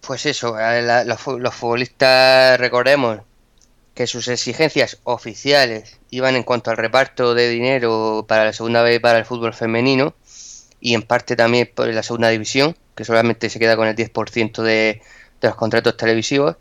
pues 0.00 0.26
eso, 0.26 0.56
los, 0.58 1.54
futbolistas, 1.54 2.58
recordemos 2.60 3.20
que 3.94 4.06
sus 4.06 4.28
exigencias 4.28 4.98
oficiales 5.04 5.98
iban 6.10 6.36
en 6.36 6.42
cuanto 6.42 6.70
al 6.70 6.76
reparto 6.76 7.34
de 7.34 7.48
dinero 7.48 8.26
para 8.28 8.44
la 8.44 8.52
segunda 8.52 8.82
vez 8.82 9.00
para 9.00 9.18
el 9.18 9.24
fútbol 9.24 9.54
femenino 9.54 10.14
y 10.84 10.92
en 10.92 11.00
parte 11.00 11.34
también 11.34 11.70
por 11.74 11.88
la 11.88 12.02
segunda 12.02 12.28
división, 12.28 12.76
que 12.94 13.06
solamente 13.06 13.48
se 13.48 13.58
queda 13.58 13.74
con 13.74 13.88
el 13.88 13.96
10% 13.96 14.62
de, 14.62 15.00
de 15.40 15.48
los 15.48 15.54
contratos 15.56 15.96
televisivos. 15.96 16.56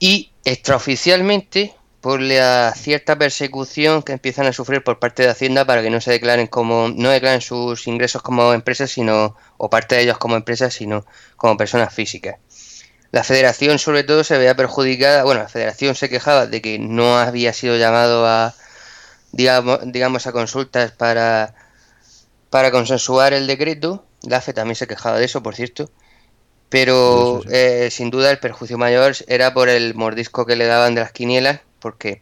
Y 0.00 0.32
extraoficialmente 0.44 1.76
por 2.00 2.20
la 2.20 2.74
cierta 2.76 3.16
persecución 3.16 4.02
que 4.02 4.10
empiezan 4.10 4.46
a 4.46 4.52
sufrir 4.52 4.82
por 4.82 4.98
parte 4.98 5.22
de 5.22 5.28
Hacienda 5.28 5.64
para 5.64 5.80
que 5.80 5.90
no 5.90 6.00
se 6.00 6.10
declaren 6.10 6.48
como 6.48 6.88
no 6.88 7.10
declaren 7.10 7.40
sus 7.40 7.86
ingresos 7.86 8.20
como 8.20 8.52
empresas 8.52 8.90
sino 8.90 9.36
o 9.58 9.70
parte 9.70 9.94
de 9.94 10.02
ellos 10.02 10.18
como 10.18 10.34
empresas 10.34 10.74
sino 10.74 11.06
como 11.36 11.56
personas 11.56 11.94
físicas. 11.94 12.38
La 13.12 13.22
Federación 13.22 13.78
sobre 13.78 14.02
todo 14.02 14.24
se 14.24 14.38
veía 14.38 14.56
perjudicada, 14.56 15.22
bueno, 15.22 15.42
la 15.42 15.48
Federación 15.48 15.94
se 15.94 16.08
quejaba 16.08 16.48
de 16.48 16.60
que 16.60 16.80
no 16.80 17.16
había 17.16 17.52
sido 17.52 17.76
llamado 17.76 18.26
a 18.26 18.54
digamos, 19.30 19.78
digamos 19.84 20.26
a 20.26 20.32
consultas 20.32 20.90
para 20.90 21.54
para 22.52 22.70
consensuar 22.70 23.32
el 23.32 23.46
decreto. 23.46 24.04
La 24.28 24.42
FE 24.42 24.52
también 24.52 24.76
se 24.76 24.86
quejaba 24.86 25.18
de 25.18 25.24
eso, 25.24 25.42
por 25.42 25.54
cierto. 25.54 25.90
Pero 26.68 27.40
eh, 27.50 27.88
sin 27.90 28.10
duda 28.10 28.30
el 28.30 28.38
perjuicio 28.40 28.76
mayor 28.76 29.14
era 29.26 29.54
por 29.54 29.70
el 29.70 29.94
mordisco 29.94 30.44
que 30.44 30.54
le 30.54 30.66
daban 30.66 30.94
de 30.94 31.00
las 31.00 31.12
quinielas 31.12 31.60
porque 31.78 32.20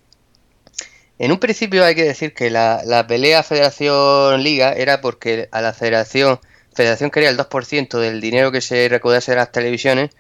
en 1.18 1.32
un 1.32 1.38
principio 1.38 1.84
hay 1.84 1.96
que 1.96 2.04
decir 2.04 2.32
que 2.32 2.48
la, 2.48 3.04
pelea 3.08 3.42
Federación-Liga 3.42 4.72
era 4.72 5.00
porque 5.00 5.48
a 5.50 5.60
la 5.60 5.72
Federación, 5.72 6.38
Federación 6.72 7.10
quería 7.10 7.28
el 7.30 7.36
2% 7.36 7.98
del 7.98 8.20
dinero 8.20 8.52
que 8.52 8.60
se 8.60 8.88
recaudase 8.88 9.32
de 9.32 9.36
las 9.36 9.50
televisiones 9.50 10.10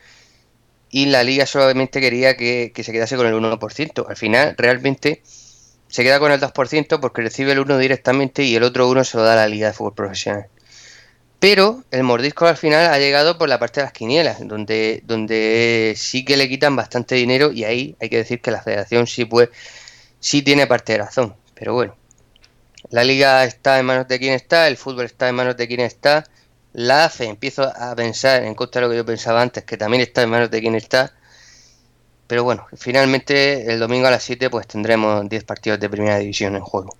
y 0.90 1.06
la 1.06 1.22
Liga 1.22 1.46
solamente 1.46 2.00
quería 2.00 2.36
que, 2.36 2.72
se 2.76 2.92
quedase 2.92 3.16
con 3.16 3.28
el 3.28 3.34
1%. 3.34 4.06
Al 4.08 4.16
final, 4.16 4.56
realmente 4.58 5.22
se 5.90 6.02
queda 6.02 6.18
con 6.18 6.32
el 6.32 6.40
2% 6.40 7.00
porque 7.00 7.22
recibe 7.22 7.52
el 7.52 7.58
1 7.58 7.78
directamente 7.78 8.44
y 8.44 8.54
el 8.54 8.62
otro 8.62 8.88
1 8.88 9.04
se 9.04 9.18
lo 9.18 9.24
da 9.24 9.34
a 9.34 9.36
la 9.36 9.48
Liga 9.48 9.68
de 9.68 9.72
Fútbol 9.72 9.94
Profesional. 9.94 10.46
Pero 11.40 11.84
el 11.90 12.02
mordisco 12.02 12.46
al 12.46 12.56
final 12.56 12.92
ha 12.92 12.98
llegado 12.98 13.38
por 13.38 13.48
la 13.48 13.58
parte 13.58 13.80
de 13.80 13.84
las 13.84 13.92
quinielas, 13.92 14.46
donde, 14.46 15.02
donde 15.04 15.94
sí 15.96 16.24
que 16.24 16.36
le 16.36 16.48
quitan 16.48 16.76
bastante 16.76 17.14
dinero 17.14 17.50
y 17.50 17.64
ahí 17.64 17.96
hay 18.00 18.08
que 18.10 18.18
decir 18.18 18.40
que 18.40 18.50
la 18.50 18.62
federación 18.62 19.06
sí, 19.06 19.24
puede, 19.24 19.50
sí 20.20 20.42
tiene 20.42 20.66
parte 20.66 20.92
de 20.92 20.98
razón. 20.98 21.34
Pero 21.54 21.74
bueno, 21.74 21.96
la 22.90 23.04
liga 23.04 23.44
está 23.44 23.78
en 23.78 23.86
manos 23.86 24.06
de 24.06 24.18
quien 24.18 24.34
está, 24.34 24.68
el 24.68 24.76
fútbol 24.76 25.06
está 25.06 25.28
en 25.28 25.34
manos 25.34 25.56
de 25.56 25.66
quien 25.66 25.80
está, 25.80 26.24
la 26.72 27.06
AFE 27.06 27.24
empiezo 27.24 27.64
a 27.64 27.94
pensar 27.96 28.44
en 28.44 28.54
contra 28.54 28.80
de 28.80 28.86
lo 28.86 28.90
que 28.90 28.96
yo 28.98 29.04
pensaba 29.04 29.42
antes, 29.42 29.64
que 29.64 29.76
también 29.76 30.02
está 30.02 30.22
en 30.22 30.30
manos 30.30 30.50
de 30.50 30.60
quien 30.60 30.74
está. 30.74 31.12
Pero 32.30 32.44
bueno, 32.44 32.64
finalmente 32.76 33.72
el 33.72 33.80
domingo 33.80 34.06
a 34.06 34.12
las 34.12 34.22
7 34.22 34.50
pues 34.50 34.68
tendremos 34.68 35.28
10 35.28 35.42
partidos 35.42 35.80
de 35.80 35.90
primera 35.90 36.16
división 36.16 36.54
en 36.54 36.60
juego. 36.60 36.96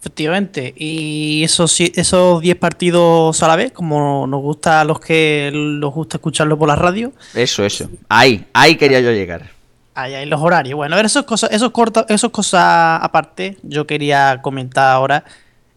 Efectivamente, 0.00 0.74
y 0.76 1.44
esos 1.44 1.80
esos 1.80 2.40
10 2.40 2.56
partidos 2.56 3.40
a 3.40 3.46
la 3.46 3.54
vez, 3.54 3.70
como 3.70 4.26
nos 4.26 4.42
gusta 4.42 4.80
a 4.80 4.84
los 4.84 4.98
que 4.98 5.52
nos 5.54 5.94
gusta 5.94 6.16
escucharlo 6.16 6.58
por 6.58 6.66
la 6.66 6.74
radio. 6.74 7.12
Eso, 7.34 7.64
eso. 7.64 7.88
Ahí, 8.08 8.44
ahí 8.52 8.74
quería 8.74 8.98
yo 8.98 9.12
llegar. 9.12 9.52
Ahí, 9.94 10.14
ahí 10.14 10.26
los 10.26 10.40
horarios. 10.42 10.76
Bueno, 10.76 10.96
a 10.96 10.96
ver, 10.96 11.06
esas 11.06 11.22
cosas, 11.22 11.52
esos 11.52 11.70
cortos, 11.70 12.04
esas 12.08 12.30
cosas 12.30 12.98
aparte, 13.00 13.58
yo 13.62 13.86
quería 13.86 14.40
comentar 14.42 14.90
ahora 14.90 15.24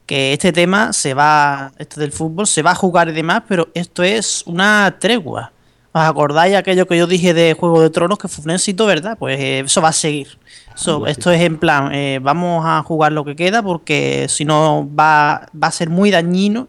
que 0.07 0.33
este 0.33 0.51
tema 0.51 0.91
se 0.91 1.13
va, 1.13 1.71
este 1.77 2.01
del 2.01 2.11
fútbol, 2.11 2.47
se 2.47 2.63
va 2.63 2.71
a 2.71 2.75
jugar 2.75 3.09
y 3.09 3.11
demás, 3.11 3.43
pero 3.47 3.69
esto 3.75 4.01
es 4.01 4.41
una 4.47 4.97
tregua. 4.99 5.51
¿Os 5.93 6.01
acordáis 6.01 6.55
aquello 6.55 6.87
que 6.87 6.97
yo 6.97 7.07
dije 7.07 7.33
de 7.33 7.53
Juego 7.53 7.81
de 7.81 7.89
Tronos 7.89 8.17
que 8.17 8.27
fue 8.27 8.43
un 8.43 8.51
éxito, 8.51 8.85
verdad? 8.85 9.17
Pues 9.17 9.39
eh, 9.39 9.59
eso 9.59 9.81
va 9.81 9.89
a 9.89 9.93
seguir 9.93 10.37
esto 11.07 11.31
es 11.31 11.41
en 11.41 11.57
plan, 11.57 11.93
eh, 11.93 12.19
vamos 12.21 12.63
a 12.65 12.83
jugar 12.83 13.11
lo 13.11 13.25
que 13.25 13.35
queda 13.35 13.63
porque 13.63 14.27
si 14.29 14.45
no 14.45 14.87
va, 14.95 15.49
va 15.61 15.67
a 15.67 15.71
ser 15.71 15.89
muy 15.89 16.11
dañino. 16.11 16.67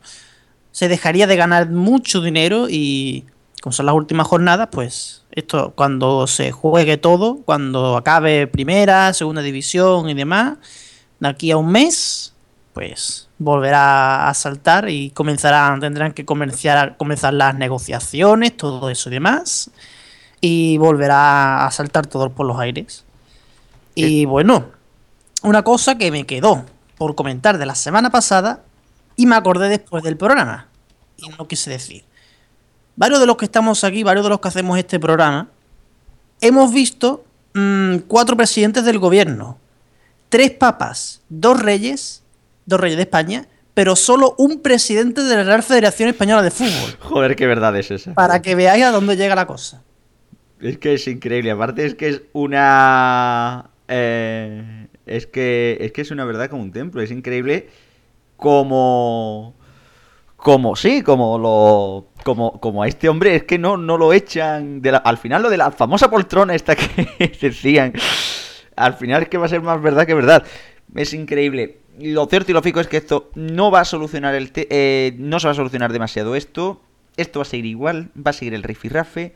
Se 0.71 0.89
dejaría 0.89 1.27
de 1.27 1.37
ganar 1.37 1.71
mucho 1.71 2.21
dinero 2.21 2.69
y 2.71 3.25
como 3.63 3.73
son 3.73 3.87
las 3.87 3.95
últimas 3.95 4.27
jornadas, 4.27 4.69
pues 4.71 5.25
esto 5.33 5.73
cuando 5.75 6.27
se 6.27 6.53
juegue 6.53 6.97
todo, 6.97 7.41
cuando 7.45 7.97
acabe 7.97 8.47
primera, 8.47 9.13
segunda 9.13 9.43
división 9.43 10.09
y 10.09 10.15
demás, 10.15 10.57
de 11.21 11.29
aquí 11.29 11.51
a 11.51 11.57
un 11.57 11.71
mes, 11.71 12.35
pues 12.73 13.28
volverá 13.39 14.29
a 14.29 14.35
saltar 14.35 14.89
y 14.89 15.11
comenzarán, 15.11 15.81
tendrán 15.81 16.13
que 16.13 16.25
comenzar, 16.25 16.97
comenzar 16.97 17.35
las 17.35 17.55
negociaciones, 17.55 18.57
todo 18.57 18.91
eso 18.91 19.09
y 19.09 19.13
demás, 19.13 19.71
y 20.41 20.77
volverá 20.79 21.67
a 21.67 21.71
saltar 21.71 22.07
todo 22.07 22.31
por 22.31 22.47
los 22.47 22.59
aires. 22.59 23.05
Y 23.95 24.25
bueno, 24.25 24.67
una 25.43 25.63
cosa 25.63 25.97
que 25.97 26.11
me 26.11 26.27
quedó 26.27 26.65
por 26.97 27.15
comentar 27.15 27.59
de 27.59 27.67
la 27.67 27.75
semana 27.75 28.11
pasada 28.11 28.63
y 29.17 29.27
me 29.27 29.37
acordé 29.37 29.69
después 29.69 30.03
del 30.03 30.17
programa. 30.17 30.69
Y 31.17 31.29
no 31.31 31.49
quise 31.49 31.71
decir. 31.71 32.05
Varios 32.97 33.21
de 33.21 33.27
los 33.27 33.37
que 33.37 33.45
estamos 33.45 33.85
aquí, 33.85 34.03
varios 34.03 34.25
de 34.25 34.31
los 34.31 34.41
que 34.41 34.49
hacemos 34.49 34.79
este 34.79 34.99
programa, 34.99 35.49
hemos 36.41 36.73
visto 36.73 37.25
mm, 37.55 37.99
cuatro 38.09 38.37
presidentes 38.37 38.85
del 38.85 38.99
gobierno, 38.99 39.59
tres 40.29 40.51
papas, 40.51 41.21
dos 41.29 41.61
reyes, 41.61 42.23
dos 42.69 42.79
reyes 42.79 42.97
de 42.97 43.03
España, 43.03 43.47
pero 43.75 43.97
solo 43.97 44.35
un 44.39 44.61
presidente 44.61 45.23
de 45.23 45.37
la 45.37 45.45
Real 45.45 45.63
Federación 45.63 46.09
Española 46.09 46.43
de 46.43 46.51
Fútbol. 46.51 46.97
Joder, 47.01 47.37
qué 47.37 47.47
verdad 47.47 47.77
es 47.77 47.91
esa. 47.91 48.15
Para 48.15 48.43
que 48.43 48.55
veáis 48.55 48.85
a 48.85 48.91
dónde 48.91 49.17
llega 49.17 49.35
la 49.35 49.47
cosa. 49.47 49.83
Es 50.61 50.79
que 50.79 50.95
es 50.95 51.07
increíble. 51.09 51.51
Aparte 51.51 51.87
es 51.87 51.95
que 51.95 52.09
es 52.09 52.23
una 52.33 53.71
eh, 53.87 54.89
Es 55.07 55.27
que, 55.27 55.79
es 55.81 55.93
que 55.93 56.01
es 56.01 56.11
una 56.11 56.25
verdad 56.25 56.51
como 56.51 56.63
un 56.63 56.73
templo. 56.73 57.01
Es 57.03 57.11
increíble 57.11 57.69
como... 58.37 59.55
Como 60.37 60.77
sí, 60.77 61.03
como 61.03 61.37
lo. 61.37 62.07
Como, 62.23 62.61
como 62.61 62.85
a 62.85 62.89
este 62.89 63.09
hombre 63.09 63.35
es 63.35 63.43
que 63.43 63.59
no, 63.59 63.77
no 63.77 63.99
lo 63.99 64.13
echan. 64.13 64.81
De 64.81 64.91
al 64.91 65.19
final 65.19 65.43
lo 65.43 65.51
de 65.51 65.57
la 65.57 65.73
famosa 65.73 66.09
poltrona 66.09 66.55
esta 66.55 66.77
que 66.77 67.33
decían. 67.41 67.93
Al 68.77 68.95
final 68.95 69.23
es 69.23 69.29
que 69.29 69.37
va 69.37 69.47
a 69.47 69.49
ser 69.49 69.63
más 69.63 69.83
verdad 69.83 70.07
que 70.07 70.15
verdad. 70.15 70.45
Es 70.95 71.13
increíble. 71.13 71.79
Lo 72.01 72.27
cierto 72.27 72.51
y 72.51 72.55
lo 72.55 72.63
fijo 72.63 72.81
es 72.81 72.87
que 72.87 72.97
esto 72.97 73.31
no 73.35 73.71
va 73.71 73.81
a 73.81 73.85
solucionar 73.85 74.35
el 74.35 74.53
eh, 74.55 75.15
no 75.19 75.41
se 75.41 75.49
va 75.49 75.53
a 75.53 75.57
solucionar 75.57 75.93
demasiado 75.93 76.37
esto. 76.37 76.81
Esto 77.17 77.41
va 77.41 77.43
a 77.43 77.47
seguir 77.47 77.67
igual, 77.67 78.11
va 78.15 78.31
a 78.31 78.35
seguir 78.35 78.55
el 78.55 78.63
rifirrafe. 78.63 79.35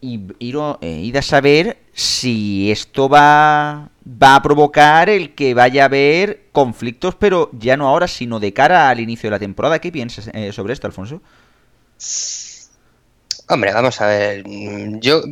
Y 0.00 0.20
ir, 0.38 0.56
eh, 0.80 1.12
a 1.16 1.22
saber 1.22 1.78
si 1.92 2.70
esto 2.70 3.08
va, 3.08 3.90
va 4.06 4.36
a 4.36 4.42
provocar 4.42 5.10
el 5.10 5.34
que 5.34 5.54
vaya 5.54 5.82
a 5.82 5.86
haber 5.86 6.44
conflictos, 6.52 7.16
pero 7.16 7.50
ya 7.52 7.76
no 7.76 7.88
ahora, 7.88 8.06
sino 8.06 8.38
de 8.38 8.52
cara 8.52 8.90
al 8.90 9.00
inicio 9.00 9.28
de 9.28 9.32
la 9.32 9.38
temporada. 9.40 9.80
¿Qué 9.80 9.90
piensas 9.90 10.30
eh, 10.32 10.52
sobre 10.52 10.74
esto, 10.74 10.86
Alfonso? 10.86 11.20
Hombre, 13.48 13.72
vamos 13.72 14.00
a 14.00 14.06
ver. 14.06 14.44
Yo. 15.00 15.22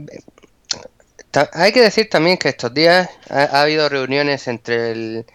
Hay 1.53 1.73
que 1.73 1.83
decir 1.83 2.09
también 2.09 2.39
que 2.39 2.49
estos 2.49 2.73
días 2.73 3.11
ha, 3.29 3.61
habido 3.61 3.89
reuniones 3.89 4.49
entre 4.49 4.93
el, 4.93 5.27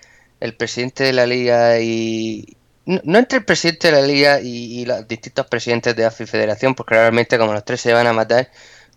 el, 0.41 0.55
presidente 0.55 1.05
de 1.05 1.13
la 1.13 1.25
liga 1.25 1.79
y. 1.79 2.57
No, 2.85 3.19
entre 3.19 3.39
el 3.39 3.45
presidente 3.45 3.87
de 3.91 4.01
la 4.01 4.05
liga 4.05 4.41
y, 4.41 4.81
y 4.81 4.85
los 4.85 5.07
distintos 5.07 5.45
presidentes 5.47 5.95
de 5.95 6.05
AFI 6.05 6.25
Federación, 6.25 6.75
porque 6.75 6.95
realmente, 6.95 7.37
como 7.37 7.53
los 7.53 7.63
tres 7.63 7.79
se 7.79 7.93
van 7.93 8.07
a 8.07 8.13
matar, 8.13 8.49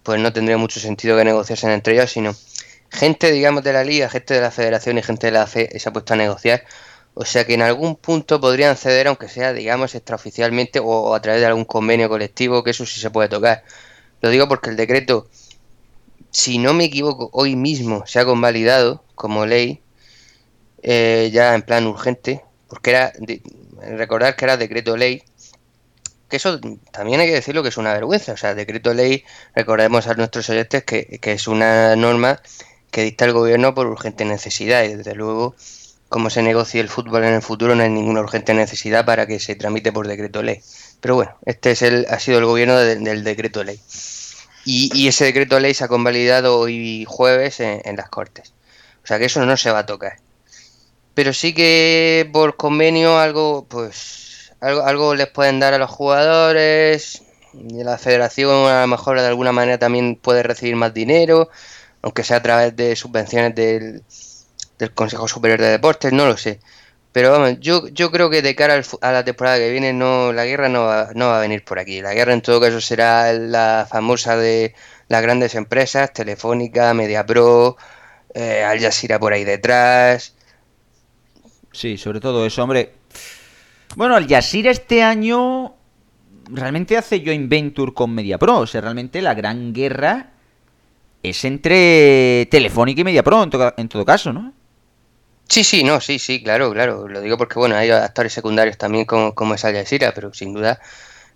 pues 0.02 0.20
no 0.20 0.32
tendría 0.32 0.58
mucho 0.58 0.80
sentido 0.80 1.16
que 1.16 1.24
negociasen 1.24 1.70
entre 1.70 1.94
ellos, 1.94 2.10
sino 2.10 2.34
gente, 2.90 3.32
digamos, 3.32 3.64
de 3.64 3.72
la 3.72 3.84
liga, 3.84 4.08
gente 4.08 4.34
de 4.34 4.40
la 4.40 4.50
federación 4.50 4.98
y 4.98 5.02
gente 5.02 5.26
de 5.28 5.32
la 5.32 5.46
fe 5.46 5.78
se 5.78 5.88
ha 5.88 5.92
puesto 5.92 6.14
a 6.14 6.16
negociar. 6.16 6.64
O 7.14 7.24
sea 7.24 7.46
que 7.46 7.54
en 7.54 7.62
algún 7.62 7.96
punto 7.96 8.40
podrían 8.40 8.76
ceder, 8.76 9.06
aunque 9.08 9.28
sea, 9.28 9.52
digamos, 9.52 9.94
extraoficialmente 9.94 10.80
o, 10.80 11.14
a 11.14 11.22
través 11.22 11.40
de 11.40 11.46
algún 11.46 11.64
convenio 11.64 12.08
colectivo, 12.08 12.64
que 12.64 12.70
eso 12.70 12.86
sí 12.86 13.00
se 13.00 13.10
puede 13.10 13.28
tocar. 13.28 13.64
Lo 14.20 14.30
digo 14.30 14.48
porque 14.48 14.70
el 14.70 14.76
decreto, 14.76 15.28
si 16.30 16.58
no 16.58 16.74
me 16.74 16.84
equivoco, 16.84 17.30
hoy 17.32 17.56
mismo 17.56 18.04
se 18.06 18.18
ha 18.20 18.24
convalidado 18.24 19.04
como 19.14 19.46
ley, 19.46 19.80
eh, 20.86 21.30
ya 21.32 21.54
en 21.54 21.62
plan 21.62 21.86
urgente, 21.86 22.44
porque 22.68 22.90
era, 22.90 23.12
recordar 23.96 24.36
que 24.36 24.44
era 24.44 24.58
decreto 24.58 24.98
ley, 24.98 25.22
que 26.28 26.36
eso 26.36 26.60
también 26.92 27.20
hay 27.20 27.26
que 27.26 27.34
decirlo 27.34 27.62
que 27.62 27.70
es 27.70 27.78
una 27.78 27.94
vergüenza. 27.94 28.32
O 28.32 28.36
sea, 28.36 28.54
decreto 28.54 28.92
ley, 28.92 29.24
recordemos 29.54 30.06
a 30.06 30.14
nuestros 30.14 30.48
oyentes 30.50 30.84
que, 30.84 31.18
es 31.22 31.48
una 31.48 31.96
norma 31.96 32.40
que 32.90 33.02
dicta 33.02 33.24
el 33.24 33.32
gobierno 33.32 33.74
por 33.74 33.86
urgente 33.86 34.26
necesidad 34.26 34.84
y 34.84 34.94
desde 34.96 35.14
luego 35.14 35.56
como 36.10 36.30
se 36.30 36.42
negocie 36.42 36.80
el 36.80 36.88
fútbol 36.88 37.24
en 37.24 37.34
el 37.34 37.42
futuro 37.42 37.74
no 37.74 37.82
hay 37.82 37.90
ninguna 37.90 38.20
urgente 38.20 38.54
necesidad 38.54 39.04
para 39.04 39.26
que 39.26 39.40
se 39.40 39.56
tramite 39.56 39.90
por 39.90 40.06
decreto 40.06 40.42
ley. 40.42 40.60
Pero 41.00 41.14
bueno, 41.16 41.36
este 41.46 41.70
es 41.72 41.82
el, 41.82 42.06
ha 42.10 42.18
sido 42.20 42.38
el 42.38 42.44
gobierno 42.44 42.76
del 42.76 43.24
decreto 43.24 43.64
ley. 43.64 43.80
Y, 44.66 45.08
ese 45.08 45.24
decreto 45.24 45.58
ley 45.60 45.74
se 45.74 45.84
ha 45.84 45.88
convalidado 45.88 46.58
hoy 46.58 47.04
jueves 47.08 47.60
en, 47.60 47.80
en 47.84 47.96
las 47.96 48.08
Cortes. 48.10 48.52
O 49.02 49.06
sea 49.06 49.18
que 49.18 49.26
eso 49.26 49.44
no 49.44 49.56
se 49.56 49.70
va 49.70 49.80
a 49.80 49.86
tocar. 49.86 50.23
Pero 51.14 51.32
sí 51.32 51.54
que 51.54 52.28
por 52.32 52.56
convenio 52.56 53.18
algo, 53.18 53.66
pues 53.68 54.52
algo, 54.60 54.82
algo 54.82 55.14
les 55.14 55.28
pueden 55.28 55.60
dar 55.60 55.74
a 55.74 55.78
los 55.78 55.90
jugadores, 55.90 57.22
y 57.54 57.84
la 57.84 57.98
federación 57.98 58.68
a 58.68 58.82
lo 58.82 58.86
mejor 58.88 59.20
de 59.20 59.26
alguna 59.26 59.52
manera 59.52 59.78
también 59.78 60.16
puede 60.16 60.42
recibir 60.42 60.76
más 60.76 60.92
dinero, 60.92 61.50
aunque 62.02 62.24
sea 62.24 62.38
a 62.38 62.42
través 62.42 62.76
de 62.76 62.96
subvenciones 62.96 63.54
del, 63.54 64.02
Consejo 64.94 65.28
Superior 65.28 65.60
de 65.60 65.70
Deportes, 65.70 66.12
no 66.12 66.26
lo 66.26 66.36
sé. 66.36 66.60
Pero 67.12 67.30
vamos, 67.30 67.58
yo, 67.60 67.88
yo 67.88 68.10
creo 68.10 68.28
que 68.28 68.42
de 68.42 68.54
cara 68.56 68.82
a 69.00 69.12
la 69.12 69.24
temporada 69.24 69.56
que 69.58 69.70
viene 69.70 69.92
no 69.92 70.32
la 70.32 70.44
guerra 70.44 70.68
no 70.68 70.84
va, 70.84 71.10
no 71.14 71.28
va 71.28 71.38
a 71.38 71.40
venir 71.40 71.64
por 71.64 71.78
aquí. 71.78 72.02
La 72.02 72.12
guerra 72.12 72.34
en 72.34 72.42
todo 72.42 72.60
caso 72.60 72.80
será 72.80 73.32
la 73.32 73.86
famosa 73.90 74.36
de 74.36 74.74
las 75.08 75.22
grandes 75.22 75.54
empresas, 75.54 76.12
Telefónica, 76.12 76.92
MediaPro, 76.92 77.76
eh, 78.34 78.64
Al 78.64 78.80
Jazeera 78.80 79.18
por 79.18 79.32
ahí 79.32 79.44
detrás. 79.44 80.34
Sí, 81.74 81.98
sobre 81.98 82.20
todo 82.20 82.46
eso, 82.46 82.62
hombre. 82.62 82.94
Bueno, 83.96 84.16
Al 84.16 84.28
Jazeera 84.28 84.70
este 84.70 85.02
año 85.02 85.74
realmente 86.50 86.96
hace 86.96 87.22
joint 87.24 87.48
venture 87.48 87.92
con 87.92 88.14
MediaPro. 88.14 88.60
O 88.60 88.66
sea, 88.66 88.80
realmente 88.80 89.20
la 89.20 89.34
gran 89.34 89.72
guerra 89.72 90.30
es 91.22 91.44
entre 91.44 92.46
Telefónica 92.50 93.00
y 93.00 93.04
MediaPro 93.04 93.42
en, 93.42 93.50
en 93.76 93.88
todo 93.88 94.04
caso, 94.04 94.32
¿no? 94.32 94.52
Sí, 95.48 95.64
sí, 95.64 95.84
no, 95.84 96.00
sí, 96.00 96.18
sí, 96.18 96.42
claro, 96.42 96.72
claro. 96.72 97.08
Lo 97.08 97.20
digo 97.20 97.36
porque, 97.38 97.58
bueno, 97.58 97.76
hay 97.76 97.90
actores 97.90 98.32
secundarios 98.32 98.78
también 98.78 99.04
como, 99.04 99.34
como 99.34 99.54
es 99.54 99.64
Al 99.64 99.74
Jazeera, 99.74 100.12
pero 100.14 100.32
sin 100.34 100.54
duda 100.54 100.80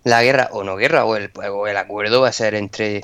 la 0.03 0.23
guerra, 0.23 0.49
o 0.53 0.63
no 0.63 0.77
guerra, 0.77 1.05
o 1.05 1.15
el, 1.17 1.31
o 1.35 1.67
el 1.67 1.77
acuerdo 1.77 2.21
va 2.21 2.29
a 2.29 2.33
ser 2.33 2.55
entre, 2.55 3.01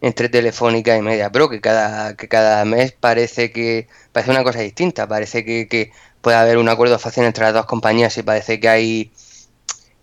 entre 0.00 0.28
Telefónica 0.28 0.96
y 0.96 1.02
MediaPro, 1.02 1.48
que 1.50 1.60
cada, 1.60 2.16
que 2.16 2.28
cada 2.28 2.64
mes 2.64 2.92
parece 2.92 3.50
que 3.52 3.88
parece 4.12 4.30
una 4.30 4.44
cosa 4.44 4.60
distinta, 4.60 5.08
parece 5.08 5.44
que, 5.44 5.68
que 5.68 5.92
puede 6.24 6.38
haber 6.38 6.56
un 6.56 6.70
acuerdo 6.70 6.98
fácil 6.98 7.24
entre 7.24 7.44
las 7.44 7.52
dos 7.52 7.66
compañías 7.66 8.16
y 8.16 8.22
parece 8.22 8.58
que 8.58 8.68
hay 8.68 9.12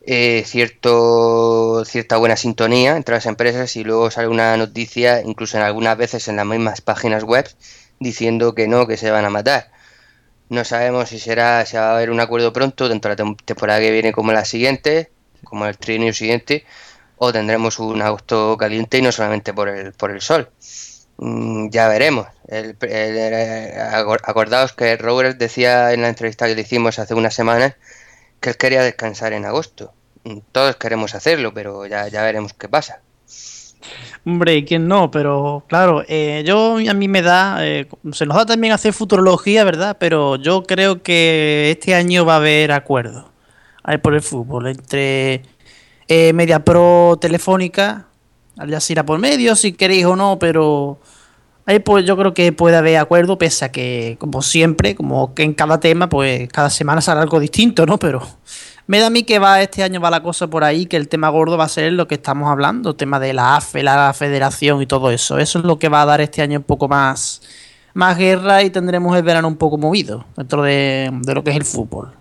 eh, 0.06 0.44
cierto, 0.46 1.84
cierta 1.84 2.18
buena 2.18 2.38
sintonía 2.38 2.96
entre 2.96 3.16
las 3.16 3.26
empresas 3.26 3.76
y 3.76 3.84
luego 3.84 4.12
sale 4.12 4.28
una 4.28 4.56
noticia, 4.56 5.22
incluso 5.24 5.58
en 5.58 5.64
algunas 5.64 5.98
veces 5.98 6.28
en 6.28 6.36
las 6.36 6.46
mismas 6.46 6.80
páginas 6.82 7.24
web, 7.24 7.50
diciendo 8.00 8.54
que 8.54 8.68
no, 8.68 8.86
que 8.86 8.98
se 8.98 9.10
van 9.10 9.26
a 9.26 9.32
matar. 9.32 9.72
No 10.50 10.64
sabemos 10.64 11.10
si 11.10 11.20
será, 11.20 11.66
si 11.66 11.78
va 11.78 11.92
a 11.92 11.96
haber 11.96 12.12
un 12.12 12.20
acuerdo 12.20 12.54
pronto, 12.54 12.88
de 12.88 13.00
la 13.02 13.16
temporada 13.16 13.80
que 13.80 13.92
viene 13.92 14.12
como 14.14 14.32
la 14.32 14.46
siguiente, 14.46 15.10
como 15.44 15.66
el 15.66 15.78
trienio 15.78 16.14
siguiente, 16.14 16.66
o 17.18 17.34
tendremos 17.34 17.80
un 17.80 18.02
agosto 18.02 18.58
caliente 18.58 19.00
y 19.00 19.02
no 19.02 19.12
solamente 19.12 19.54
por 19.54 19.70
el, 19.70 19.94
por 19.94 20.12
el 20.12 20.22
sol. 20.22 20.50
Mm, 21.22 21.70
ya 21.70 21.88
veremos. 21.88 22.28
El, 22.48 22.76
acordaos 24.24 24.74
que 24.74 24.98
Robert 24.98 25.38
decía 25.38 25.94
en 25.94 26.02
la 26.02 26.10
entrevista 26.10 26.48
que 26.48 26.56
le 26.56 26.62
hicimos 26.62 27.00
hace 27.00 27.14
unas 27.14 27.36
semanas 27.36 27.76
que 28.40 28.50
él 28.50 28.58
quería 28.58 28.82
descansar 28.82 29.34
en 29.34 29.46
agosto. 29.46 29.94
Mm, 30.24 30.40
todos 30.52 30.76
queremos 30.78 31.14
hacerlo, 31.16 31.54
pero 31.54 31.86
ya, 31.86 32.08
ya 32.08 32.24
veremos 32.24 32.54
qué 32.54 32.68
pasa. 32.68 33.02
Hombre, 34.26 34.66
¿quién 34.66 34.88
no? 34.88 35.12
Pero 35.12 35.64
claro, 35.68 36.04
eh, 36.08 36.44
yo 36.46 36.78
a 36.78 36.94
mí 36.94 37.08
me 37.08 37.22
da, 37.22 37.66
eh, 37.68 37.88
se 38.14 38.26
nos 38.26 38.38
da 38.38 38.46
también 38.46 38.74
hacer 38.74 38.94
futurología, 38.94 39.64
¿verdad? 39.64 39.98
Pero 40.00 40.38
yo 40.38 40.64
creo 40.64 41.04
que 41.04 41.72
este 41.72 41.94
año 41.96 42.26
va 42.26 42.34
a 42.34 42.38
haber 42.38 42.72
acuerdo 42.72 43.32
por 44.02 44.14
el 44.14 44.22
fútbol 44.22 44.68
entre 44.68 45.44
eh, 46.08 46.34
Media 46.34 46.64
Pro 46.64 47.18
Telefónica, 47.22 48.08
al 48.58 48.70
Jazeera 48.70 49.06
por 49.06 49.20
medio, 49.20 49.56
si 49.56 49.74
queréis 49.74 50.06
o 50.06 50.16
no, 50.16 50.40
pero 50.40 51.00
ahí 51.66 51.80
pues 51.80 52.06
yo 52.06 52.18
creo 52.18 52.34
que 52.34 52.52
puede 52.52 52.78
haber 52.78 52.98
acuerdo, 52.98 53.38
pese 53.38 53.66
a 53.66 53.72
que, 53.72 54.18
como 54.20 54.42
siempre, 54.42 54.96
como 54.96 55.34
que 55.34 55.44
en 55.44 55.54
cada 55.54 55.80
tema, 55.80 56.10
pues 56.10 56.50
cada 56.50 56.70
semana 56.70 57.02
sale 57.02 57.22
algo 57.22 57.40
distinto, 57.40 57.86
¿no? 57.86 57.98
Pero 57.98 58.22
me 58.88 59.00
da 59.00 59.08
a 59.08 59.10
mí 59.10 59.24
que 59.24 59.40
va 59.40 59.62
este 59.62 59.84
año 59.84 60.02
va 60.02 60.10
la 60.10 60.24
cosa 60.24 60.48
por 60.48 60.64
ahí, 60.64 60.86
que 60.86 60.98
el 60.98 61.08
tema 61.08 61.30
gordo 61.30 61.58
va 61.58 61.66
a 61.66 61.70
ser 61.70 61.94
lo 61.94 62.08
que 62.08 62.16
estamos 62.16 62.50
hablando, 62.50 62.96
tema 62.96 63.20
de 63.20 63.34
la 63.34 63.56
AFE, 63.56 63.84
la 63.84 64.14
federación 64.14 64.82
y 64.82 64.86
todo 64.86 65.12
eso. 65.12 65.38
Eso 65.38 65.60
es 65.60 65.66
lo 65.66 65.80
que 65.80 65.90
va 65.90 66.02
a 66.02 66.06
dar 66.06 66.22
este 66.22 66.42
año 66.42 66.60
un 66.60 66.66
poco 66.66 66.88
más, 66.88 67.42
más 67.94 68.18
guerra 68.18 68.64
y 68.64 68.70
tendremos 68.70 69.16
el 69.16 69.24
verano 69.24 69.48
un 69.48 69.58
poco 69.58 69.78
movido 69.78 70.26
dentro 70.36 70.62
de, 70.64 71.10
de 71.22 71.34
lo 71.34 71.44
que 71.44 71.52
es 71.52 71.56
el 71.56 71.66
fútbol. 71.66 72.12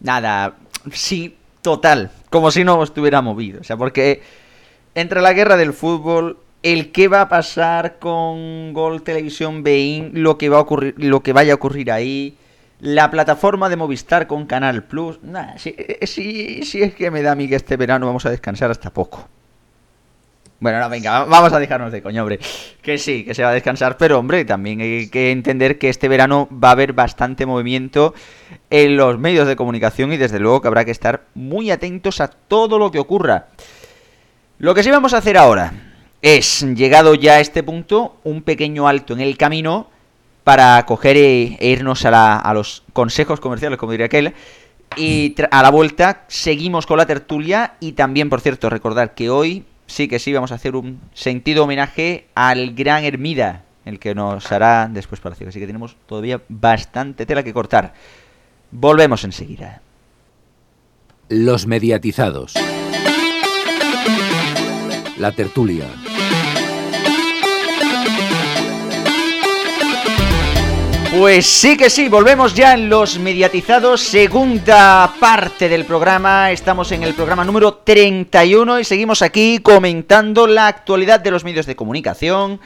Nada, 0.00 0.54
sí, 0.92 1.36
total, 1.60 2.10
como 2.30 2.50
si 2.50 2.64
no 2.64 2.82
estuviera 2.82 3.20
movido. 3.22 3.60
O 3.60 3.64
sea, 3.64 3.76
porque 3.76 4.22
entre 4.94 5.20
la 5.20 5.32
guerra 5.32 5.56
del 5.56 5.72
fútbol, 5.72 6.38
el 6.62 6.92
qué 6.92 7.08
va 7.08 7.22
a 7.22 7.28
pasar 7.28 7.98
con 7.98 8.72
Gol 8.72 9.02
Televisión 9.02 9.62
Bein, 9.62 10.10
lo 10.14 10.38
que 10.38 10.48
va 10.48 10.58
a 10.58 10.60
ocurrir, 10.60 10.94
lo 10.96 11.22
que 11.22 11.32
vaya 11.32 11.52
a 11.52 11.56
ocurrir 11.56 11.90
ahí, 11.90 12.36
la 12.80 13.10
plataforma 13.10 13.68
de 13.68 13.76
Movistar 13.76 14.26
con 14.26 14.46
Canal 14.46 14.84
Plus, 14.84 15.22
nada, 15.22 15.58
sí, 15.58 15.74
eh, 15.76 16.06
sí, 16.06 16.62
sí 16.64 16.82
es 16.82 16.94
que 16.94 17.10
me 17.10 17.22
da 17.22 17.32
a 17.32 17.34
mí 17.34 17.48
que 17.48 17.56
este 17.56 17.76
verano 17.76 18.06
vamos 18.06 18.26
a 18.26 18.30
descansar 18.30 18.70
hasta 18.70 18.90
poco. 18.90 19.28
Bueno, 20.62 20.78
no, 20.78 20.88
venga, 20.88 21.24
vamos 21.24 21.52
a 21.52 21.58
dejarnos 21.58 21.90
de 21.90 22.02
coño, 22.02 22.22
hombre. 22.22 22.38
Que 22.82 22.96
sí, 22.96 23.24
que 23.24 23.34
se 23.34 23.42
va 23.42 23.48
a 23.48 23.52
descansar, 23.52 23.96
pero 23.96 24.20
hombre, 24.20 24.44
también 24.44 24.80
hay 24.80 25.08
que 25.08 25.32
entender 25.32 25.76
que 25.76 25.88
este 25.88 26.06
verano 26.06 26.48
va 26.52 26.68
a 26.68 26.72
haber 26.72 26.92
bastante 26.92 27.46
movimiento 27.46 28.14
en 28.70 28.96
los 28.96 29.18
medios 29.18 29.48
de 29.48 29.56
comunicación 29.56 30.12
y 30.12 30.18
desde 30.18 30.38
luego 30.38 30.60
que 30.60 30.68
habrá 30.68 30.84
que 30.84 30.92
estar 30.92 31.22
muy 31.34 31.72
atentos 31.72 32.20
a 32.20 32.28
todo 32.28 32.78
lo 32.78 32.92
que 32.92 33.00
ocurra. 33.00 33.48
Lo 34.62 34.76
que 34.76 34.84
sí 34.84 34.92
vamos 34.92 35.12
a 35.12 35.18
hacer 35.18 35.36
ahora 35.36 35.72
es, 36.22 36.64
llegado 36.76 37.16
ya 37.16 37.32
a 37.32 37.40
este 37.40 37.64
punto, 37.64 38.14
un 38.22 38.42
pequeño 38.42 38.86
alto 38.86 39.12
en 39.12 39.20
el 39.20 39.36
camino 39.36 39.88
para 40.44 40.86
coger 40.86 41.16
e, 41.16 41.56
e 41.58 41.70
irnos 41.70 42.04
a, 42.04 42.52
los 42.54 42.84
consejos 42.92 43.40
comerciales, 43.40 43.76
como 43.76 43.90
diría 43.90 44.06
aquel. 44.06 44.34
Y 44.96 45.34
a 45.50 45.62
la 45.64 45.70
vuelta 45.72 46.26
seguimos 46.28 46.86
con 46.86 46.96
la 46.96 47.06
tertulia 47.06 47.74
y 47.80 47.94
también, 47.94 48.30
por 48.30 48.40
cierto, 48.40 48.70
recordar 48.70 49.14
que 49.14 49.30
hoy 49.30 49.64
sí 49.88 50.06
que 50.06 50.20
sí 50.20 50.32
vamos 50.32 50.52
a 50.52 50.54
hacer 50.54 50.76
un 50.76 51.00
sentido 51.12 51.64
homenaje 51.64 52.28
al 52.36 52.72
gran 52.72 53.02
Hermida, 53.02 53.64
el 53.84 53.98
que 53.98 54.14
nos 54.14 54.52
hará 54.52 54.88
después 54.88 55.20
Palacio. 55.20 55.48
Así 55.48 55.58
que 55.58 55.66
tenemos 55.66 55.96
todavía 56.06 56.40
bastante 56.48 57.26
tela 57.26 57.42
que 57.42 57.52
cortar. 57.52 57.94
Volvemos 58.70 59.24
enseguida. 59.24 59.82
Los 61.28 61.66
mediatizados. 61.66 62.54
La 65.18 65.32
tertulia. 65.32 65.86
Pues 71.18 71.46
sí 71.46 71.76
que 71.76 71.90
sí, 71.90 72.08
volvemos 72.08 72.54
ya 72.54 72.72
en 72.72 72.88
los 72.88 73.18
mediatizados, 73.18 74.00
segunda 74.00 75.12
parte 75.20 75.68
del 75.68 75.84
programa, 75.84 76.50
estamos 76.50 76.90
en 76.90 77.02
el 77.02 77.12
programa 77.12 77.44
número 77.44 77.74
31 77.74 78.80
y 78.80 78.84
seguimos 78.84 79.20
aquí 79.20 79.58
comentando 79.58 80.46
la 80.46 80.68
actualidad 80.68 81.20
de 81.20 81.30
los 81.30 81.44
medios 81.44 81.66
de 81.66 81.76
comunicación 81.76 82.60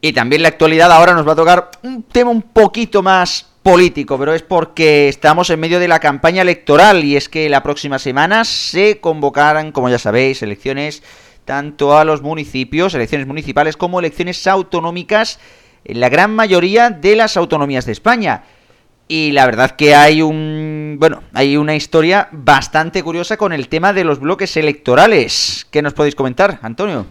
y 0.00 0.14
también 0.14 0.42
la 0.42 0.48
actualidad 0.48 0.90
ahora 0.90 1.12
nos 1.12 1.28
va 1.28 1.32
a 1.32 1.36
tocar 1.36 1.70
un 1.82 2.04
tema 2.04 2.30
un 2.30 2.42
poquito 2.42 3.02
más 3.02 3.46
político, 3.62 4.18
pero 4.18 4.32
es 4.32 4.42
porque 4.42 5.08
estamos 5.08 5.50
en 5.50 5.60
medio 5.60 5.78
de 5.78 5.88
la 5.88 6.00
campaña 6.00 6.42
electoral 6.42 7.04
y 7.04 7.16
es 7.16 7.28
que 7.28 7.50
la 7.50 7.62
próxima 7.62 7.98
semana 7.98 8.44
se 8.44 8.98
convocarán, 8.98 9.72
como 9.72 9.90
ya 9.90 9.98
sabéis, 9.98 10.42
elecciones 10.42 11.02
tanto 11.44 11.96
a 11.96 12.04
los 12.04 12.22
municipios, 12.22 12.94
elecciones 12.94 13.26
municipales 13.26 13.76
como 13.76 13.98
elecciones 13.98 14.46
autonómicas 14.46 15.38
en 15.84 16.00
la 16.00 16.08
gran 16.08 16.34
mayoría 16.34 16.90
de 16.90 17.16
las 17.16 17.36
autonomías 17.36 17.86
de 17.86 17.92
España. 17.92 18.44
Y 19.08 19.32
la 19.32 19.44
verdad 19.46 19.72
que 19.72 19.94
hay 19.94 20.22
un. 20.22 20.96
Bueno, 20.98 21.22
hay 21.34 21.56
una 21.56 21.74
historia 21.74 22.28
bastante 22.32 23.02
curiosa 23.02 23.36
con 23.36 23.52
el 23.52 23.68
tema 23.68 23.92
de 23.92 24.04
los 24.04 24.20
bloques 24.20 24.56
electorales. 24.56 25.66
¿Qué 25.70 25.82
nos 25.82 25.92
podéis 25.92 26.14
comentar, 26.14 26.60
Antonio? 26.62 27.06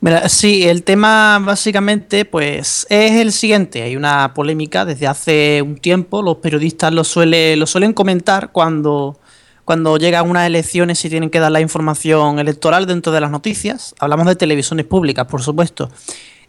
Mira, 0.00 0.28
sí, 0.28 0.64
el 0.64 0.82
tema 0.82 1.38
básicamente 1.40 2.24
pues 2.24 2.88
es 2.90 3.12
el 3.12 3.30
siguiente. 3.30 3.82
Hay 3.82 3.94
una 3.94 4.34
polémica 4.34 4.84
desde 4.84 5.06
hace 5.06 5.62
un 5.62 5.76
tiempo. 5.76 6.22
Los 6.22 6.38
periodistas 6.38 6.92
lo, 6.92 7.04
suele, 7.04 7.54
lo 7.54 7.68
suelen 7.68 7.92
comentar 7.92 8.50
cuando, 8.50 9.20
cuando 9.64 9.96
llegan 9.96 10.28
unas 10.28 10.46
elecciones 10.46 11.04
y 11.04 11.08
tienen 11.08 11.30
que 11.30 11.40
dar 11.40 11.52
la 11.52 11.60
información 11.60 12.38
electoral 12.38 12.86
dentro 12.86 13.12
de 13.12 13.20
las 13.20 13.30
noticias. 13.30 13.94
Hablamos 13.98 14.26
de 14.26 14.36
televisiones 14.36 14.86
públicas, 14.86 15.26
por 15.26 15.42
supuesto. 15.42 15.90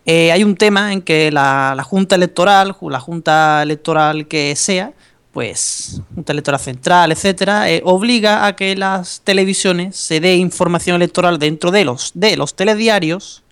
Eh, 0.06 0.32
hay 0.32 0.44
un 0.44 0.56
tema 0.56 0.92
en 0.92 1.02
que 1.02 1.32
la, 1.32 1.82
Junta 1.84 2.16
Electoral, 2.16 2.76
la 2.82 3.00
Junta 3.00 3.62
Electoral 3.64 4.28
que 4.28 4.56
sea, 4.56 4.94
pues 5.32 6.02
Junta 6.14 6.34
Electoral 6.34 6.60
Central, 6.60 7.12
etcétera, 7.12 7.70
eh, 7.70 7.82
obliga 7.86 8.46
a 8.46 8.56
que 8.56 8.76
las 8.76 9.22
televisiones 9.24 9.96
se 9.96 10.20
dé 10.20 10.36
información 10.36 10.98
electoral 10.98 11.40
dentro 11.40 11.72
de 11.72 11.86
los, 11.86 12.12
de 12.14 12.36
los 12.36 12.56
telediarios, 12.56 13.44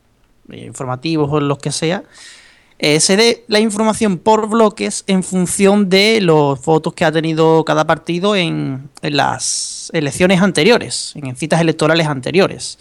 eh, 0.51 0.65
informativos 0.65 1.31
o 1.31 1.39
los 1.39 1.57
que 1.59 1.71
sea, 1.71 2.03
se 2.99 3.15
dé 3.15 3.45
la 3.47 3.59
información 3.59 4.17
por 4.17 4.49
bloques 4.49 5.03
en 5.05 5.21
función 5.21 5.87
de 5.87 6.19
los 6.19 6.63
votos 6.65 6.93
que 6.93 7.05
ha 7.05 7.11
tenido 7.11 7.63
cada 7.63 7.85
partido 7.85 8.35
en, 8.35 8.89
las 9.03 9.91
elecciones 9.93 10.41
anteriores, 10.41 11.13
en 11.15 11.35
citas 11.35 11.61
electorales 11.61 12.07
anteriores. 12.07 12.79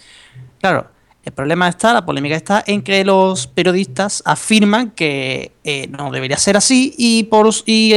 Claro, 0.58 0.86
el 1.22 1.32
problema 1.32 1.68
está, 1.68 1.92
la 1.92 2.06
polémica 2.06 2.34
está 2.34 2.64
en 2.66 2.80
que 2.82 3.04
los 3.04 3.46
periodistas 3.46 4.22
afirman 4.24 4.90
que 4.90 5.52
eh, 5.64 5.86
no 5.88 6.10
debería 6.10 6.38
ser 6.38 6.56
así 6.56 6.94
y, 6.96 7.28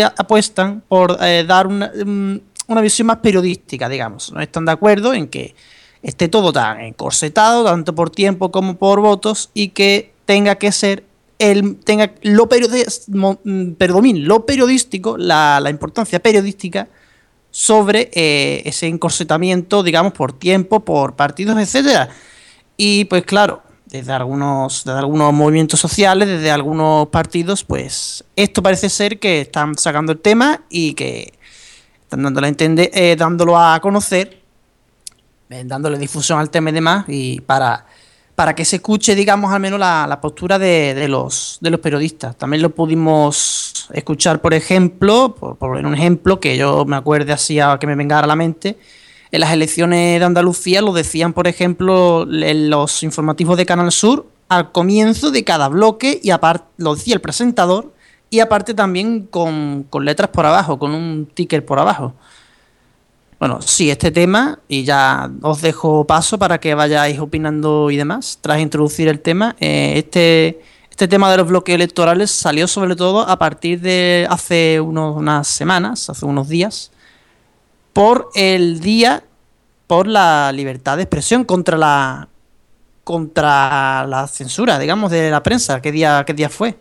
apuestan 0.02 0.84
por 0.90 1.18
eh, 1.22 1.46
dar 1.48 1.70
mm, 1.70 2.42
una, 2.68 2.82
visión 2.82 3.08
más 3.08 3.18
periodística, 3.18 3.88
digamos. 3.88 4.32
No 4.34 4.42
están 4.42 4.66
de 4.66 4.74
acuerdo 4.74 5.14
en 5.14 5.28
que 5.30 5.56
esté 6.02 6.28
todo 6.28 6.52
tan 6.52 6.82
encorsetado, 6.82 7.64
tanto 7.64 7.96
por 7.96 8.10
tiempo 8.10 8.52
como 8.52 8.76
por 8.76 9.00
votos, 9.00 9.52
y 9.54 9.70
que 9.70 10.14
tenga 10.26 10.56
que 10.56 10.74
ser 10.74 11.06
el 11.52 11.78
tenga 11.78 12.14
lo 12.22 12.46
mm, 12.46 13.74
lo 14.16 14.46
periodístico, 14.46 15.18
la, 15.18 15.68
importancia 15.70 16.20
periodística 16.20 16.88
sobre 17.52 18.10
eh, 18.14 18.64
ese 18.66 18.88
encorsetamiento, 18.88 19.84
digamos, 19.84 20.14
por 20.14 20.34
tiempo, 20.34 20.80
por 20.80 21.16
partidos, 21.16 21.58
etcétera. 21.60 22.10
Y 22.78 23.06
pues 23.06 23.24
claro, 23.24 23.62
desde 23.86 24.12
algunos, 24.14 24.84
desde 24.86 25.00
algunos 25.00 25.34
movimientos 25.34 25.80
sociales, 25.80 26.28
desde 26.28 26.50
algunos 26.50 27.10
partidos, 27.10 27.64
pues 27.64 28.24
esto 28.36 28.64
parece 28.64 28.90
ser 28.90 29.20
que 29.20 29.42
están 29.42 29.78
sacando 29.78 30.14
el 30.14 30.20
tema 30.20 30.62
y 30.70 30.94
que 30.94 31.34
están 32.02 32.24
dándolo 32.24 32.46
a, 32.46 32.50
entender, 32.50 32.90
eh, 32.94 33.16
dándolo 33.18 33.58
a 33.58 33.80
conocer, 33.82 34.42
eh, 35.50 35.64
dándole 35.66 36.00
difusión 36.00 36.40
al 36.40 36.50
tema 36.50 36.70
y 36.70 36.74
demás, 36.74 37.06
y 37.08 37.42
para, 37.42 37.86
para 38.36 38.56
que 38.56 38.66
se 38.66 38.78
escuche, 38.78 39.16
digamos, 39.16 39.54
al 39.54 39.60
menos 39.60 39.80
la, 39.80 40.20
postura 40.22 40.58
de, 40.58 41.08
los, 41.08 41.60
periodistas. 41.82 42.36
También 42.38 42.62
lo 42.62 42.72
pudimos 42.72 43.88
escuchar, 43.94 44.42
por 44.42 44.54
ejemplo, 44.54 45.36
por, 45.40 45.58
por 45.58 45.72
un 45.72 45.94
ejemplo 45.94 46.40
que 46.40 46.58
yo 46.58 46.86
me 46.86 46.96
acuerde 46.96 47.34
así 47.34 47.60
a 47.60 47.78
que 47.80 47.88
me 47.88 47.96
venga 47.96 48.20
a 48.20 48.28
la 48.28 48.36
mente, 48.36 48.78
en 49.34 49.40
las 49.40 49.52
elecciones 49.52 50.20
de 50.20 50.26
Andalucía 50.26 50.84
lo 50.84 50.94
decían, 50.94 51.34
por 51.34 51.48
ejemplo, 51.48 52.28
en 52.32 52.70
los 52.70 53.02
informativos 53.02 53.58
de 53.58 53.66
Canal 53.66 53.92
Sur 53.92 54.28
al 54.48 54.72
comienzo 54.72 55.32
de 55.32 55.44
cada 55.44 55.70
bloque 55.70 56.20
y 56.22 56.30
aparte 56.30 56.66
lo 56.78 56.94
decía 56.94 57.16
el 57.16 57.22
presentador 57.22 57.94
y 58.30 58.42
aparte 58.42 58.76
también 58.76 59.26
con, 59.26 59.88
letras 60.02 60.30
por 60.30 60.46
abajo, 60.46 60.78
con 60.78 60.94
un 60.94 61.26
ticker 61.34 61.66
por 61.66 61.80
abajo. 61.80 62.14
Bueno, 63.44 63.62
sí, 63.62 63.92
este 63.92 64.10
tema, 64.10 64.60
y 64.70 64.86
ya 64.86 65.30
os 65.42 65.62
dejo 65.62 66.08
paso 66.08 66.40
para 66.40 66.62
que 66.62 66.76
vayáis 66.76 67.20
opinando 67.20 67.92
y 67.92 67.98
demás, 67.98 68.40
tras 68.40 68.62
introducir 68.62 69.10
el 69.10 69.20
tema, 69.20 69.58
eh, 69.60 69.96
este, 69.98 70.62
este 70.90 71.10
tema 71.10 71.30
de 71.30 71.36
los 71.36 71.50
bloques 71.50 71.76
electorales 71.76 72.32
salió 72.32 72.70
sobre 72.70 72.96
todo 72.96 73.28
a 73.28 73.38
partir 73.38 73.82
de 73.82 74.26
hace 74.30 74.80
unas 74.80 75.46
semanas, 75.46 76.10
hace 76.10 76.26
unos 76.26 76.48
días, 76.48 76.94
por 77.92 78.30
el 78.34 78.80
día, 78.80 79.26
por 79.88 80.08
la 80.08 80.54
libertad 80.54 80.96
de 80.96 81.04
expresión 81.04 81.44
contra 81.44 81.78
la 81.78 82.30
contra 83.04 84.06
la 84.08 84.26
censura, 84.28 84.80
digamos, 84.80 85.12
de 85.12 85.30
la 85.30 85.44
prensa. 85.44 85.82
¿Qué 85.82 85.92
día, 85.92 86.24
qué 86.26 86.34
día 86.34 86.48
fue? 86.48 86.78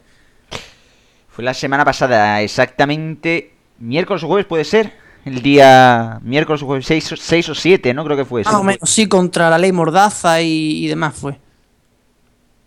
Fue 1.28 1.42
la 1.42 1.54
semana 1.54 1.84
pasada, 1.84 2.40
exactamente 2.40 3.52
miércoles 3.80 4.22
o 4.22 4.28
jueves 4.28 4.46
puede 4.46 4.64
ser. 4.64 5.01
El 5.24 5.40
día 5.40 6.18
miércoles 6.22 6.62
o 6.62 6.66
jueves 6.66 6.86
6, 6.86 7.48
o 7.48 7.54
7, 7.54 7.94
¿no? 7.94 8.04
Creo 8.04 8.16
que 8.16 8.24
fue. 8.24 8.42
Más 8.44 8.54
o 8.54 8.64
menos, 8.64 8.90
sí, 8.90 9.08
contra 9.08 9.48
la 9.48 9.58
ley 9.58 9.70
Mordaza 9.72 10.40
y, 10.42 10.86
demás 10.88 11.14
fue. 11.14 11.38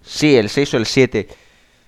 Sí, 0.01 0.35
el 0.35 0.49
6 0.49 0.73
o 0.75 0.77
el 0.77 0.85
7. 0.85 1.27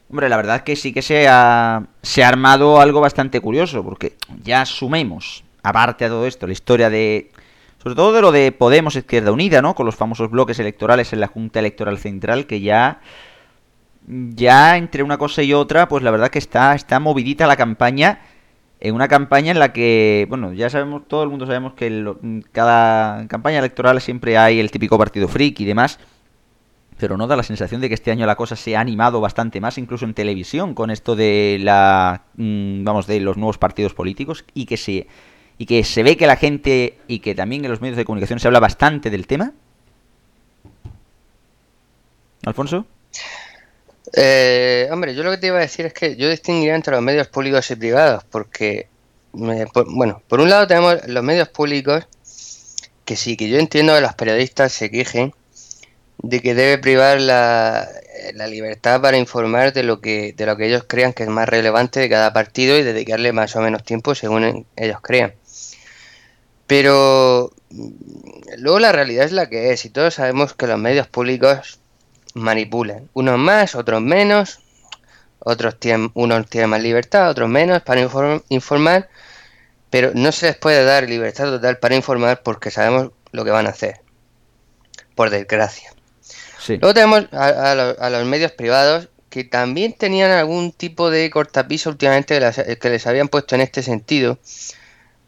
Hombre, 0.10 0.30
la 0.30 0.38
verdad 0.38 0.64
que 0.64 0.76
sí 0.76 0.94
que 0.94 1.02
se 1.02 1.28
ha, 1.28 1.84
se 2.02 2.24
ha 2.24 2.28
armado 2.28 2.82
algo 2.82 3.00
bastante 3.00 3.40
curioso, 3.40 3.84
porque 3.84 4.16
ya 4.44 4.62
asumemos 4.62 5.44
aparte 5.68 6.06
de 6.06 6.10
todo 6.10 6.26
esto, 6.26 6.48
la 6.48 6.54
historia 6.54 6.90
de... 6.90 7.32
Sobre 7.82 7.96
todo 7.96 8.12
de 8.12 8.22
lo 8.22 8.32
de 8.32 8.52
Podemos 8.52 8.96
Izquierda 8.96 9.32
Unida, 9.32 9.62
¿no? 9.62 9.76
Con 9.76 9.86
los 9.86 9.96
famosos 9.96 10.30
bloques 10.32 10.60
electorales 10.60 11.14
en 11.14 11.20
la 11.20 11.28
Junta 11.28 11.60
Electoral 11.60 11.98
Central, 11.98 12.48
que 12.48 12.62
ya... 12.62 13.02
Ya 14.08 14.78
entre 14.78 15.04
una 15.04 15.18
cosa 15.18 15.44
y 15.44 15.54
otra, 15.54 15.90
pues 15.90 16.02
la 16.02 16.12
verdad 16.12 16.30
que 16.30 16.40
está, 16.40 16.74
está 16.76 17.00
movidita 17.02 17.46
la 17.46 17.58
campaña. 17.58 18.22
En 18.80 18.94
una 18.94 19.08
campaña 19.08 19.52
en 19.52 19.60
la 19.60 19.74
que, 19.74 20.26
bueno, 20.30 20.54
ya 20.54 20.70
sabemos, 20.70 21.08
todo 21.08 21.24
el 21.24 21.30
mundo 21.30 21.46
sabemos 21.46 21.74
que 21.74 21.88
en 21.88 22.46
cada 22.52 23.28
campaña 23.28 23.60
electoral 23.60 24.00
siempre 24.02 24.38
hay 24.38 24.60
el 24.60 24.70
típico 24.70 24.98
partido 24.98 25.28
freak 25.28 25.60
y 25.62 25.66
demás 25.66 26.00
pero 26.98 27.18
no 27.18 27.28
da 27.28 27.36
la 27.36 27.44
sensación 27.44 27.82
de 27.82 27.90
que 27.90 27.94
este 27.94 28.12
año 28.12 28.26
la 28.26 28.36
cosa 28.36 28.56
se 28.56 28.76
ha 28.76 28.80
animado 28.80 29.22
bastante 29.22 29.62
más, 29.62 29.78
incluso 29.78 30.06
en 30.06 30.14
televisión, 30.14 30.74
con 30.74 30.90
esto 30.90 31.16
de 31.16 31.58
la, 31.62 32.24
mm, 32.36 32.84
vamos, 32.84 33.08
de 33.08 33.20
los 33.20 33.38
nuevos 33.38 33.58
partidos 33.58 33.94
políticos 33.94 34.46
y 34.54 34.66
que 34.66 34.78
se 34.78 35.08
y 35.60 35.66
que 35.66 35.84
se 35.84 36.04
ve 36.04 36.18
que 36.18 36.28
la 36.28 36.36
gente 36.36 37.00
y 37.08 37.20
que 37.20 37.34
también 37.34 37.66
en 37.66 37.72
los 37.72 37.82
medios 37.82 37.98
de 37.98 38.06
comunicación 38.06 38.40
se 38.40 38.48
habla 38.48 38.60
bastante 38.60 39.10
del 39.10 39.26
tema? 39.26 39.54
Alfonso. 42.46 42.86
Eh, 44.14 44.88
hombre, 44.92 45.16
yo 45.16 45.24
lo 45.24 45.32
que 45.32 45.38
te 45.38 45.48
iba 45.48 45.58
a 45.58 45.62
decir 45.62 45.86
es 45.86 45.94
que 45.94 46.16
yo 46.16 46.30
distinguiría 46.30 46.76
entre 46.76 46.94
los 46.94 47.02
medios 47.02 47.28
públicos 47.28 47.70
y 47.72 47.76
privados, 47.76 48.24
porque, 48.26 48.88
bueno, 49.34 50.22
por 50.28 50.40
un 50.40 50.50
lado 50.50 50.68
tenemos 50.68 51.06
los 51.08 51.24
medios 51.24 51.50
públicos, 51.50 52.06
que 53.06 53.16
sí, 53.16 53.38
que 53.38 53.50
yo 53.50 53.58
entiendo 53.58 53.94
que 53.96 54.02
los 54.02 54.14
periodistas 54.16 54.72
se 54.74 54.90
quejen 54.90 55.34
de 56.20 56.42
que 56.42 56.56
debe 56.56 56.78
privar 56.78 57.22
la, 57.22 57.88
la, 58.34 58.48
libertad 58.48 59.02
para 59.02 59.18
informar 59.18 59.72
de 59.72 59.84
lo 59.84 60.02
que 60.02 60.34
de 60.34 60.46
lo 60.48 60.58
que 60.58 60.66
ellos 60.68 60.86
crean 60.88 61.14
que 61.14 61.24
es 61.24 61.30
más 61.30 61.48
relevante 61.48 62.00
de 62.00 62.10
cada 62.10 62.34
partido 62.34 62.78
y 62.78 62.84
dedicarle 62.84 63.34
más 63.34 63.56
o 63.56 63.62
menos 63.62 63.84
tiempo 63.84 64.16
según 64.16 64.66
ellos 64.76 65.00
crean. 65.02 65.34
Pero 66.66 67.54
mm, 67.70 67.90
luego 68.58 68.80
la 68.80 68.92
realidad 68.92 69.26
es 69.26 69.32
la 69.32 69.48
que 69.48 69.72
es 69.72 69.86
y 69.86 69.90
todos 69.90 70.16
sabemos 70.16 70.54
que 70.54 70.68
los 70.68 70.80
medios 70.80 71.08
públicos 71.08 71.80
manipulan. 72.34 73.10
Unos 73.14 73.38
más, 73.38 73.76
otros 73.76 74.02
menos. 74.02 74.60
Otros 75.40 75.80
tienen, 75.80 76.12
unos 76.14 76.48
tienen 76.48 76.70
más 76.70 76.82
libertad, 76.82 77.30
otros 77.30 77.50
menos 77.50 77.82
para 77.84 78.02
informar. 78.50 79.10
Pero 79.90 80.12
no 80.14 80.32
se 80.32 80.48
les 80.48 80.58
puede 80.58 80.84
dar 80.84 81.08
libertad 81.08 81.46
total 81.46 81.78
para 81.78 81.96
informar 81.96 82.42
porque 82.44 82.72
sabemos 82.72 83.12
lo 83.32 83.46
que 83.46 83.52
van 83.52 83.68
a 83.68 83.70
hacer. 83.70 84.02
Por 85.16 85.30
desgracia. 85.30 85.94
Luego 86.68 86.94
tenemos 86.94 87.28
a, 87.32 88.10
los 88.10 88.26
medios 88.26 88.52
privados 88.52 89.10
que 89.30 89.44
también 89.44 89.94
tenían 89.94 90.32
algún 90.32 90.72
tipo 90.72 91.10
de 91.10 91.30
cortapiso 91.30 91.90
últimamente 91.90 92.40
que 92.82 92.90
les 92.90 93.08
habían 93.08 93.30
puesto 93.30 93.56
en 93.56 93.62
este 93.62 93.84
sentido. 93.84 94.38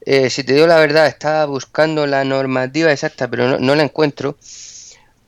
Eh, 0.05 0.29
si 0.29 0.43
te 0.43 0.53
digo 0.53 0.67
la 0.67 0.79
verdad, 0.79 1.07
estaba 1.07 1.45
buscando 1.45 2.07
la 2.07 2.23
normativa 2.23 2.91
exacta, 2.91 3.27
pero 3.27 3.59
no, 3.59 3.75
la 3.75 3.83
encuentro, 3.83 4.37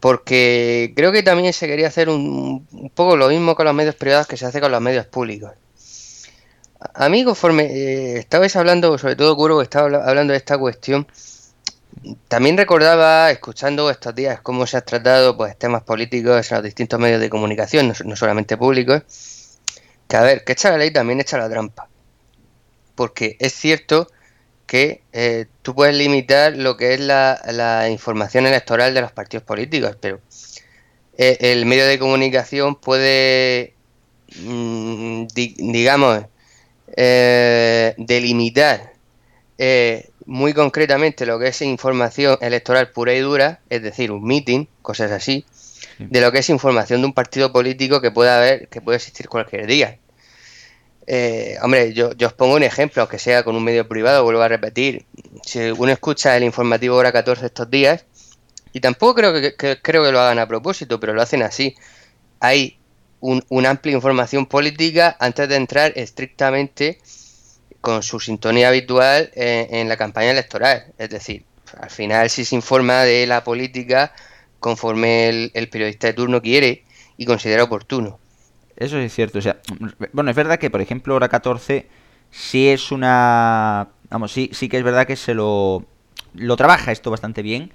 porque 0.01 0.93
creo 0.95 1.11
que 1.11 1.23
también 1.23 1.53
se 1.53 1.67
quería 1.67 1.87
hacer 1.87 2.09
un, 2.09 2.67
poco 2.93 3.15
lo 3.15 3.29
mismo 3.29 3.55
con 3.55 3.65
los 3.65 3.75
medios 3.75 3.95
privados 3.95 4.27
que 4.27 4.35
se 4.35 4.47
hace 4.47 4.59
con 4.59 4.71
los 4.71 4.81
medios 4.81 5.05
públicos. 5.05 5.51
A 6.95 7.07
eh, 7.07 8.17
estabais 8.17 8.55
hablando, 8.55 8.97
sobre 8.97 9.15
todo 9.15 9.35
Curvo, 9.35 9.61
estaba 9.61 10.03
hablando 10.03 10.31
de 10.33 10.37
esta 10.37 10.57
cuestión, 10.57 11.05
también 12.27 12.57
recordaba, 12.57 13.29
escuchando 13.29 13.91
estos 13.91 14.15
días, 14.15 14.41
cómo 14.41 14.65
se 14.65 14.77
han 14.77 14.85
tratado 14.85 15.37
pues, 15.37 15.55
temas 15.55 15.83
políticos 15.83 16.51
en 16.51 16.55
los 16.57 16.63
distintos 16.63 16.99
medios 16.99 17.21
de 17.21 17.29
comunicación, 17.29 17.93
no, 18.03 18.15
solamente 18.15 18.57
públicos, 18.57 19.03
que 20.07 20.17
a 20.17 20.21
ver, 20.21 20.43
que 20.43 20.53
echa 20.53 20.71
la 20.71 20.79
ley 20.79 20.89
también 20.89 21.19
echa 21.19 21.37
la 21.37 21.47
trampa. 21.47 21.87
Porque 22.95 23.37
es 23.39 23.53
cierto 23.53 24.07
que 24.71 25.01
eh, 25.11 25.47
tú 25.63 25.75
puedes 25.75 25.93
limitar 25.93 26.55
lo 26.55 26.77
que 26.77 26.93
es 26.93 27.01
la, 27.01 27.89
información 27.91 28.47
electoral 28.47 28.93
de 28.93 29.01
los 29.01 29.11
partidos 29.11 29.43
políticos, 29.43 29.97
pero 29.99 30.21
eh, 31.17 31.37
el 31.41 31.65
medio 31.65 31.85
de 31.85 31.99
comunicación 31.99 32.75
puede, 32.75 33.73
mm, 34.37 35.25
digamos, 35.33 36.23
eh, 36.95 37.95
delimitar 37.97 38.93
muy 40.25 40.53
concretamente 40.53 41.25
lo 41.25 41.37
que 41.37 41.49
es 41.49 41.61
información 41.61 42.37
electoral 42.39 42.91
pura 42.91 43.13
y 43.13 43.19
dura, 43.19 43.59
es 43.69 43.83
decir, 43.83 44.09
un 44.09 44.23
meeting, 44.23 44.67
cosas 44.81 45.11
así, 45.11 45.43
de 45.99 46.21
lo 46.21 46.31
que 46.31 46.39
es 46.39 46.49
información 46.49 47.01
de 47.01 47.07
un 47.07 47.13
partido 47.13 47.51
político 47.51 47.99
que 47.99 48.11
puede 48.11 48.31
haber, 48.31 48.69
que 48.69 48.79
puede 48.79 48.95
existir 48.95 49.27
cualquier 49.27 49.67
día. 49.67 49.99
Eh, 51.07 51.57
hombre, 51.61 51.93
yo, 51.93 52.11
os 52.25 52.33
pongo 52.33 52.55
un 52.55 52.63
ejemplo, 52.63 53.01
aunque 53.01 53.19
sea 53.19 53.43
con 53.43 53.55
un 53.55 53.63
medio 53.63 53.87
privado, 53.87 54.23
vuelvo 54.23 54.41
a 54.41 54.47
repetir. 54.47 55.05
Si 55.43 55.59
uno 55.71 55.91
escucha 55.91 56.37
el 56.37 56.43
informativo 56.43 56.95
hora 56.95 57.11
14 57.11 57.45
estos 57.45 57.69
días, 57.69 58.05
y 58.73 58.79
tampoco 58.79 59.15
creo 59.15 59.33
que, 59.33 59.55
creo 59.81 60.03
que 60.03 60.11
lo 60.11 60.19
hagan 60.19 60.39
a 60.39 60.47
propósito, 60.47 60.99
pero 60.99 61.13
lo 61.13 61.21
hacen 61.21 61.43
así. 61.43 61.75
Hay 62.39 62.77
una 63.21 63.69
amplia 63.69 63.93
información 63.93 64.45
política 64.45 65.15
antes 65.19 65.47
de 65.47 65.55
entrar 65.55 65.93
estrictamente 65.95 66.99
con 67.81 68.03
su 68.03 68.19
sintonía 68.19 68.69
habitual 68.69 69.31
en, 69.35 69.89
la 69.89 69.97
campaña 69.97 70.31
electoral. 70.31 70.85
Es 70.97 71.09
decir, 71.09 71.45
al 71.79 71.89
final 71.89 72.29
si 72.29 72.45
se 72.45 72.55
informa 72.55 73.03
de 73.03 73.27
la 73.27 73.43
política 73.43 74.13
conforme 74.59 75.49
el, 75.53 75.69
periodista 75.69 76.07
de 76.07 76.13
turno 76.13 76.41
quiere 76.41 76.83
y 77.17 77.25
considera 77.25 77.63
oportuno. 77.63 78.19
Eso 78.81 78.97
es 78.97 79.13
cierto. 79.13 79.37
O 79.37 79.41
sea, 79.41 79.57
bueno, 80.11 80.31
es 80.31 80.35
verdad 80.35 80.57
que, 80.57 80.71
por 80.71 80.81
ejemplo, 80.81 81.13
hora 81.13 81.29
14 81.29 81.87
sí 82.31 82.67
es 82.67 82.91
una... 82.91 83.89
Vamos, 84.09 84.31
sí, 84.31 84.49
sí 84.53 84.69
que 84.69 84.77
es 84.77 84.83
verdad 84.83 85.05
que 85.05 85.15
se 85.15 85.35
lo... 85.35 85.85
Lo 86.33 86.57
trabaja 86.57 86.91
esto 86.91 87.11
bastante 87.11 87.43
bien. 87.43 87.71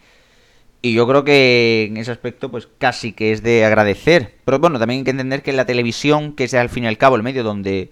Y 0.82 0.94
yo 0.94 1.06
creo 1.06 1.22
que 1.22 1.86
en 1.88 1.96
ese 1.96 2.10
aspecto, 2.10 2.50
pues 2.50 2.68
casi 2.78 3.12
que 3.12 3.30
es 3.30 3.44
de 3.44 3.64
agradecer. 3.64 4.34
Pero 4.44 4.58
bueno, 4.58 4.80
también 4.80 4.98
hay 4.98 5.04
que 5.04 5.10
entender 5.12 5.42
que 5.44 5.52
la 5.52 5.64
televisión, 5.64 6.32
que 6.32 6.44
es 6.44 6.54
al 6.54 6.70
fin 6.70 6.84
y 6.84 6.86
al 6.88 6.98
cabo 6.98 7.14
el 7.14 7.22
medio 7.22 7.44
donde 7.44 7.90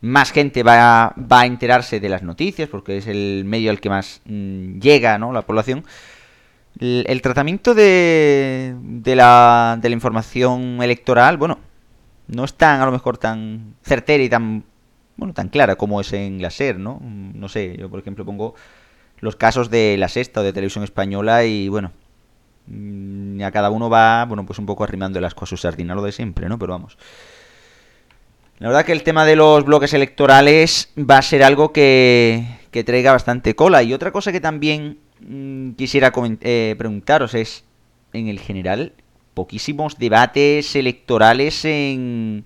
más 0.00 0.32
gente 0.32 0.64
va, 0.64 1.14
va 1.16 1.42
a 1.42 1.46
enterarse 1.46 2.00
de 2.00 2.08
las 2.08 2.22
noticias, 2.24 2.68
porque 2.68 2.96
es 2.96 3.06
el 3.06 3.44
medio 3.46 3.70
al 3.70 3.80
que 3.80 3.90
más 3.90 4.22
mm, 4.24 4.80
llega 4.80 5.18
¿no? 5.18 5.32
la 5.32 5.42
población. 5.42 5.84
El, 6.80 7.22
tratamiento 7.22 7.74
de, 7.74 8.74
de, 8.80 9.16
la, 9.16 9.78
de 9.80 9.88
la 9.88 9.94
información 9.94 10.82
electoral, 10.82 11.36
bueno, 11.36 11.58
no 12.28 12.44
es 12.44 12.54
tan, 12.54 12.80
a 12.80 12.86
lo 12.86 12.92
mejor, 12.92 13.18
tan 13.18 13.74
certera 13.82 14.22
y 14.22 14.28
tan, 14.28 14.64
bueno, 15.16 15.34
tan 15.34 15.48
clara 15.48 15.76
como 15.76 16.00
es 16.00 16.12
en 16.12 16.42
la 16.42 16.50
SER, 16.50 16.78
¿no? 16.78 16.98
Mm, 17.00 17.38
no 17.38 17.48
sé, 17.48 17.76
yo 17.78 17.88
por 17.88 18.00
ejemplo 18.00 18.24
pongo 18.24 18.54
los 19.20 19.36
casos 19.36 19.70
de 19.70 19.96
la 19.98 20.08
Sexta 20.08 20.40
o 20.40 20.42
de 20.42 20.52
Televisión 20.52 20.84
Española 20.84 21.44
y, 21.44 21.68
bueno, 21.68 21.92
mm, 22.66 23.42
a 23.42 23.50
cada 23.50 23.70
uno 23.70 23.88
va, 23.88 24.24
bueno, 24.24 24.44
pues 24.44 24.58
un 24.58 24.66
poco 24.66 24.84
arrimando 24.84 25.20
las 25.20 25.34
cosas 25.34 25.54
a 25.54 25.56
su 25.56 25.62
sardina, 25.62 25.94
lo 25.94 26.02
de 26.02 26.12
siempre, 26.12 26.48
¿no? 26.48 26.58
Pero 26.58 26.72
vamos. 26.72 26.98
La 28.58 28.68
verdad 28.68 28.86
que 28.86 28.92
el 28.92 29.02
tema 29.02 29.26
de 29.26 29.36
los 29.36 29.64
bloques 29.64 29.92
electorales 29.92 30.90
va 30.98 31.18
a 31.18 31.22
ser 31.22 31.42
algo 31.42 31.72
que, 31.72 32.46
que 32.70 32.84
traiga 32.84 33.12
bastante 33.12 33.54
cola. 33.54 33.82
Y 33.82 33.92
otra 33.92 34.12
cosa 34.12 34.32
que 34.32 34.40
también 34.40 34.98
mm, 35.20 35.72
quisiera 35.72 36.12
eh, 36.40 36.74
preguntaros 36.78 37.34
es, 37.34 37.64
en 38.12 38.28
el 38.28 38.38
general, 38.38 38.92
poquísimos 39.36 39.98
debates 39.98 40.74
electorales 40.74 41.64
en... 41.64 42.44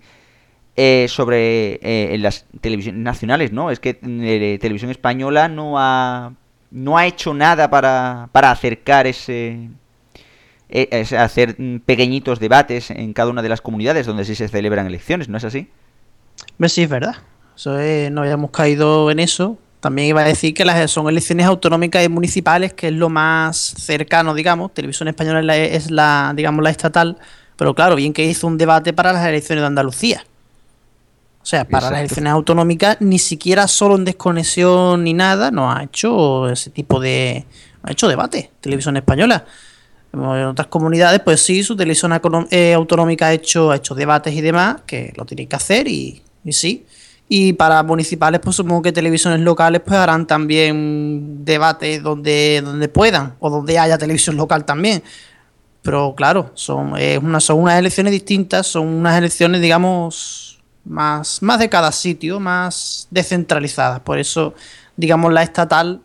Eh, 0.76 1.06
sobre 1.08 1.74
eh, 1.74 2.14
en 2.14 2.22
las 2.22 2.46
televisiones 2.60 3.02
nacionales, 3.02 3.52
¿no? 3.52 3.70
Es 3.70 3.80
que 3.80 3.94
Televisión 3.94 4.90
Española 4.90 5.48
no 5.48 5.78
ha 5.78 6.32
no 6.70 6.96
ha 6.96 7.06
hecho 7.06 7.34
nada 7.34 7.68
para, 7.68 8.28
para 8.32 8.50
acercar 8.50 9.06
ese, 9.06 9.68
hacer 11.18 11.56
pequeñitos 11.84 12.38
debates 12.38 12.90
en 12.90 13.12
cada 13.12 13.30
una 13.30 13.42
de 13.42 13.48
las 13.48 13.60
comunidades 13.60 14.06
donde 14.06 14.24
sí 14.24 14.34
se 14.34 14.48
celebran 14.48 14.86
elecciones, 14.86 15.28
¿no 15.28 15.36
es 15.36 15.44
así? 15.44 15.68
Sí, 16.66 16.84
es 16.84 16.88
verdad. 16.88 17.16
Eso 17.56 17.76
no 18.10 18.22
habíamos 18.22 18.52
caído 18.52 19.10
en 19.10 19.18
eso. 19.18 19.58
También 19.80 20.08
iba 20.08 20.20
a 20.20 20.24
decir 20.24 20.52
que 20.54 20.64
las 20.64 20.90
son 20.90 21.08
elecciones 21.08 21.46
autonómicas 21.46 22.04
y 22.04 22.08
municipales, 22.08 22.74
que 22.74 22.88
es 22.88 22.92
lo 22.92 23.08
más 23.08 23.56
cercano, 23.56 24.34
digamos. 24.34 24.74
Televisión 24.74 25.08
Española 25.08 25.56
es 25.56 25.90
la, 25.90 26.32
digamos, 26.36 26.62
la 26.62 26.70
estatal. 26.70 27.16
Pero 27.56 27.74
claro, 27.74 27.96
bien 27.96 28.12
que 28.12 28.24
hizo 28.24 28.46
un 28.46 28.58
debate 28.58 28.92
para 28.92 29.12
las 29.12 29.26
elecciones 29.26 29.62
de 29.62 29.66
Andalucía. 29.66 30.24
O 31.42 31.46
sea, 31.46 31.66
para 31.66 31.90
las 31.90 32.00
elecciones 32.00 32.32
autonómicas, 32.32 32.98
ni 33.00 33.18
siquiera 33.18 33.66
solo 33.66 33.96
en 33.96 34.04
desconexión 34.04 35.04
ni 35.04 35.14
nada, 35.14 35.50
no 35.50 35.72
ha 35.72 35.82
hecho 35.82 36.50
ese 36.50 36.70
tipo 36.70 37.00
de. 37.00 37.46
ha 37.82 37.92
hecho 37.92 38.08
debate, 38.08 38.50
Televisión 38.60 38.96
Española. 38.96 39.46
En 40.12 40.20
otras 40.20 40.66
comunidades, 40.66 41.20
pues 41.20 41.40
sí, 41.40 41.62
su 41.62 41.76
televisión 41.76 42.12
eh, 42.50 42.74
autonómica 42.74 43.28
ha 43.28 43.32
hecho, 43.32 43.70
ha 43.70 43.76
hecho 43.76 43.94
debates 43.94 44.34
y 44.34 44.40
demás, 44.40 44.82
que 44.84 45.12
lo 45.16 45.24
tiene 45.24 45.46
que 45.46 45.56
hacer 45.56 45.86
y 45.88 46.22
y 46.44 46.52
sí. 46.52 46.86
Y 47.32 47.52
para 47.52 47.80
municipales, 47.84 48.40
pues 48.42 48.56
supongo 48.56 48.82
que 48.82 48.90
televisiones 48.90 49.38
locales 49.38 49.82
pues 49.84 49.96
harán 49.96 50.26
también 50.26 51.44
debates 51.44 52.02
donde, 52.02 52.60
donde 52.60 52.88
puedan 52.88 53.36
o 53.38 53.48
donde 53.48 53.78
haya 53.78 53.96
televisión 53.96 54.36
local 54.36 54.64
también. 54.64 55.00
Pero 55.80 56.12
claro, 56.16 56.50
son, 56.54 56.94
una, 57.22 57.38
son 57.38 57.60
unas 57.60 57.78
elecciones 57.78 58.12
distintas, 58.12 58.66
son 58.66 58.88
unas 58.88 59.16
elecciones, 59.16 59.60
digamos, 59.60 60.60
más, 60.84 61.40
más 61.40 61.60
de 61.60 61.68
cada 61.68 61.92
sitio, 61.92 62.40
más 62.40 63.06
descentralizadas. 63.12 64.00
Por 64.00 64.18
eso, 64.18 64.54
digamos, 64.96 65.32
la 65.32 65.44
estatal 65.44 66.00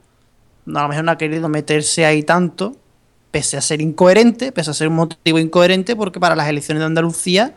a 0.68 0.82
lo 0.84 0.90
mejor 0.90 1.06
no 1.06 1.12
ha 1.12 1.18
querido 1.18 1.50
meterse 1.50 2.06
ahí 2.06 2.22
tanto, 2.22 2.76
pese 3.32 3.58
a 3.58 3.62
ser 3.62 3.82
incoherente, 3.82 4.52
pese 4.52 4.70
a 4.70 4.74
ser 4.76 4.90
un 4.90 4.96
motivo 4.96 5.40
incoherente, 5.40 5.96
porque 5.96 6.20
para 6.20 6.36
las 6.36 6.48
elecciones 6.48 6.82
de 6.82 6.86
Andalucía 6.86 7.56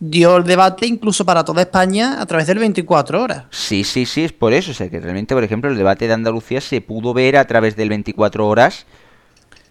dio 0.00 0.36
el 0.36 0.44
debate 0.44 0.86
incluso 0.86 1.24
para 1.24 1.44
toda 1.44 1.62
España 1.62 2.20
a 2.20 2.26
través 2.26 2.46
del 2.46 2.58
24 2.58 3.22
horas. 3.22 3.44
Sí, 3.50 3.84
sí, 3.84 4.06
sí, 4.06 4.24
es 4.24 4.32
por 4.32 4.52
eso. 4.52 4.72
O 4.72 4.74
sea, 4.74 4.88
que 4.88 5.00
realmente, 5.00 5.34
por 5.34 5.44
ejemplo, 5.44 5.70
el 5.70 5.76
debate 5.76 6.06
de 6.06 6.14
Andalucía 6.14 6.60
se 6.60 6.80
pudo 6.80 7.14
ver 7.14 7.36
a 7.36 7.46
través 7.46 7.76
del 7.76 7.88
24 7.88 8.46
horas 8.46 8.86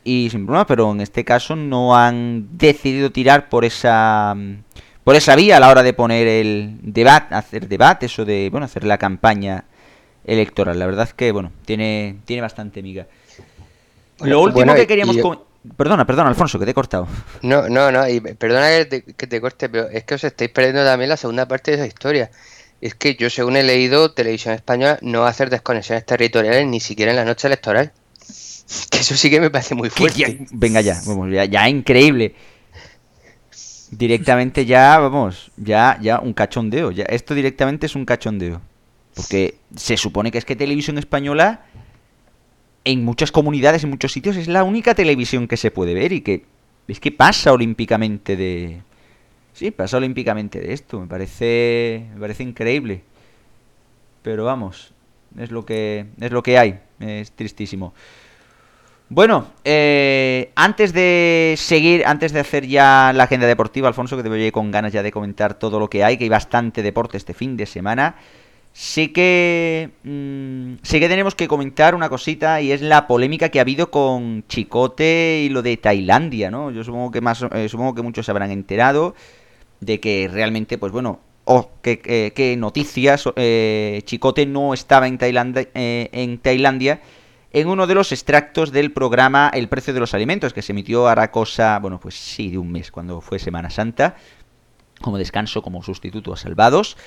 y 0.03 0.29
sin 0.29 0.45
problema, 0.45 0.67
pero 0.67 0.91
en 0.91 1.01
este 1.01 1.23
caso 1.23 1.55
no 1.55 1.95
han 1.95 2.57
decidido 2.57 3.11
tirar 3.11 3.49
por 3.49 3.63
esa 3.65 4.35
por 5.03 5.15
esa 5.15 5.35
vía 5.35 5.57
a 5.57 5.59
la 5.59 5.69
hora 5.69 5.83
de 5.83 5.93
poner 5.93 6.27
el 6.27 6.77
debate, 6.81 7.35
hacer 7.35 7.67
debates 7.67 8.17
o 8.19 8.25
de, 8.25 8.49
bueno, 8.49 8.65
hacer 8.65 8.85
la 8.85 8.97
campaña 8.97 9.65
electoral. 10.25 10.79
La 10.79 10.85
verdad 10.85 11.05
es 11.07 11.13
que, 11.13 11.31
bueno, 11.31 11.51
tiene, 11.65 12.17
tiene 12.25 12.41
bastante 12.41 12.81
miga. 12.81 13.07
Lo 14.21 14.41
último 14.41 14.73
que 14.73 14.87
queríamos... 14.87 15.17
Perdona, 15.77 16.05
perdona, 16.05 16.29
Alfonso, 16.29 16.59
que 16.59 16.65
te 16.65 16.71
he 16.71 16.73
cortado. 16.73 17.07
No, 17.41 17.69
no, 17.69 17.89
no, 17.91 18.07
y 18.07 18.19
perdona 18.19 18.67
que 18.89 19.27
te, 19.27 19.41
corte, 19.41 19.69
pero 19.69 19.89
es 19.89 20.03
que 20.03 20.15
os 20.15 20.23
estáis 20.23 20.51
perdiendo 20.51 20.83
también 20.83 21.09
la 21.09 21.17
segunda 21.17 21.47
parte 21.47 21.71
de 21.71 21.77
esa 21.77 21.87
historia. 21.87 22.31
Es 22.81 22.95
que 22.95 23.15
yo, 23.15 23.29
según 23.29 23.55
he 23.55 23.63
leído, 23.63 24.11
Televisión 24.11 24.53
Española 24.53 24.99
no 25.01 25.21
va 25.21 25.27
a 25.27 25.29
hacer 25.29 25.49
desconexiones 25.49 26.05
territoriales 26.05 26.67
ni 26.67 26.81
siquiera 26.81 27.11
en 27.11 27.17
la 27.17 27.25
noche 27.25 27.47
electoral. 27.47 27.91
Que 28.89 28.99
eso 28.99 29.15
sí 29.15 29.29
que 29.29 29.41
me 29.41 29.51
parece 29.51 29.75
muy 29.75 29.89
fuerte. 29.89 30.47
venga 30.51 30.81
ya, 30.81 30.99
vamos, 31.05 31.29
ya, 31.31 31.45
ya 31.45 31.67
increíble. 31.69 32.33
Directamente 33.91 34.65
ya, 34.65 34.97
vamos, 34.97 35.51
ya, 35.57 35.99
ya 36.01 36.19
un 36.19 36.33
cachondeo. 36.33 36.91
Ya, 36.91 37.03
esto 37.03 37.35
directamente 37.35 37.85
es 37.85 37.95
un 37.95 38.05
cachondeo. 38.05 38.61
Porque 39.13 39.59
se 39.75 39.97
supone 39.97 40.31
que 40.31 40.39
es 40.39 40.45
que 40.45 40.55
Televisión 40.55 40.97
Española 40.97 41.65
en 42.85 43.05
muchas 43.05 43.31
comunidades, 43.31 43.83
en 43.83 43.89
muchos 43.89 44.11
sitios, 44.11 44.35
es 44.35 44.47
la 44.47 44.63
única 44.63 44.95
televisión 44.95 45.47
que 45.47 45.57
se 45.57 45.71
puede 45.71 45.93
ver 45.93 46.11
y 46.11 46.21
que 46.21 46.45
es 46.87 46.99
que 46.99 47.11
pasa 47.11 47.53
olímpicamente 47.53 48.35
de... 48.35 48.81
Sí, 49.53 49.71
pasa 49.71 49.97
olímpicamente 49.97 50.59
de 50.59 50.73
esto, 50.73 50.99
me 50.99 51.07
parece, 51.07 52.07
me 52.13 52.19
parece 52.19 52.43
increíble. 52.43 53.03
Pero 54.21 54.45
vamos, 54.45 54.93
es 55.37 55.51
lo 55.51 55.65
que 55.65 56.07
es 56.19 56.31
lo 56.31 56.41
que 56.41 56.57
hay, 56.57 56.79
es 56.99 57.31
tristísimo. 57.31 57.93
Bueno, 59.09 59.47
eh, 59.63 60.51
antes 60.55 60.91
de 60.91 61.53
seguir, 61.57 62.03
antes 62.05 62.33
de 62.33 62.39
hacer 62.39 62.65
ya 62.65 63.11
la 63.13 63.25
agenda 63.25 63.45
deportiva, 63.45 63.87
Alfonso, 63.87 64.17
que 64.17 64.23
te 64.23 64.29
voy 64.29 64.51
con 64.51 64.71
ganas 64.71 64.91
ya 64.91 65.03
de 65.03 65.11
comentar 65.11 65.53
todo 65.53 65.79
lo 65.79 65.89
que 65.89 66.03
hay, 66.03 66.17
que 66.17 66.23
hay 66.23 66.29
bastante 66.29 66.81
deporte 66.81 67.17
este 67.17 67.35
fin 67.35 67.55
de 67.55 67.67
semana. 67.67 68.15
Sí 68.75 69.09
que, 69.09 69.91
mm, 70.03 70.81
sí 70.81 70.99
que 70.99 71.07
tenemos 71.07 71.35
que 71.35 71.47
comentar 71.47 71.93
una 71.93 72.09
cosita 72.09 72.59
y 72.59 72.71
es 72.71 72.81
la 72.81 73.05
polémica 73.05 73.49
que 73.49 73.59
ha 73.59 73.61
habido 73.61 73.91
con 73.91 74.45
Chicote 74.47 75.43
y 75.45 75.49
lo 75.49 75.61
de 75.61 75.77
Tailandia, 75.77 76.49
¿no? 76.49 76.71
Yo 76.71 76.83
supongo 76.83 77.11
que 77.11 77.21
más, 77.21 77.45
eh, 77.51 77.69
supongo 77.69 77.93
que 77.93 78.01
muchos 78.01 78.25
se 78.25 78.31
habrán 78.31 78.49
enterado 78.49 79.13
de 79.79 79.99
que 79.99 80.27
realmente, 80.31 80.79
pues 80.79 80.91
bueno, 80.91 81.19
o 81.45 81.69
que, 81.83 82.55
noticias, 82.57 83.25
eh, 83.35 84.01
Chicote 84.05 84.45
no 84.47 84.73
estaba 84.73 85.07
en 85.07 85.17
Tailandia, 85.17 85.67
en 85.73 86.37
Tailandia 86.39 87.01
en 87.53 87.67
uno 87.67 87.85
de 87.85 87.93
los 87.93 88.11
extractos 88.11 88.71
del 88.71 88.91
programa 88.91 89.51
El 89.53 89.69
precio 89.69 89.93
de 89.93 89.99
los 89.99 90.15
alimentos, 90.15 90.53
que 90.53 90.63
se 90.63 90.71
emitió 90.71 91.07
a 91.07 91.27
cosa, 91.27 91.77
bueno, 91.79 91.99
pues 91.99 92.15
sí, 92.15 92.49
de 92.49 92.57
un 92.57 92.71
mes, 92.71 92.91
cuando 92.91 93.21
fue 93.21 93.37
Semana 93.37 93.69
Santa, 93.69 94.15
como 95.01 95.19
descanso, 95.19 95.61
como 95.61 95.83
sustituto 95.83 96.33
a 96.33 96.37
Salvados. 96.37 96.97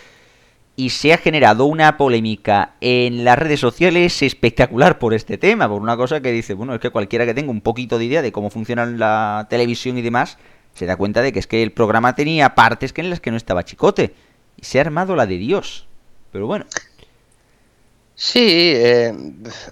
Y 0.77 0.91
se 0.91 1.15
ha 1.15 1.19
generado 1.19 1.65
una 1.65 1.97
polémica 1.97 2.75
en 2.83 3.25
las 3.25 3.39
redes 3.39 3.61
sociales 3.61 4.23
espectacular 4.23 4.99
por 4.99 5.15
este 5.15 5.39
tema, 5.39 5.69
por 5.69 5.81
una 5.81 5.97
cosa 5.97 6.21
que 6.21 6.31
dice, 6.33 6.53
bueno, 6.53 6.75
es 6.75 6.81
que 6.81 6.91
cualquiera 6.91 7.25
que 7.25 7.33
tenga 7.33 7.51
un 7.51 7.63
poquito 7.63 7.99
de 7.99 8.05
idea 8.05 8.23
de 8.23 8.31
cómo 8.31 8.51
funciona 8.51 8.85
la 8.85 9.47
televisión 9.49 9.97
y 9.97 10.03
demás, 10.03 10.37
se 10.75 10.85
da 10.85 10.97
cuenta 10.97 11.23
de 11.23 11.33
que 11.33 11.39
es 11.39 11.47
que 11.47 11.63
el 11.63 11.73
programa 11.73 12.15
tenía 12.15 12.55
partes 12.55 12.93
que 12.93 13.01
en 13.01 13.09
las 13.09 13.21
que 13.21 13.31
no 13.31 13.39
estaba 13.39 13.65
chicote. 13.65 14.15
Y 14.57 14.65
se 14.65 14.79
ha 14.79 14.83
armado 14.83 15.17
la 15.17 15.27
de 15.27 15.39
Dios. 15.39 15.87
Pero 16.33 16.47
bueno. 16.47 16.67
Sí, 18.15 18.73
eh, 18.75 19.15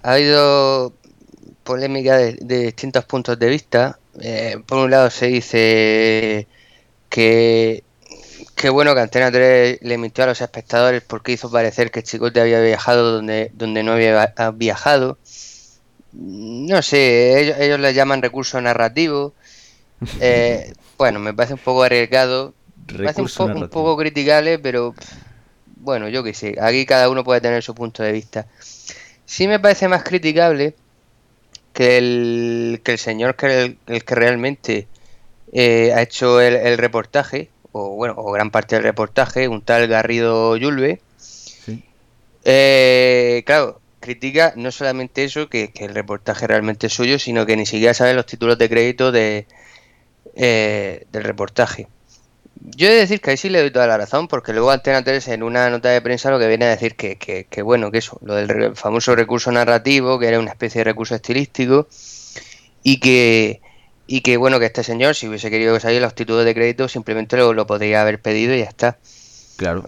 ha 0.02 0.12
habido 0.12 0.94
polémica 1.62 2.16
de, 2.16 2.64
distintos 2.64 3.04
puntos 3.04 3.38
de 3.38 3.48
vista. 3.48 3.98
Eh, 4.20 4.56
por 4.66 4.78
un 4.78 4.90
lado 4.90 5.10
se 5.10 5.26
dice 5.26 6.46
que, 7.08 7.82
que 8.54 8.68
bueno 8.68 8.94
que 8.94 9.00
Antena 9.00 9.30
3 9.30 9.78
le 9.82 9.98
mintió 9.98 10.24
a 10.24 10.28
los 10.28 10.40
espectadores 10.40 11.02
porque 11.02 11.32
hizo 11.32 11.50
parecer 11.50 11.90
que 11.90 12.02
Chicote 12.02 12.40
había 12.40 12.60
viajado 12.60 13.12
donde, 13.12 13.50
donde 13.54 13.82
no 13.82 13.92
había 13.92 14.34
viajado. 14.54 15.18
No 16.12 16.80
sé, 16.82 17.40
ellos, 17.40 17.58
ellos 17.58 17.80
le 17.80 17.94
llaman 17.94 18.22
recurso 18.22 18.60
narrativo. 18.60 19.34
Eh, 20.20 20.74
bueno, 20.98 21.18
me 21.18 21.32
parece 21.32 21.54
un 21.54 21.60
poco 21.60 21.82
arriesgado. 21.82 22.52
Me 22.92 23.04
parece 23.04 23.22
un, 23.22 23.56
un 23.56 23.68
poco 23.70 23.96
criticable, 23.96 24.58
pero 24.58 24.94
bueno, 25.84 26.08
yo 26.08 26.22
qué 26.22 26.32
sé, 26.34 26.56
aquí 26.60 26.86
cada 26.86 27.10
uno 27.10 27.24
puede 27.24 27.40
tener 27.40 27.62
su 27.62 27.74
punto 27.74 28.02
de 28.02 28.12
vista. 28.12 28.46
Sí 29.26 29.46
me 29.46 29.60
parece 29.60 29.86
más 29.86 30.02
criticable 30.02 30.74
que 31.74 31.98
el, 31.98 32.80
que 32.82 32.92
el 32.92 32.98
señor 32.98 33.36
que 33.36 33.76
el, 33.86 34.04
que 34.04 34.14
realmente 34.14 34.88
eh, 35.52 35.92
ha 35.94 36.00
hecho 36.00 36.40
el, 36.40 36.78
reportaje, 36.78 37.50
o 37.76 37.90
bueno, 37.96 38.14
o 38.16 38.30
gran 38.30 38.52
parte 38.52 38.76
del 38.76 38.84
reportaje, 38.84 39.48
un 39.48 39.60
tal 39.60 39.88
Garrido 39.88 40.56
Yulbe. 40.56 41.00
Eh, 42.44 43.42
claro, 43.46 43.80
critica 43.98 44.52
no 44.54 44.70
solamente 44.70 45.24
eso, 45.24 45.48
que, 45.48 45.72
el 45.74 45.92
reportaje 45.92 46.46
realmente 46.46 46.86
es 46.86 46.92
suyo, 46.92 47.18
sino 47.18 47.46
que 47.46 47.56
ni 47.56 47.66
siquiera 47.66 47.92
sabe 47.92 48.14
los 48.14 48.26
títulos 48.26 48.58
de 48.58 48.68
crédito 48.68 49.10
de, 49.10 49.46
eh, 50.36 51.06
del 51.10 51.24
reportaje. 51.24 51.88
Yo 52.76 52.86
he 52.86 52.92
de 52.92 53.00
decir 53.00 53.20
que 53.20 53.30
ahí 53.30 53.36
sí 53.36 53.48
le 53.48 53.60
doy 53.60 53.72
toda 53.72 53.88
la 53.88 53.98
razón, 53.98 54.28
porque 54.28 54.52
luego 54.52 54.70
Antena 54.70 55.02
3 55.02 55.26
en 55.28 55.42
una 55.42 55.68
nota 55.68 55.88
de 55.88 56.00
prensa 56.00 56.30
lo 56.30 56.38
que 56.38 56.46
viene 56.46 56.66
a 56.66 56.68
decir 56.68 56.94
que, 56.94 57.16
que, 57.16 57.62
bueno, 57.62 57.90
que 57.90 57.98
eso, 57.98 58.20
lo 58.22 58.36
del 58.36 58.76
famoso 58.76 59.16
recurso 59.16 59.50
narrativo, 59.50 60.20
que 60.20 60.28
era 60.28 60.38
una 60.38 60.52
especie 60.52 60.78
de 60.78 60.84
recurso 60.84 61.16
estilístico, 61.16 61.88
y 62.84 63.00
que, 63.00 63.60
y 64.06 64.20
que 64.20 64.36
bueno, 64.36 64.58
que 64.58 64.66
este 64.66 64.84
señor, 64.84 65.14
si 65.14 65.28
hubiese 65.28 65.50
querido 65.50 65.78
salir 65.80 66.02
los 66.02 66.14
títulos 66.14 66.44
de 66.44 66.54
crédito, 66.54 66.88
simplemente 66.88 67.36
lo, 67.36 67.52
lo 67.52 67.66
podría 67.66 68.02
haber 68.02 68.20
pedido 68.20 68.54
y 68.54 68.58
ya 68.58 68.64
está. 68.64 68.98
Claro. 69.56 69.84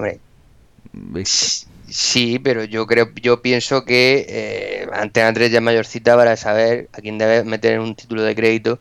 sí, 1.88 2.38
pero 2.38 2.64
yo 2.64 2.86
creo, 2.86 3.10
yo 3.20 3.42
pienso 3.42 3.84
que 3.84 4.26
eh, 4.28 4.88
Antena 4.92 5.32
3 5.32 5.50
ya 5.50 5.58
es 5.58 5.64
mayorcita 5.64 6.16
para 6.16 6.36
saber 6.36 6.88
a 6.92 7.00
quién 7.00 7.18
debe 7.18 7.44
meter 7.44 7.80
un 7.80 7.94
título 7.94 8.22
de 8.22 8.34
crédito 8.34 8.78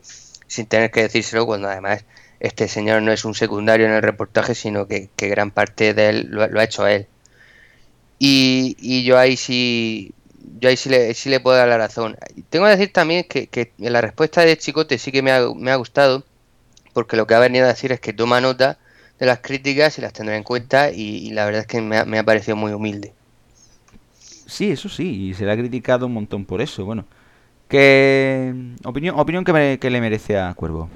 sin 0.48 0.68
tener 0.68 0.92
que 0.92 1.02
decírselo 1.02 1.46
cuando 1.46 1.68
además 1.68 2.06
este 2.40 2.68
señor 2.68 3.02
no 3.02 3.12
es 3.12 3.26
un 3.26 3.34
secundario 3.34 3.86
en 3.86 3.94
el 3.94 4.02
reportaje, 4.02 4.56
sino 4.56 4.88
que, 4.88 5.10
gran 5.18 5.52
parte 5.52 5.94
de 5.94 6.10
él 6.10 6.28
lo, 6.30 6.60
ha 6.60 6.64
hecho 6.64 6.88
él. 6.88 7.08
Y, 8.20 9.04
yo 9.04 9.18
ahí 9.18 9.38
sí 9.38 10.14
yo 10.60 10.70
ahí 10.70 10.78
sí 10.78 10.90
le, 10.90 11.14
sí 11.14 11.30
le 11.30 11.40
puedo 11.40 11.58
dar 11.58 11.68
la 11.68 11.78
razón. 11.78 12.18
Tengo 12.50 12.66
que 12.66 12.72
decir 12.72 12.94
también 12.94 13.26
que, 13.28 13.48
que 13.48 13.72
la 13.78 14.02
respuesta 14.02 14.42
de 14.42 14.58
Chicote 14.58 14.98
sí 14.98 15.12
que 15.12 15.22
me 15.22 15.32
ha, 15.32 15.48
me 15.56 15.72
ha 15.72 15.76
gustado, 15.76 16.24
porque 16.94 17.18
lo 17.18 17.28
que 17.28 17.36
ha 17.36 17.40
venido 17.40 17.66
a 17.66 17.70
decir 17.70 17.92
es 17.92 18.00
que 18.00 18.14
toma 18.14 18.42
nota 18.42 18.78
de 19.20 19.26
las 19.26 19.40
críticas 19.40 19.98
y 19.98 20.02
las 20.02 20.14
tendrá 20.14 20.36
en 20.36 20.44
cuenta 20.44 20.92
y, 20.92 21.32
la 21.32 21.46
verdad 21.46 21.62
es 21.62 21.68
que 21.68 21.82
me 21.82 22.20
ha, 22.20 22.24
parecido 22.24 22.56
muy 22.56 22.74
humilde. 22.74 23.14
Sí, 24.46 24.72
eso 24.72 24.90
sí, 24.90 25.30
y 25.30 25.34
se 25.34 25.46
le 25.46 25.52
ha 25.52 25.58
criticado 25.58 26.06
un 26.06 26.14
montón 26.14 26.46
por 26.46 26.62
eso. 26.62 26.86
Bueno, 26.86 27.06
¿qué 27.68 28.54
opinión, 28.84 29.18
opinión 29.18 29.44
que, 29.44 29.80
que 29.80 29.90
le 29.90 30.02
merece 30.02 30.38
a 30.38 30.54
Cuervo? 30.54 30.90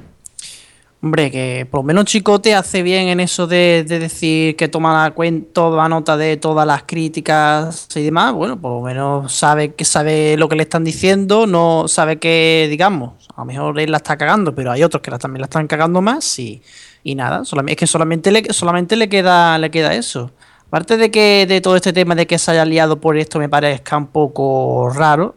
Hombre, 1.01 1.31
que 1.31 1.65
por 1.71 1.79
lo 1.79 1.83
menos 1.83 2.05
Chicote 2.05 2.53
hace 2.55 2.83
bien 2.83 3.07
en 3.07 3.21
eso 3.21 3.47
de, 3.47 3.85
decir 3.87 4.57
que 4.57 4.67
toma 4.67 5.03
la 5.03 5.11
cuenta, 5.11 5.87
nota 5.87 6.17
de 6.17 6.35
todas 6.35 6.67
las 6.67 6.83
críticas 6.83 7.87
y 7.95 8.03
demás. 8.03 8.33
Bueno, 8.33 8.59
por 8.59 8.73
lo 8.73 8.81
menos 8.81 9.31
sabe 9.31 9.73
que 9.75 9.85
sabe 9.85 10.35
lo 10.35 10.49
que 10.49 10.57
le 10.57 10.63
están 10.63 10.83
diciendo, 10.83 11.47
no 11.47 11.87
sabe 11.87 12.19
que, 12.19 12.67
digamos, 12.69 13.29
a 13.33 13.41
lo 13.41 13.45
mejor 13.45 13.79
él 13.79 13.91
la 13.91 13.97
está 13.97 14.17
cagando, 14.17 14.53
pero 14.53 14.71
hay 14.71 14.83
otros 14.83 15.01
que 15.01 15.09
también 15.11 15.39
la 15.39 15.45
están 15.45 15.67
cagando 15.67 16.01
más 16.01 16.37
y, 16.37 16.61
nada, 17.15 17.43
es 17.43 17.75
que 17.77 17.87
solamente 17.87 18.29
le, 18.29 18.53
solamente 18.53 18.97
le 18.97 19.07
queda, 19.07 19.57
le 19.57 19.71
queda 19.71 19.93
eso. 19.93 20.31
Aparte 20.67 20.97
de 20.97 21.09
que 21.09 21.45
de 21.47 21.61
todo 21.61 21.77
este 21.77 21.93
tema 21.93 22.13
de 22.13 22.27
que 22.27 22.37
se 22.37 22.51
haya 22.51 22.65
liado 22.65 22.99
por 22.99 23.17
esto 23.17 23.39
me 23.39 23.47
parezca 23.47 23.95
un 23.97 24.07
poco 24.07 24.89
raro. 24.93 25.35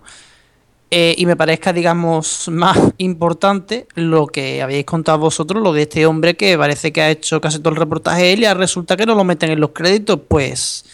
Eh, 0.94 1.14
y 1.16 1.24
me 1.24 1.36
parezca, 1.36 1.72
digamos, 1.72 2.50
más 2.50 2.78
importante 2.98 3.86
lo 3.94 4.26
que 4.26 4.60
habéis 4.60 4.84
contado 4.84 5.16
vosotros, 5.16 5.62
lo 5.62 5.72
de 5.72 5.84
este 5.84 6.04
hombre 6.04 6.36
que 6.36 6.58
parece 6.58 6.92
que 6.92 7.00
ha 7.00 7.08
hecho 7.08 7.40
casi 7.40 7.60
todo 7.60 7.70
el 7.70 7.80
reportaje 7.80 8.34
él 8.34 8.42
y 8.42 8.52
resulta 8.52 8.94
que 8.94 9.06
no 9.06 9.14
lo 9.14 9.24
meten 9.24 9.52
en 9.52 9.60
los 9.60 9.70
créditos, 9.70 10.20
pues 10.28 10.84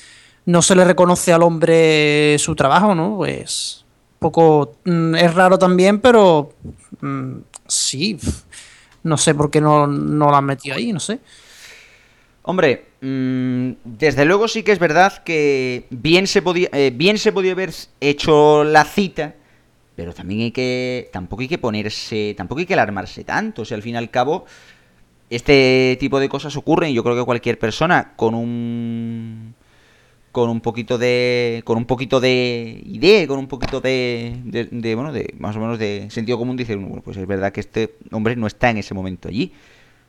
no 0.47 0.63
se 0.63 0.77
le 0.77 0.85
reconoce 0.85 1.33
al 1.33 1.43
hombre 1.43 2.37
su 2.39 2.55
trabajo, 2.55 2.95
¿no? 2.95 3.17
Pues 3.17 3.85
poco 4.21 4.77
mm, 4.85 5.17
es 5.17 5.35
raro 5.35 5.59
también, 5.59 5.99
pero 5.99 6.53
mm, 7.01 7.39
sí, 7.67 8.21
no 9.03 9.19
sé 9.19 9.35
por 9.35 9.51
qué 9.51 9.61
no, 9.61 9.89
lo 9.89 10.33
han 10.33 10.45
metido 10.45 10.77
ahí, 10.77 10.93
no 10.93 11.01
sé. 11.01 11.19
Hombre, 12.43 12.87
mm, 13.01 13.71
desde 13.83 14.25
luego 14.25 14.47
sí 14.47 14.63
que 14.63 14.71
es 14.71 14.79
verdad 14.79 15.25
que 15.25 15.87
bien 15.91 16.29
se 16.29 16.41
podía, 16.41 16.69
eh, 16.73 16.93
bien 16.95 17.19
se 17.19 17.33
podía 17.33 17.51
haber 17.51 17.75
hecho 18.01 18.63
la 18.63 18.85
cita 18.85 19.35
pero 19.99 20.15
también 20.15 20.43
hay 20.43 20.53
que. 20.53 21.11
Tampoco 21.13 21.43
hay 21.43 21.49
que 21.49 21.59
ponerse. 21.59 22.33
Tampoco 22.37 22.61
hay 22.61 22.67
que 22.67 22.75
alarmarse 22.75 23.25
tanto. 23.25 23.63
O 23.63 23.65
sea, 23.65 23.77
al 23.77 23.83
fin 23.83 23.95
y 23.95 23.97
al 23.97 24.11
cabo. 24.11 24.45
Este 25.29 25.97
tipo 25.99 26.21
de 26.21 26.29
cosas 26.29 26.57
ocurren. 26.57 26.95
Yo 26.95 27.03
creo 27.03 27.17
que 27.17 27.25
cualquier 27.25 27.59
persona 27.59 28.13
con 28.15 28.37
un. 28.37 29.57
Con 30.31 30.51
un 30.51 30.61
poquito 30.61 30.99
de. 30.99 31.63
Con 31.65 31.79
un 31.79 31.85
poquito 31.85 32.21
de 32.21 32.81
idea, 32.87 33.27
con 33.27 33.41
un 33.41 33.49
poquito 33.49 33.81
de. 33.81 34.37
de, 34.45 34.95
bueno, 34.95 35.13
de. 35.13 35.35
Más 35.37 35.57
o 35.57 35.59
menos 35.59 35.81
de 35.81 36.07
sentido 36.11 36.39
común, 36.39 36.57
dice, 36.57 36.77
bueno, 36.77 37.03
pues 37.03 37.17
es 37.17 37.27
verdad 37.27 37.51
que 37.51 37.59
este 37.59 37.97
hombre 38.13 38.37
no 38.37 38.47
está 38.47 38.71
en 38.71 38.77
ese 38.77 38.95
momento 38.95 39.27
allí. 39.27 39.53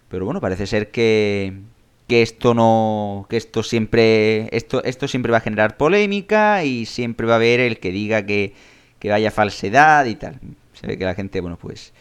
Pero 0.08 0.24
bueno, 0.24 0.40
parece 0.40 0.68
ser 0.68 0.92
que. 0.92 1.52
Que 2.08 2.22
esto 2.22 2.54
no. 2.54 3.26
Que 3.28 3.38
esto 3.38 3.64
siempre. 3.64 4.56
Esto, 4.56 4.84
esto 4.84 5.08
siempre 5.08 5.32
va 5.32 5.40
a 5.40 5.42
generar 5.42 5.78
polémica. 5.78 6.64
Y 6.64 6.86
siempre 6.86 7.26
va 7.26 7.34
a 7.34 7.38
haber 7.38 7.60
el 7.60 7.80
que 7.80 7.92
diga 7.92 8.24
que 8.24 8.54
que 9.00 9.10
vaya 9.10 9.32
falsedad 9.32 10.06
y 10.06 10.16
tal. 10.16 10.40
Se 10.74 10.88
ve 10.88 10.98
que 10.98 11.06
la 11.06 11.16
gente, 11.16 11.42
bueno, 11.42 11.58
pues 11.58 11.94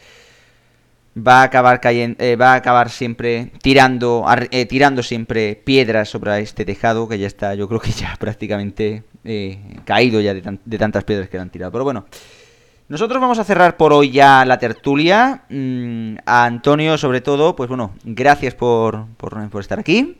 va 1.15 1.41
a 1.41 1.43
acabar 1.43 1.79
cayendo, 1.81 2.23
eh, 2.23 2.35
va 2.35 2.53
a 2.53 2.55
acabar 2.55 2.89
siempre 2.89 3.51
tirando, 3.61 4.25
eh, 4.51 4.65
tirando 4.65 5.03
siempre 5.03 5.55
piedras 5.55 6.09
sobre 6.09 6.39
este 6.39 6.65
tejado 6.65 7.07
que 7.07 7.17
ya 7.17 7.27
está, 7.27 7.55
yo 7.55 7.67
creo 7.67 7.79
que 7.79 7.91
ya 7.91 8.15
prácticamente 8.19 9.03
eh, 9.23 9.59
caído 9.85 10.21
ya 10.21 10.33
de, 10.33 10.77
tantas 10.77 11.03
piedras 11.03 11.29
que 11.29 11.37
le 11.37 11.41
han 11.41 11.49
tirado. 11.49 11.71
Pero 11.71 11.83
bueno, 11.83 12.05
nosotros 12.87 13.19
vamos 13.21 13.39
a 13.39 13.43
cerrar 13.43 13.77
por 13.77 13.93
hoy 13.93 14.11
ya 14.11 14.45
la 14.45 14.57
tertulia. 14.59 15.43
Mm, 15.49 16.15
a 16.25 16.45
Antonio, 16.45 16.97
sobre 16.97 17.21
todo, 17.21 17.55
pues 17.55 17.69
bueno, 17.69 17.93
gracias 18.03 18.55
por, 18.55 19.07
por, 19.17 19.49
por 19.49 19.61
estar 19.61 19.79
aquí. 19.79 20.17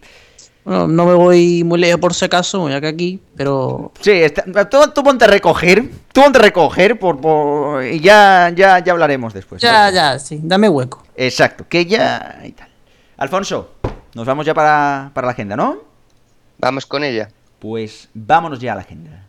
Bueno, 0.63 0.87
no 0.87 1.05
me 1.05 1.13
voy 1.13 1.63
muy 1.63 1.79
lejos 1.79 1.99
por 1.99 2.13
si 2.13 2.25
acaso, 2.25 2.59
voy 2.59 2.73
acá 2.73 2.89
aquí, 2.89 3.19
pero... 3.35 3.91
Sí, 4.01 4.21
tú, 4.69 5.03
ponte 5.03 5.25
a 5.25 5.27
recoger, 5.27 5.89
tú 6.11 6.21
ponte 6.21 6.37
a 6.37 6.41
recoger 6.41 6.99
por, 6.99 7.83
y 7.83 7.99
ya, 7.99 8.51
ya, 8.55 8.79
ya 8.79 8.91
hablaremos 8.91 9.33
después. 9.33 9.61
Ya, 9.61 9.89
ya, 9.89 10.19
sí, 10.19 10.39
dame 10.43 10.69
hueco. 10.69 11.03
Exacto, 11.15 11.65
que 11.67 11.85
ya 11.85 12.41
y 12.43 12.51
tal. 12.51 12.69
Alfonso, 13.17 13.71
nos 14.13 14.25
vamos 14.25 14.45
ya 14.45 14.53
para, 14.53 15.11
para 15.13 15.27
la 15.27 15.31
agenda, 15.31 15.55
¿no? 15.55 15.77
Vamos 16.57 16.85
con 16.85 17.03
ella. 17.03 17.29
Pues 17.59 18.09
vámonos 18.13 18.59
ya 18.59 18.73
a 18.73 18.75
la 18.75 18.81
agenda. 18.81 19.28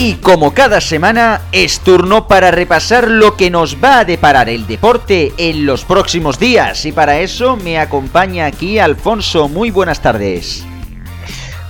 Y 0.00 0.14
como 0.14 0.54
cada 0.54 0.80
semana, 0.80 1.40
es 1.50 1.80
turno 1.80 2.28
para 2.28 2.52
repasar 2.52 3.08
lo 3.08 3.36
que 3.36 3.50
nos 3.50 3.82
va 3.82 3.98
a 3.98 4.04
deparar 4.04 4.48
el 4.48 4.64
deporte 4.68 5.32
en 5.38 5.66
los 5.66 5.84
próximos 5.84 6.38
días. 6.38 6.86
Y 6.86 6.92
para 6.92 7.18
eso 7.18 7.56
me 7.56 7.80
acompaña 7.80 8.46
aquí 8.46 8.78
Alfonso. 8.78 9.48
Muy 9.48 9.72
buenas 9.72 10.00
tardes. 10.00 10.62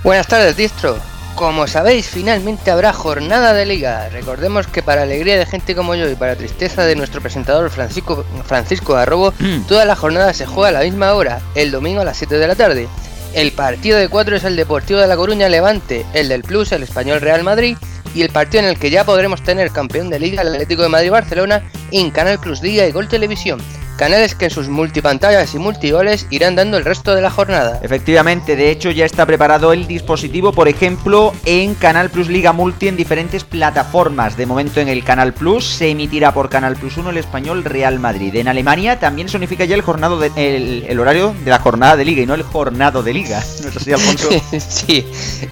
Buenas 0.04 0.26
tardes, 0.26 0.58
Distro. 0.58 0.98
Como 1.36 1.66
sabéis, 1.66 2.08
finalmente 2.08 2.70
habrá 2.70 2.92
jornada 2.92 3.54
de 3.54 3.64
liga. 3.64 4.10
Recordemos 4.10 4.66
que 4.66 4.82
para 4.82 5.02
alegría 5.02 5.38
de 5.38 5.46
gente 5.46 5.74
como 5.74 5.94
yo 5.94 6.10
y 6.10 6.14
para 6.14 6.36
tristeza 6.36 6.84
de 6.84 6.96
nuestro 6.96 7.22
presentador 7.22 7.70
Francisco, 7.70 8.26
Francisco 8.44 8.94
Arrobo, 8.96 9.32
Mm. 9.38 9.60
toda 9.66 9.86
la 9.86 9.96
jornada 9.96 10.34
se 10.34 10.44
juega 10.44 10.68
a 10.68 10.72
la 10.72 10.84
misma 10.84 11.14
hora, 11.14 11.40
el 11.54 11.70
domingo 11.70 12.02
a 12.02 12.04
las 12.04 12.18
7 12.18 12.36
de 12.36 12.46
la 12.48 12.56
tarde. 12.56 12.88
El 13.34 13.52
partido 13.52 13.98
de 13.98 14.08
cuatro 14.08 14.36
es 14.36 14.44
el 14.44 14.56
Deportivo 14.56 15.00
de 15.00 15.06
La 15.06 15.16
Coruña 15.16 15.48
Levante, 15.48 16.04
el 16.12 16.28
del 16.28 16.42
Plus 16.42 16.72
el 16.72 16.82
Español 16.82 17.20
Real 17.20 17.44
Madrid 17.44 17.76
y 18.14 18.22
el 18.22 18.30
partido 18.30 18.64
en 18.64 18.70
el 18.70 18.78
que 18.78 18.90
ya 18.90 19.04
podremos 19.04 19.42
tener 19.42 19.70
campeón 19.70 20.11
de 20.11 20.18
liga 20.18 20.42
el 20.42 20.48
Atlético 20.48 20.82
de 20.82 20.88
Madrid 20.88 21.11
Barcelona 21.11 21.62
en 21.92 22.11
Canal 22.11 22.38
Plus 22.38 22.62
Liga 22.62 22.86
y 22.86 22.92
Gol 22.92 23.09
Televisión. 23.09 23.61
Canales 23.99 24.34
que 24.36 24.44
en 24.46 24.51
sus 24.53 24.68
multipantallas 24.68 25.55
y 25.55 25.59
multigoles 25.59 26.26
irán 26.30 26.55
dando 26.55 26.78
el 26.78 26.84
resto 26.84 27.14
de 27.16 27.20
la 27.20 27.30
jornada. 27.30 27.80
Efectivamente, 27.82 28.55
de 28.55 28.70
hecho 28.70 28.90
ya 28.92 29.05
está 29.05 29.26
preparado 29.26 29.72
el 29.72 29.88
dispositivo, 29.88 30.53
por 30.53 30.68
ejemplo, 30.68 31.34
en 31.44 31.74
Canal 31.74 32.09
Plus 32.09 32.28
Liga 32.28 32.53
Multi 32.53 32.86
en 32.88 32.96
diferentes 32.96 33.42
plataformas. 33.44 34.36
De 34.36 34.46
momento 34.46 34.80
en 34.80 34.86
el 34.88 35.03
Canal 35.03 35.34
Plus 35.34 35.64
se 35.66 35.90
emitirá 35.90 36.32
por 36.32 36.49
Canal 36.49 36.76
Plus 36.76 36.96
1 36.96 37.11
el 37.11 37.16
español 37.18 37.64
Real 37.64 37.99
Madrid. 37.99 38.36
En 38.36 38.46
Alemania 38.46 39.01
también 39.01 39.28
se 39.28 39.36
unifica 39.36 39.64
ya 39.64 39.74
el, 39.74 39.82
jornado 39.82 40.18
de- 40.20 40.30
el, 40.36 40.84
el 40.88 41.01
horario 41.01 41.34
de 41.44 41.51
la 41.51 41.59
jornada 41.59 41.96
de 41.96 42.05
liga 42.05 42.22
y 42.22 42.26
no 42.26 42.34
el 42.34 42.44
jornado 42.44 43.03
de 43.03 43.12
liga. 43.12 43.42
¿No 43.62 43.68
es 43.68 43.76
así, 43.76 43.92
Alfonso? 43.92 44.28
sí, 44.68 45.05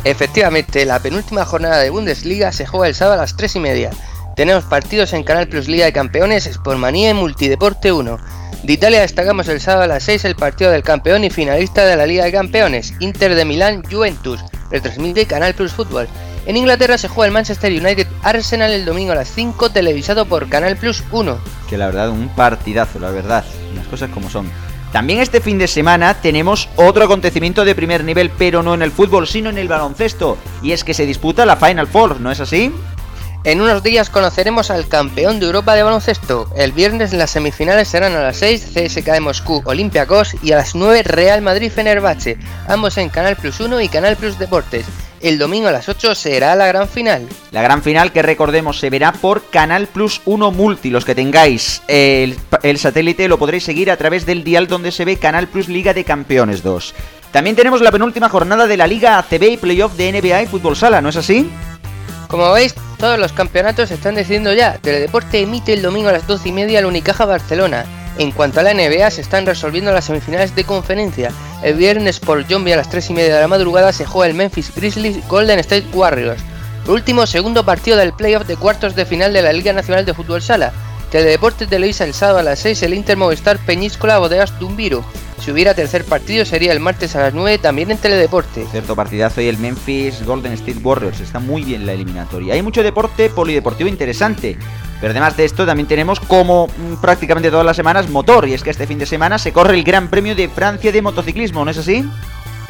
efectivamente, 0.05 0.84
la 0.86 1.01
penúltima 1.01 1.44
jornada 1.44 1.78
de 1.78 1.90
Bundesliga 1.90 2.53
se 2.53 2.64
juega 2.66 2.86
el 2.86 2.94
sábado 2.94 3.14
a 3.18 3.22
las 3.22 3.36
3 3.36 3.57
y 3.57 3.61
media. 3.61 3.90
Tenemos 4.37 4.64
partidos 4.64 5.14
en 5.14 5.24
Canal 5.24 5.49
Plus 5.49 5.66
Liga 5.66 5.87
de 5.87 5.95
Campeones, 5.95 6.45
Sportmanía 6.45 7.09
y 7.09 7.14
Multideporte 7.14 7.91
1. 7.91 8.18
De 8.64 8.72
Italia 8.74 9.01
destacamos 9.01 9.49
el 9.49 9.62
sábado 9.62 9.84
a 9.84 9.87
las 9.87 10.03
6 10.03 10.26
el 10.26 10.37
partido 10.37 10.70
del 10.70 10.82
campeón 10.82 11.24
y 11.24 11.30
finalista 11.30 11.87
de 11.87 11.97
la 11.97 12.05
Liga 12.05 12.26
de 12.26 12.32
Campeones, 12.32 12.93
Inter 13.01 13.34
de 13.34 13.47
Milán 13.47 13.82
Juventus, 13.91 14.45
retransmite 14.70 15.24
Canal 15.24 15.55
Plus 15.55 15.72
Fútbol. 15.72 16.07
En 16.45 16.59
Inglaterra 16.59 16.99
se 16.99 17.09
juega 17.09 17.28
el 17.28 17.32
Manchester 17.32 17.72
United 17.72 18.07
Arsenal 18.22 18.72
el 18.72 18.84
domingo 18.84 19.12
a 19.12 19.14
las 19.14 19.30
5, 19.30 19.70
televisado 19.70 20.26
por 20.26 20.51
Canal 20.51 20.76
Plus 20.76 21.03
1. 21.11 21.39
que 21.70 21.78
la 21.78 21.87
verdad, 21.87 22.11
un 22.11 22.28
partidazo, 22.28 22.99
la 22.99 23.12
verdad. 23.12 23.43
Las 23.74 23.87
cosas 23.87 24.11
como 24.11 24.28
son. 24.28 24.51
También 24.93 25.20
este 25.20 25.41
fin 25.41 25.57
de 25.57 25.66
semana 25.66 26.12
tenemos 26.12 26.68
otro 26.76 27.05
acontecimiento 27.05 27.64
de 27.64 27.74
primer 27.74 28.05
nivel, 28.05 28.30
pero 28.37 28.62
no 28.62 28.74
en 28.74 28.82
el 28.82 28.93
fútbol, 28.93 29.26
sino 29.26 29.49
en 29.49 29.57
el 29.57 29.68
baloncesto. 29.68 30.37
Y 30.62 30.72
es 30.72 30.84
que 30.84 30.93
se 30.93 31.07
disputa 31.07 31.47
la 31.47 31.57
Final 31.57 31.87
Four, 31.87 32.20
¿no 32.20 32.30
es 32.30 32.41
así? 32.41 32.70
En 33.47 33.61
unos 33.61 33.84
días 33.84 34.11
conoceremos 34.11 34.72
al 34.72 34.88
campeón 34.88 35.38
de 35.38 35.47
Europa 35.47 35.76
de 35.76 35.84
baloncesto. 35.84 36.51
El 36.57 36.72
viernes 36.72 37.12
las 37.12 37.30
semifinales 37.30 37.86
serán 37.86 38.16
a 38.16 38.20
las 38.20 38.38
6 38.38 38.72
CSK 38.74 39.05
de 39.05 39.20
Moscú 39.20 39.62
Olympiacos 39.64 40.34
y 40.42 40.51
a 40.51 40.57
las 40.57 40.74
9 40.74 41.05
Real 41.05 41.42
Madrid 41.42 41.70
Fenerbahce, 41.70 42.38
ambos 42.66 42.99
en 42.99 43.09
Canal 43.09 43.36
Plus 43.36 43.61
1 43.61 43.80
y 43.82 43.88
Canal 43.88 44.16
Plus 44.16 44.36
Deportes. 44.40 44.84
El 45.20 45.38
domingo 45.38 45.68
a 45.68 45.72
las 45.72 45.88
8 45.88 46.16
será 46.16 46.57
la 46.57 46.66
gran 46.66 46.88
final. 46.88 47.28
La 47.53 47.62
gran 47.62 47.84
final 47.84 48.11
que 48.11 48.22
recordemos 48.22 48.80
se 48.80 48.90
verá 48.90 49.12
por 49.12 49.44
Canal 49.49 49.86
Plus 49.86 50.22
1 50.24 50.51
Multi. 50.51 50.90
Los 50.90 51.05
que 51.05 51.14
tengáis 51.14 51.82
el, 51.86 52.36
el 52.64 52.78
satélite 52.78 53.28
lo 53.28 53.38
podréis 53.38 53.62
seguir 53.62 53.92
a 53.92 53.97
través 53.97 54.26
del 54.26 54.42
dial 54.42 54.66
donde 54.66 54.90
se 54.90 55.05
ve 55.05 55.18
Canal 55.18 55.47
Plus 55.47 55.68
Liga 55.68 55.94
de 55.94 56.03
Campeones 56.03 56.64
2. 56.64 56.94
También 57.30 57.55
tenemos 57.55 57.80
la 57.80 57.92
penúltima 57.92 58.28
jornada 58.28 58.66
de 58.66 58.76
la 58.76 58.88
Liga 58.88 59.18
ACB 59.18 59.53
y 59.53 59.57
Playoff 59.57 59.94
de 59.94 60.11
NBA 60.11 60.42
y 60.42 60.47
Fútbol 60.47 60.74
Sala, 60.74 61.01
¿no 61.01 61.11
es 61.11 61.16
así? 61.16 61.49
Como 62.28 62.52
veis, 62.52 62.74
todos 62.98 63.18
los 63.18 63.32
campeonatos 63.32 63.88
se 63.88 63.94
están 63.94 64.14
decidiendo 64.14 64.52
ya. 64.52 64.78
Teledeporte 64.78 65.40
emite 65.40 65.72
el 65.72 65.82
domingo 65.82 66.08
a 66.08 66.12
las 66.12 66.26
12 66.26 66.48
y 66.48 66.52
media 66.52 66.78
el 66.78 66.86
Unicaja 66.86 67.24
Barcelona. 67.24 67.84
En 68.18 68.32
cuanto 68.32 68.60
a 68.60 68.62
la 68.62 68.72
NBA, 68.72 69.10
se 69.10 69.20
están 69.20 69.44
resolviendo 69.44 69.92
las 69.92 70.06
semifinales 70.06 70.54
de 70.54 70.64
conferencia. 70.64 71.30
El 71.62 71.74
viernes 71.74 72.18
por 72.18 72.44
Zombie 72.44 72.72
a 72.72 72.76
las 72.76 72.88
3 72.88 73.10
y 73.10 73.12
media 73.12 73.34
de 73.34 73.40
la 73.42 73.48
madrugada 73.48 73.92
se 73.92 74.06
juega 74.06 74.28
el 74.28 74.36
Memphis 74.36 74.74
Grizzlies 74.74 75.26
Golden 75.28 75.58
State 75.58 75.88
Warriors. 75.92 76.42
Último 76.88 77.26
segundo 77.26 77.64
partido 77.64 77.96
del 77.96 78.12
playoff 78.12 78.46
de 78.46 78.56
cuartos 78.56 78.94
de 78.94 79.04
final 79.04 79.32
de 79.32 79.42
la 79.42 79.52
Liga 79.52 79.72
Nacional 79.72 80.06
de 80.06 80.14
Fútbol 80.14 80.40
Sala. 80.40 80.72
Teledeporte 81.10 81.66
televisa 81.66 82.04
el 82.04 82.14
sábado 82.14 82.38
a 82.38 82.42
las 82.42 82.60
6 82.60 82.82
el 82.84 82.94
Inter 82.94 83.16
Movistar 83.16 83.58
Peñíscola 83.58 84.18
Bodegas 84.18 84.58
Dumbiro. 84.58 85.04
Si 85.41 85.51
hubiera 85.51 85.74
tercer 85.74 86.05
partido 86.05 86.45
sería 86.45 86.72
el 86.72 86.80
martes 86.80 87.14
a 87.14 87.20
las 87.20 87.34
9 87.34 87.59
también 87.59 87.91
en 87.91 87.99
Teledeporte. 87.99 88.66
Cierto 88.70 88.97
partidazo 88.97 89.41
y 89.41 89.49
el 89.49 89.59
Memphis 89.59 90.24
Golden 90.24 90.53
State 90.53 90.78
Warriors. 90.82 91.20
Está 91.20 91.39
muy 91.39 91.62
bien 91.62 91.87
la 91.87 91.93
eliminatoria. 91.93 92.55
Hay 92.55 92.62
mucho 92.62 92.82
deporte 92.82 93.30
polideportivo 93.30 93.89
interesante. 93.89 94.57
Pero 95.01 95.11
además 95.11 95.37
de 95.37 95.45
esto 95.45 95.66
también 95.66 95.87
tenemos 95.87 96.20
como 96.20 96.68
mm, 96.68 96.97
prácticamente 97.01 97.51
todas 97.51 97.66
las 97.66 97.76
semanas 97.76 98.09
motor. 98.09 98.49
Y 98.49 98.55
es 98.55 98.62
que 98.62 98.70
este 98.70 98.87
fin 98.87 98.99
de 98.99 99.07
semana 99.07 99.39
se 99.39 99.53
corre 99.53 99.74
el 99.74 99.84
Gran 99.84 100.09
Premio 100.09 100.34
de 100.34 100.49
Francia 100.49 100.91
de 100.91 101.03
motociclismo, 101.03 101.64
¿no 101.64 101.70
es 101.70 101.78
así? 101.78 102.05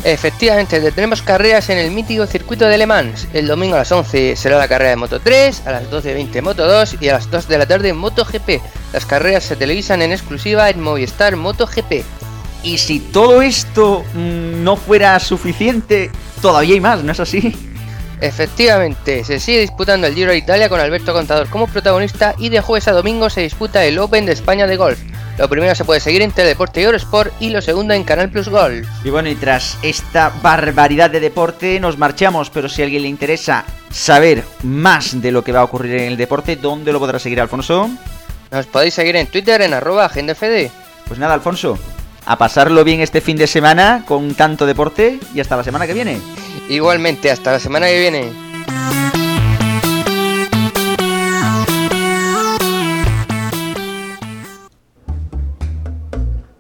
Efectivamente, 0.05 0.81
tendremos 0.81 1.23
carreras 1.23 1.69
en 1.69 1.79
el 1.79 1.91
mítico 1.91 2.27
circuito 2.27 2.67
de 2.67 2.79
Le 2.79 2.87
Mans. 2.87 3.27
El 3.33 3.49
domingo 3.49 3.75
a 3.75 3.79
las 3.79 3.91
11 3.91 4.37
será 4.37 4.59
la 4.59 4.69
carrera 4.69 4.91
de 4.91 4.97
Moto 4.97 5.21
3, 5.21 5.67
a 5.67 5.73
las 5.73 5.91
12.20 5.91 6.43
Moto 6.43 6.67
2 6.67 6.97
y 7.01 7.09
a 7.09 7.15
las 7.15 7.31
2 7.31 7.49
de 7.49 7.59
la 7.59 7.67
tarde 7.67 7.93
Moto 7.93 8.25
GP. 8.25 8.61
Las 8.93 9.07
carreras 9.07 9.45
se 9.45 9.57
televisan 9.57 10.03
en 10.03 10.13
exclusiva 10.13 10.71
en 10.71 10.81
Movistar 10.81 11.37
Moto 11.37 11.67
GP. 11.67 12.05
Y 12.63 12.79
si 12.79 13.01
todo 13.01 13.43
esto 13.43 14.05
mm, 14.15 14.65
no 14.65 14.77
fuera 14.77 15.19
suficiente, 15.21 16.11
todavía 16.43 16.75
hay 16.75 16.81
más, 16.81 17.03
¿no 17.03 17.13
es 17.13 17.21
así? 17.21 17.55
Efectivamente, 18.21 19.25
se 19.25 19.39
sigue 19.39 19.61
disputando 19.61 20.07
el 20.07 20.15
Giro 20.15 20.31
de 20.31 20.39
Italia 20.39 20.71
con 20.71 20.81
Alberto 20.81 21.13
Contador 21.13 21.49
como 21.51 21.67
protagonista 21.67 22.35
y 22.39 22.49
de 22.49 22.61
jueves 22.61 22.89
a 22.89 22.93
domingo 22.93 23.29
se 23.29 23.43
disputa 23.43 23.85
el 23.85 23.99
Open 23.99 24.25
de 24.25 24.33
España 24.33 24.67
de 24.67 24.77
golf. 24.77 24.99
Lo 25.39 25.51
primero 25.51 25.75
se 25.75 25.85
puede 25.85 26.01
seguir 26.01 26.23
en 26.23 26.33
Teledeporte 26.33 26.81
y 26.81 26.85
Eurosport 26.85 27.31
y 27.41 27.51
lo 27.51 27.61
segundo 27.61 27.93
en 27.93 28.05
Canal 28.05 28.31
Plus 28.31 28.49
Golf. 28.49 28.89
Y 29.05 29.11
bueno, 29.11 29.29
y 29.29 29.35
tras 29.35 29.77
esta 29.83 30.33
barbaridad 30.41 31.11
de 31.11 31.21
deporte 31.21 31.79
nos 31.79 31.99
marchamos, 31.99 32.49
pero 32.49 32.71
si 32.71 32.81
a 32.81 32.87
alguien 32.87 33.03
le 33.03 33.09
interesa 33.09 33.67
saber 33.91 34.45
más 34.63 35.21
de 35.21 35.33
lo 35.33 35.45
que 35.45 35.53
va 35.53 35.61
a 35.61 35.65
ocurrir 35.65 35.97
en 35.97 36.05
el 36.05 36.17
deporte, 36.17 36.57
¿dónde 36.57 36.93
lo 36.93 37.01
podrá 37.01 37.19
seguir 37.19 37.39
Alfonso? 37.39 37.91
Nos 38.51 38.67
podéis 38.67 38.95
seguir 38.95 39.17
en 39.17 39.27
Twitter 39.27 39.61
en 39.61 39.75
arroba 39.75 40.07
agendafd. 40.07 40.71
Pues 41.07 41.19
nada, 41.19 41.35
Alfonso, 41.35 41.79
a 42.27 42.37
pasarlo 42.39 42.83
bien 42.83 43.01
este 43.01 43.21
fin 43.21 43.37
de 43.37 43.47
semana 43.47 44.05
con 44.07 44.35
tanto 44.35 44.67
deporte 44.67 45.21
y 45.33 45.41
hasta 45.41 45.57
la 45.57 45.63
semana 45.63 45.87
que 45.87 45.95
viene. 45.95 46.19
Igualmente, 46.69 47.31
hasta 47.31 47.53
la 47.53 47.61
semana 47.61 47.87
que 47.87 48.01
viene. 48.01 48.33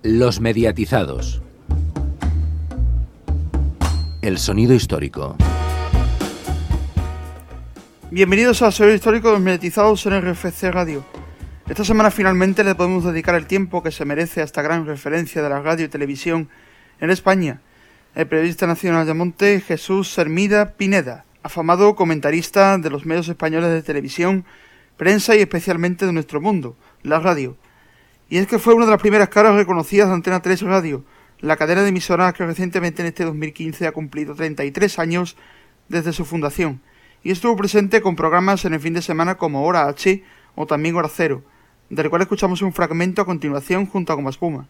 Los 0.02 0.40
mediatizados. 0.40 1.42
El 4.22 4.38
sonido 4.38 4.72
histórico. 4.72 5.36
Bienvenidos 8.12 8.62
al 8.62 8.72
Sonido 8.72 8.94
Histórico 8.94 9.28
de 9.28 9.34
los 9.34 9.42
Mediatizados 9.42 10.06
en 10.06 10.20
RFC 10.20 10.70
Radio. 10.70 11.04
Esta 11.68 11.84
semana 11.84 12.12
finalmente 12.12 12.62
le 12.62 12.76
podemos 12.76 13.02
dedicar 13.02 13.34
el 13.34 13.48
tiempo 13.48 13.82
que 13.82 13.90
se 13.90 14.04
merece 14.04 14.40
a 14.40 14.44
esta 14.44 14.62
gran 14.62 14.86
referencia 14.86 15.42
de 15.42 15.48
la 15.48 15.60
radio 15.60 15.86
y 15.86 15.88
televisión 15.88 16.48
en 17.00 17.10
España, 17.10 17.60
el 18.14 18.28
periodista 18.28 18.68
nacional 18.68 19.04
de 19.04 19.14
Monte 19.14 19.60
Jesús 19.60 20.16
Hermida 20.16 20.74
Pineda, 20.76 21.24
afamado 21.42 21.96
comentarista 21.96 22.78
de 22.78 22.88
los 22.88 23.04
medios 23.04 23.26
españoles 23.26 23.70
de 23.70 23.82
televisión, 23.82 24.44
prensa 24.96 25.34
y 25.34 25.40
especialmente 25.40 26.06
de 26.06 26.12
nuestro 26.12 26.40
mundo, 26.40 26.76
la 27.02 27.18
radio. 27.18 27.56
Y 28.28 28.38
es 28.38 28.46
que 28.46 28.60
fue 28.60 28.74
una 28.74 28.84
de 28.84 28.92
las 28.92 29.02
primeras 29.02 29.28
caras 29.28 29.56
reconocidas 29.56 30.06
de 30.06 30.14
Antena 30.14 30.40
3 30.40 30.62
Radio, 30.62 31.04
la 31.40 31.56
cadena 31.56 31.82
de 31.82 31.88
emisoras 31.88 32.32
que 32.32 32.46
recientemente 32.46 33.02
en 33.02 33.08
este 33.08 33.24
2015 33.24 33.88
ha 33.88 33.92
cumplido 33.92 34.36
33 34.36 35.00
años 35.00 35.36
desde 35.88 36.12
su 36.12 36.24
fundación. 36.24 36.80
Y 37.24 37.32
estuvo 37.32 37.56
presente 37.56 38.02
con 38.02 38.14
programas 38.14 38.64
en 38.64 38.74
el 38.74 38.80
fin 38.80 38.94
de 38.94 39.02
semana 39.02 39.34
como 39.34 39.64
Hora 39.64 39.88
H 39.88 40.22
o 40.54 40.66
también 40.66 40.94
Hora 40.94 41.10
Cero, 41.12 41.42
del 41.90 42.10
cual 42.10 42.22
escuchamos 42.22 42.62
un 42.62 42.72
fragmento 42.72 43.22
a 43.22 43.24
continuación 43.24 43.86
junto 43.86 44.12
a 44.12 44.16
Goma 44.16 44.30
Espuma. 44.30 44.66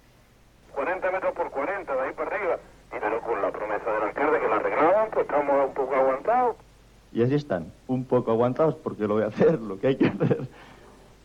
40 0.74 1.10
metros 1.10 1.34
por 1.34 1.50
40, 1.50 1.94
de 1.94 2.00
ahí 2.00 2.12
para 2.12 2.36
arriba. 2.36 2.58
Pero 2.90 3.20
con 3.20 3.42
la 3.42 3.50
promesa 3.50 3.90
del 3.92 4.02
alcalde 4.02 4.40
que 4.40 4.48
la 4.48 4.56
arreglaban, 4.56 5.10
pues 5.10 5.26
estamos 5.26 5.68
un 5.68 5.74
poco 5.74 5.94
aguantados. 5.94 6.56
Y 7.12 7.22
así 7.22 7.34
están, 7.34 7.72
un 7.86 8.04
poco 8.04 8.30
aguantados 8.30 8.74
porque 8.76 9.06
lo 9.06 9.14
voy 9.14 9.22
a 9.24 9.28
hacer, 9.28 9.58
lo 9.60 9.78
que 9.80 9.88
hay 9.88 9.96
que 9.96 10.06
hacer. 10.08 10.48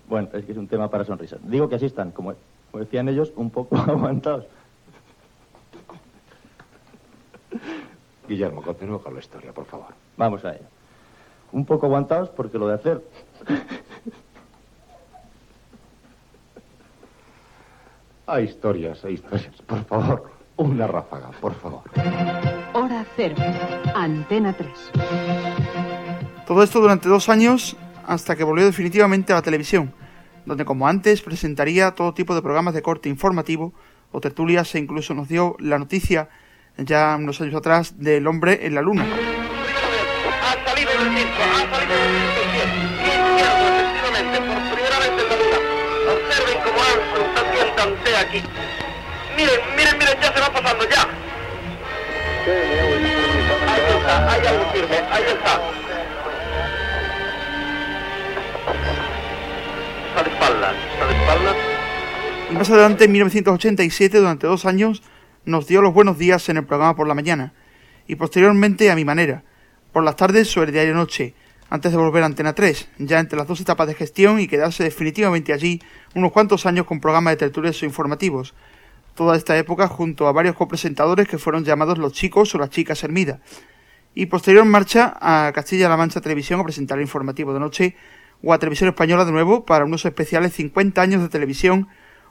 Bueno, 0.08 0.30
es 0.34 0.46
que 0.46 0.52
es 0.52 0.58
un 0.58 0.68
tema 0.68 0.90
para 0.90 1.06
sonrisas. 1.06 1.40
Digo 1.44 1.70
que 1.70 1.76
así 1.76 1.86
están, 1.86 2.12
como, 2.12 2.34
como 2.72 2.84
decían 2.84 3.08
ellos, 3.10 3.32
un 3.36 3.50
poco 3.50 3.78
aguantados. 3.88 4.46
Guillermo, 8.28 8.62
continúa 8.62 9.02
con 9.02 9.14
la 9.14 9.20
historia, 9.20 9.52
por 9.52 9.66
favor. 9.66 9.94
Vamos 10.18 10.44
a 10.46 10.54
ello. 10.56 10.66
Un 11.52 11.66
poco 11.66 11.86
aguantados 11.86 12.30
porque 12.30 12.58
lo 12.58 12.68
de 12.68 12.76
hacer. 12.76 13.02
Hay 18.32 18.46
historias, 18.46 19.04
hay 19.04 19.16
historias, 19.16 19.62
por 19.68 19.84
favor. 19.84 20.32
Una 20.56 20.88
ráfaga, 20.88 21.32
por 21.42 21.54
favor. 21.54 21.82
Hora 22.72 23.06
cero. 23.18 23.36
Antena 23.94 24.54
3. 24.54 24.70
Todo 26.48 26.64
esto 26.64 26.80
durante 26.80 27.10
dos 27.10 27.28
años 27.28 27.76
hasta 28.08 28.38
que 28.38 28.46
volvió 28.46 28.66
definitivamente 28.66 29.34
a 29.34 29.36
la 29.36 29.42
televisión, 29.42 29.94
donde 30.46 30.64
como 30.64 30.88
antes 30.88 31.22
presentaría 31.22 31.92
todo 31.92 32.14
tipo 32.14 32.34
de 32.34 32.42
programas 32.42 32.74
de 32.74 32.82
corte 32.82 33.10
informativo 33.10 33.74
o 34.14 34.22
tertulias 34.22 34.74
e 34.76 34.80
incluso 34.80 35.14
nos 35.14 35.28
dio 35.28 35.58
la 35.60 35.78
noticia 35.78 36.30
ya 36.78 37.18
unos 37.20 37.42
años 37.42 37.56
atrás 37.56 38.00
del 38.00 38.28
hombre 38.28 38.66
en 38.66 38.76
la 38.76 38.82
luna. 38.82 39.06
Ha 40.42 40.70
salido 40.70 40.92
del 41.04 41.12
ahí 55.10 55.24
está. 55.24 55.62
Está 60.10 60.24
de 60.24 60.30
espaldas, 60.30 60.76
está 60.94 61.08
de 61.08 61.14
espaldas. 61.14 61.56
Y 62.50 62.54
más 62.54 62.70
adelante, 62.70 63.06
en 63.06 63.12
1987, 63.12 64.20
durante 64.20 64.48
dos 64.48 64.66
años, 64.66 65.02
nos 65.46 65.68
dio 65.68 65.82
los 65.82 65.94
buenos 65.94 66.18
días 66.18 66.48
en 66.50 66.58
el 66.58 66.66
programa 66.66 66.96
por 66.96 67.08
la 67.08 67.16
mañana, 67.16 67.54
y 68.08 68.16
posteriormente 68.16 68.92
a 68.92 68.96
mi 68.96 69.06
manera, 69.06 69.44
por 69.92 70.04
las 70.04 70.16
tardes 70.16 70.50
sobre 70.50 70.72
diario 70.72 70.94
noche, 70.94 71.34
antes 71.72 71.94
de 71.94 71.98
volver 71.98 72.22
a 72.24 72.26
Antena 72.26 72.54
3, 72.54 72.90
ya 72.98 73.20
entre 73.20 73.38
las 73.38 73.48
dos 73.48 73.62
etapas 73.62 73.88
de 73.88 73.94
gestión 73.94 74.42
y 74.42 74.48
quedarse 74.48 74.84
definitivamente 74.84 75.54
allí 75.54 75.82
unos 76.14 76.34
cuantos 76.34 76.66
años 76.66 76.86
con 76.86 77.00
programas 77.00 77.32
de 77.32 77.38
tertulias 77.38 77.82
o 77.82 77.86
informativos. 77.86 78.54
Toda 79.16 79.38
esta 79.38 79.58
época 79.58 79.88
junto 79.88 80.28
a 80.28 80.34
varios 80.34 80.56
copresentadores 80.56 81.30
que 81.30 81.38
fueron 81.38 81.64
llamados 81.64 81.98
los 81.98 82.12
chicos 82.12 82.54
o 82.54 82.58
las 82.58 82.72
chicas 82.72 83.02
Hermida. 83.06 83.40
Y 84.14 84.26
posterior 84.26 84.66
marcha 84.66 85.18
a 85.22 85.52
Castilla-La 85.54 85.96
Mancha 85.96 86.20
Televisión 86.20 86.60
a 86.60 86.64
presentar 86.64 86.98
el 86.98 87.04
informativo 87.04 87.54
de 87.54 87.62
noche 87.62 87.96
o 88.44 88.54
a 88.54 88.60
Televisión 88.60 88.90
Española 88.90 89.24
de 89.24 89.32
nuevo 89.32 89.66
para 89.66 89.86
unos 89.86 90.04
especiales 90.04 90.54
50 90.54 91.02
años 91.02 91.22
de 91.22 91.30
televisión 91.30 91.88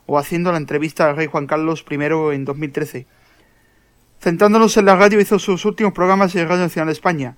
o 0.06 0.18
haciendo 0.18 0.52
la 0.52 0.58
entrevista 0.58 1.08
al 1.08 1.16
rey 1.16 1.26
Juan 1.26 1.46
Carlos 1.46 1.84
I 1.88 1.94
en 2.34 2.44
2013. 2.44 3.06
Centrándonos 4.20 4.76
en 4.76 4.84
la 4.84 4.96
radio 4.96 5.20
hizo 5.20 5.38
sus 5.38 5.64
últimos 5.64 5.94
programas 5.94 6.34
en 6.34 6.46
Radio 6.46 6.64
Nacional 6.64 6.88
de 6.88 6.92
España 6.92 7.36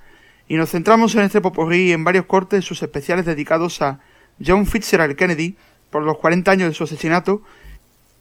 y 0.49 0.57
nos 0.57 0.71
centramos 0.71 1.15
en 1.15 1.23
este 1.23 1.41
popurrí 1.41 1.93
en 1.93 2.03
varios 2.03 2.27
cortes 2.27 2.65
sus 2.65 2.83
especiales 2.83 3.25
dedicados 3.25 3.81
a 3.81 4.01
John 4.45 4.67
Fitzgerald 4.67 5.15
Kennedy 5.15 5.57
por 5.91 6.03
los 6.03 6.19
40 6.19 6.51
años 6.51 6.69
de 6.69 6.75
su 6.75 6.85
asesinato 6.85 7.43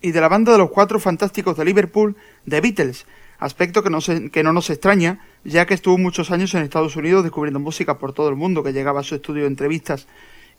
y 0.01 0.11
de 0.11 0.21
la 0.21 0.27
banda 0.27 0.51
de 0.51 0.59
los 0.59 0.69
cuatro 0.69 0.99
fantásticos 0.99 1.57
de 1.57 1.65
Liverpool, 1.65 2.15
The 2.47 2.61
Beatles, 2.61 3.07
aspecto 3.41 3.83
que 3.83 3.89
no, 3.89 3.99
se, 3.99 4.29
que 4.29 4.43
no 4.43 4.53
nos 4.53 4.69
extraña, 4.69 5.19
ya 5.43 5.65
que 5.65 5.73
estuvo 5.73 5.97
muchos 5.97 6.31
años 6.31 6.53
en 6.53 6.61
Estados 6.61 6.95
Unidos 6.95 7.23
descubriendo 7.23 7.59
música 7.59 7.97
por 7.97 8.13
todo 8.13 8.29
el 8.29 8.35
mundo 8.35 8.63
que 8.63 8.71
llegaba 8.71 9.01
a 9.01 9.03
su 9.03 9.15
estudio 9.15 9.41
de 9.41 9.47
entrevistas 9.49 10.07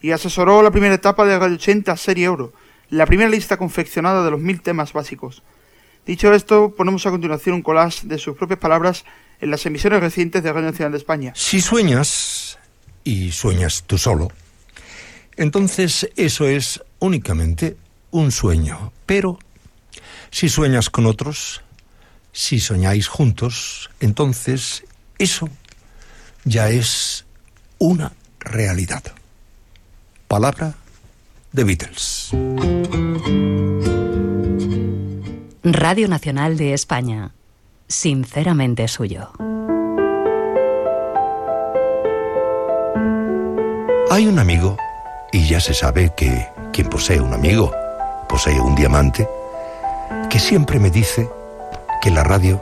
y 0.02 0.10
asesoró 0.10 0.62
la 0.62 0.72
primera 0.72 0.94
etapa 0.94 1.24
de 1.24 1.38
Radio 1.38 1.54
80 1.54 1.96
Serie 1.96 2.26
Euro, 2.26 2.52
la 2.90 3.06
primera 3.06 3.30
lista 3.30 3.56
confeccionada 3.56 4.24
de 4.24 4.32
los 4.32 4.40
mil 4.40 4.60
temas 4.60 4.92
básicos. 4.92 5.44
Dicho 6.04 6.34
esto, 6.34 6.74
ponemos 6.76 7.06
a 7.06 7.10
continuación 7.10 7.54
un 7.54 7.62
collage 7.62 8.08
de 8.08 8.18
sus 8.18 8.36
propias 8.36 8.58
palabras 8.58 9.04
en 9.40 9.52
las 9.52 9.64
emisiones 9.64 10.00
recientes 10.00 10.42
de 10.42 10.52
Radio 10.52 10.70
Nacional 10.70 10.90
de 10.90 10.98
España. 10.98 11.32
Si 11.36 11.60
sueñas, 11.60 12.58
y 13.04 13.30
sueñas 13.30 13.84
tú 13.86 13.96
solo, 13.96 14.32
entonces 15.36 16.10
eso 16.16 16.48
es 16.48 16.82
únicamente 16.98 17.76
un 18.10 18.32
sueño. 18.32 18.92
Pero 19.06 19.38
si 20.32 20.48
sueñas 20.48 20.90
con 20.90 21.06
otros, 21.06 21.62
si 22.32 22.60
soñáis 22.60 23.08
juntos, 23.08 23.90
entonces 24.00 24.84
eso 25.18 25.48
ya 26.44 26.70
es 26.70 27.26
una 27.78 28.12
realidad. 28.40 29.02
Palabra 30.26 30.74
de 31.52 31.64
Beatles. 31.64 32.30
Radio 35.62 36.08
Nacional 36.08 36.56
de 36.56 36.72
España. 36.72 37.32
Sinceramente 37.86 38.88
suyo. 38.88 39.30
Hay 44.10 44.26
un 44.26 44.38
amigo, 44.38 44.76
y 45.32 45.46
ya 45.46 45.60
se 45.60 45.74
sabe 45.74 46.12
que 46.16 46.48
quien 46.72 46.88
posee 46.88 47.20
un 47.20 47.32
amigo 47.32 47.72
posee 48.28 48.58
un 48.60 48.74
diamante, 48.74 49.28
que 50.30 50.38
siempre 50.38 50.78
me 50.78 50.90
dice 50.90 51.28
que 52.02 52.10
la 52.10 52.24
radio 52.24 52.60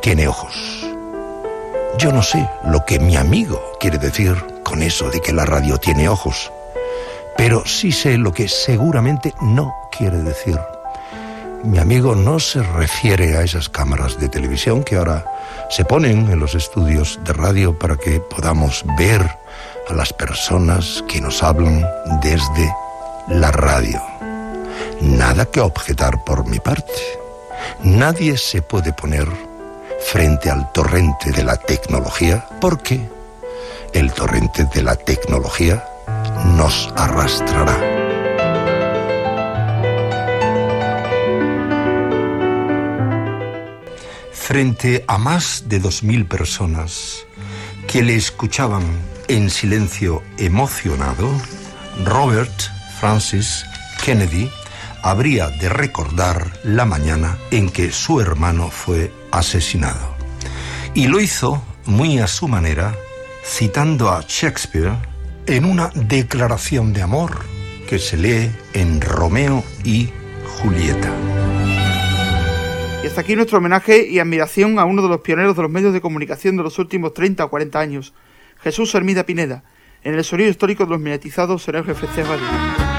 tiene 0.00 0.26
ojos. 0.26 0.54
Yo 1.98 2.10
no 2.10 2.22
sé 2.22 2.48
lo 2.64 2.86
que 2.86 2.98
mi 2.98 3.16
amigo 3.16 3.62
quiere 3.78 3.98
decir 3.98 4.34
con 4.64 4.82
eso 4.82 5.10
de 5.10 5.20
que 5.20 5.34
la 5.34 5.44
radio 5.44 5.76
tiene 5.76 6.08
ojos, 6.08 6.50
pero 7.36 7.66
sí 7.66 7.92
sé 7.92 8.16
lo 8.16 8.32
que 8.32 8.48
seguramente 8.48 9.34
no 9.42 9.74
quiere 9.96 10.22
decir. 10.22 10.58
Mi 11.64 11.78
amigo 11.78 12.14
no 12.14 12.40
se 12.40 12.62
refiere 12.62 13.36
a 13.36 13.42
esas 13.42 13.68
cámaras 13.68 14.18
de 14.18 14.30
televisión 14.30 14.82
que 14.82 14.96
ahora 14.96 15.22
se 15.68 15.84
ponen 15.84 16.30
en 16.30 16.38
los 16.38 16.54
estudios 16.54 17.20
de 17.24 17.34
radio 17.34 17.78
para 17.78 17.96
que 17.96 18.20
podamos 18.20 18.84
ver 18.96 19.20
a 19.90 19.92
las 19.92 20.14
personas 20.14 21.04
que 21.06 21.20
nos 21.20 21.42
hablan 21.42 21.84
desde 22.22 22.72
la 23.28 23.50
radio. 23.50 24.00
Nada 25.02 25.44
que 25.44 25.60
objetar 25.60 26.24
por 26.24 26.46
mi 26.46 26.58
parte. 26.58 27.27
Nadie 27.82 28.36
se 28.36 28.62
puede 28.62 28.92
poner 28.92 29.28
frente 30.00 30.50
al 30.50 30.70
torrente 30.72 31.32
de 31.32 31.44
la 31.44 31.56
tecnología 31.56 32.46
porque 32.60 33.08
el 33.92 34.12
torrente 34.12 34.64
de 34.74 34.82
la 34.82 34.96
tecnología 34.96 35.84
nos 36.56 36.92
arrastrará. 36.96 37.76
Frente 44.32 45.04
a 45.06 45.18
más 45.18 45.64
de 45.66 45.78
dos 45.78 46.02
mil 46.02 46.26
personas 46.26 47.26
que 47.86 48.02
le 48.02 48.16
escuchaban 48.16 48.84
en 49.28 49.50
silencio 49.50 50.22
emocionado, 50.38 51.30
Robert 52.04 52.52
Francis 52.98 53.64
Kennedy 54.02 54.50
habría 55.02 55.48
de 55.48 55.68
recordar 55.68 56.52
la 56.64 56.84
mañana 56.84 57.36
en 57.50 57.70
que 57.70 57.90
su 57.90 58.20
hermano 58.20 58.70
fue 58.70 59.12
asesinado. 59.30 60.14
Y 60.94 61.06
lo 61.06 61.20
hizo 61.20 61.62
muy 61.86 62.18
a 62.18 62.26
su 62.26 62.48
manera, 62.48 62.94
citando 63.44 64.10
a 64.10 64.22
Shakespeare 64.26 64.92
en 65.46 65.64
una 65.64 65.90
declaración 65.94 66.92
de 66.92 67.02
amor 67.02 67.38
que 67.88 67.98
se 67.98 68.16
lee 68.16 68.50
en 68.74 69.00
Romeo 69.00 69.64
y 69.84 70.10
Julieta. 70.46 71.10
Y 73.02 73.06
hasta 73.06 73.20
aquí 73.20 73.36
nuestro 73.36 73.58
homenaje 73.58 74.06
y 74.06 74.18
admiración 74.18 74.78
a 74.78 74.84
uno 74.84 75.02
de 75.02 75.08
los 75.08 75.20
pioneros 75.20 75.56
de 75.56 75.62
los 75.62 75.70
medios 75.70 75.94
de 75.94 76.00
comunicación 76.00 76.56
de 76.56 76.64
los 76.64 76.78
últimos 76.78 77.14
30 77.14 77.44
o 77.44 77.50
40 77.50 77.78
años, 77.78 78.12
Jesús 78.60 78.94
Hermida 78.94 79.24
Pineda, 79.24 79.62
en 80.02 80.14
el 80.14 80.24
sonido 80.24 80.50
histórico 80.50 80.84
de 80.84 80.90
los 80.90 81.00
mediatizados 81.00 81.66
en 81.68 81.82
RFC 81.82 82.24
Radio. 82.26 82.97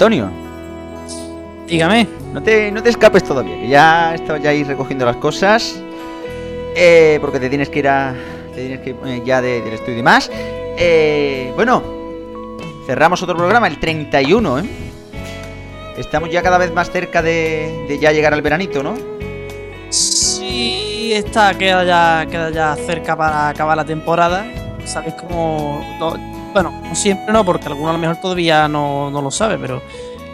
Antonio. 0.00 0.30
Dígame. 1.66 2.08
No 2.32 2.42
te, 2.42 2.72
no 2.72 2.82
te 2.82 2.88
escapes 2.88 3.22
todavía, 3.22 3.54
que 3.60 3.68
ya 3.68 4.14
estaba 4.14 4.38
ya 4.38 4.48
ahí 4.48 4.64
recogiendo 4.64 5.04
las 5.04 5.16
cosas. 5.16 5.78
Eh, 6.74 7.18
porque 7.20 7.38
te 7.38 7.50
tienes 7.50 7.68
que 7.68 7.80
ir 7.80 7.88
a. 7.88 8.14
Te 8.54 8.62
tienes 8.62 8.80
que 8.80 8.90
ir 8.90 8.96
eh, 9.04 9.22
ya 9.26 9.42
de- 9.42 9.60
del 9.60 9.74
estudio 9.74 9.98
y 9.98 10.02
más. 10.02 10.30
Eh, 10.32 11.52
bueno, 11.54 11.82
cerramos 12.86 13.22
otro 13.22 13.36
programa, 13.36 13.66
el 13.66 13.78
31, 13.78 14.60
¿eh? 14.60 14.64
Estamos 15.98 16.30
ya 16.30 16.40
cada 16.40 16.56
vez 16.56 16.72
más 16.72 16.90
cerca 16.90 17.20
de, 17.20 17.84
de 17.86 17.98
ya 17.98 18.10
llegar 18.10 18.32
al 18.32 18.40
veranito, 18.40 18.82
¿no? 18.82 18.94
Sí, 19.90 21.12
está, 21.12 21.52
queda 21.58 21.84
ya, 21.84 22.26
queda 22.30 22.48
ya 22.48 22.74
cerca 22.86 23.14
para 23.16 23.50
acabar 23.50 23.76
la 23.76 23.84
temporada. 23.84 24.46
Sabéis 24.86 25.12
cómo. 25.16 25.84
No- 26.50 26.70
bueno, 26.70 26.72
no 26.88 26.94
siempre 26.94 27.32
no, 27.32 27.44
porque 27.44 27.66
alguno 27.66 27.90
a 27.90 27.92
lo 27.92 27.98
mejor 27.98 28.16
todavía 28.16 28.68
no, 28.68 29.10
no 29.10 29.22
lo 29.22 29.30
sabe, 29.30 29.58
pero 29.58 29.80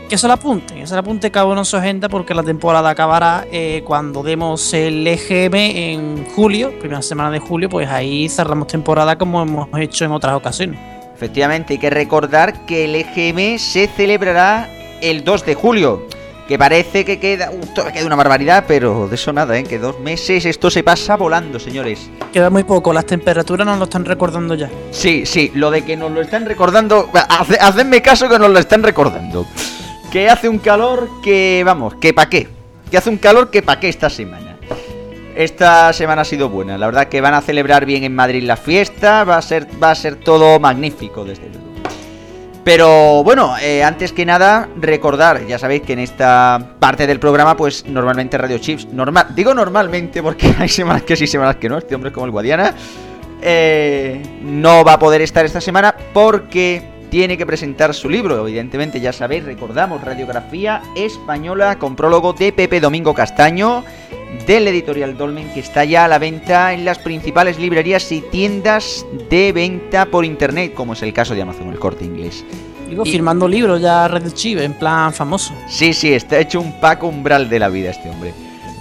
que 0.08 0.16
se 0.16 0.26
lo 0.28 0.34
apunten, 0.34 0.78
que 0.78 0.86
se 0.86 0.94
lo 0.94 1.00
apunte 1.00 1.30
cada 1.32 1.46
uno 1.46 1.60
en 1.60 1.64
su 1.64 1.76
agenda 1.76 2.08
porque 2.08 2.32
la 2.32 2.42
temporada 2.44 2.90
acabará 2.90 3.44
eh, 3.50 3.82
cuando 3.84 4.22
demos 4.22 4.72
el 4.72 5.04
EGM 5.06 5.54
en 5.56 6.26
julio, 6.34 6.78
primera 6.78 7.02
semana 7.02 7.30
de 7.30 7.40
julio, 7.40 7.68
pues 7.68 7.88
ahí 7.88 8.28
cerramos 8.28 8.68
temporada 8.68 9.18
como 9.18 9.42
hemos 9.42 9.68
hecho 9.80 10.04
en 10.04 10.12
otras 10.12 10.34
ocasiones. 10.34 10.78
Efectivamente, 11.14 11.72
hay 11.74 11.78
que 11.78 11.90
recordar 11.90 12.66
que 12.66 12.84
el 12.84 12.94
EGM 12.94 13.58
se 13.58 13.88
celebrará 13.88 14.68
el 15.00 15.24
2 15.24 15.44
de 15.44 15.54
julio. 15.54 16.02
Que 16.49 16.57
parece 16.59 17.05
que 17.05 17.18
queda, 17.18 17.51
uh, 17.51 17.92
queda 17.92 18.07
una 18.07 18.14
barbaridad, 18.14 18.64
pero 18.68 19.09
de 19.09 19.16
eso 19.16 19.32
nada, 19.32 19.59
¿eh? 19.59 19.64
Que 19.64 19.78
dos 19.80 19.99
meses 19.99 20.44
esto 20.44 20.70
se 20.70 20.84
pasa 20.84 21.16
volando, 21.16 21.59
señores. 21.59 22.09
Queda 22.32 22.51
muy 22.51 22.62
poco, 22.62 22.92
las 22.92 23.05
temperaturas 23.05 23.66
nos 23.66 23.78
lo 23.78 23.84
están 23.84 24.05
recordando 24.05 24.55
ya. 24.55 24.70
Sí, 24.92 25.26
sí, 25.26 25.51
lo 25.55 25.72
de 25.72 25.82
que 25.84 25.97
nos 25.97 26.12
lo 26.12 26.20
están 26.20 26.47
recordando, 26.47 27.11
hace- 27.28 27.59
hacedme 27.61 28.01
caso 28.01 28.28
que 28.28 28.38
nos 28.38 28.51
lo 28.51 28.59
están 28.61 28.84
recordando. 28.84 29.44
Que 30.12 30.28
hace 30.30 30.49
un 30.49 30.59
calor 30.59 31.09
que, 31.22 31.62
vamos, 31.66 31.94
que 31.97 32.14
pa' 32.14 32.28
qué. 32.28 32.49
Que 32.92 32.97
hace 32.99 33.11
un 33.11 33.16
calor 33.18 33.51
que 33.51 33.62
pa' 33.62 33.80
qué 33.80 33.88
esta 33.88 34.09
semana. 34.09 34.57
Esta 35.34 35.92
semana 35.92 36.22
ha 36.22 36.24
sido 36.24 36.49
buena, 36.49 36.78
la 36.78 36.86
verdad 36.86 37.09
que 37.09 37.20
van 37.20 37.34
a 37.34 37.42
celebrar 37.42 37.84
bien 37.84 38.05
en 38.05 38.14
Madrid 38.14 38.44
la 38.44 38.57
fiesta, 38.57 39.24
va 39.24 39.36
a 39.36 39.42
ser, 39.42 39.66
va 39.82 39.90
a 39.90 39.94
ser 39.94 40.14
todo 40.16 40.59
magnífico 40.61 41.24
desde 41.24 41.49
luego. 41.49 41.65
Pero 42.66 43.22
bueno, 43.22 43.56
eh, 43.62 43.84
antes 43.84 44.12
que 44.12 44.26
nada, 44.26 44.68
recordar, 44.80 45.46
ya 45.46 45.56
sabéis 45.56 45.82
que 45.82 45.92
en 45.92 46.00
esta 46.00 46.72
parte 46.80 47.06
del 47.06 47.20
programa, 47.20 47.56
pues 47.56 47.86
normalmente 47.86 48.36
Radio 48.36 48.58
Chips, 48.58 48.88
normal, 48.92 49.28
digo 49.36 49.54
normalmente 49.54 50.20
porque 50.20 50.52
hay 50.58 50.68
semanas 50.68 51.04
que 51.04 51.14
sí, 51.14 51.28
semanas 51.28 51.54
que 51.56 51.68
no, 51.68 51.78
este 51.78 51.94
hombre 51.94 52.10
como 52.10 52.26
el 52.26 52.32
Guadiana, 52.32 52.74
eh, 53.40 54.20
no 54.42 54.82
va 54.82 54.94
a 54.94 54.98
poder 54.98 55.22
estar 55.22 55.46
esta 55.46 55.60
semana 55.60 55.94
porque 56.12 56.82
tiene 57.08 57.38
que 57.38 57.46
presentar 57.46 57.94
su 57.94 58.10
libro, 58.10 58.48
evidentemente 58.48 59.00
ya 59.00 59.12
sabéis, 59.12 59.44
recordamos, 59.44 60.02
Radiografía 60.02 60.82
Española 60.96 61.78
con 61.78 61.94
prólogo 61.94 62.32
de 62.32 62.52
Pepe 62.52 62.80
Domingo 62.80 63.14
Castaño, 63.14 63.84
del 64.46 64.68
editorial 64.68 65.16
Dolmen, 65.16 65.48
que 65.54 65.60
está 65.60 65.84
ya 65.84 66.04
a 66.04 66.08
la 66.08 66.18
venta 66.18 66.72
en 66.72 66.84
las 66.84 66.98
principales 66.98 67.58
librerías 67.58 68.10
y 68.12 68.20
tiendas 68.20 69.06
de 69.30 69.52
venta 69.52 70.06
por 70.06 70.24
internet, 70.24 70.74
como 70.74 70.92
es 70.94 71.02
el 71.02 71.12
caso 71.12 71.34
de 71.34 71.42
Amazon, 71.42 71.68
el 71.70 71.78
corte 71.78 72.04
inglés. 72.04 72.44
Digo, 72.88 73.04
Y- 73.06 73.10
firmando 73.10 73.48
libros 73.48 73.80
ya 73.80 74.06
Red 74.08 74.32
Chive, 74.32 74.64
en 74.64 74.74
plan 74.74 75.12
famoso. 75.12 75.54
Sí, 75.68 75.92
sí, 75.92 76.12
está 76.12 76.38
hecho 76.38 76.60
un 76.60 76.80
paco 76.80 77.08
umbral 77.08 77.48
de 77.48 77.58
la 77.58 77.68
vida 77.68 77.90
este 77.90 78.10
hombre. 78.10 78.32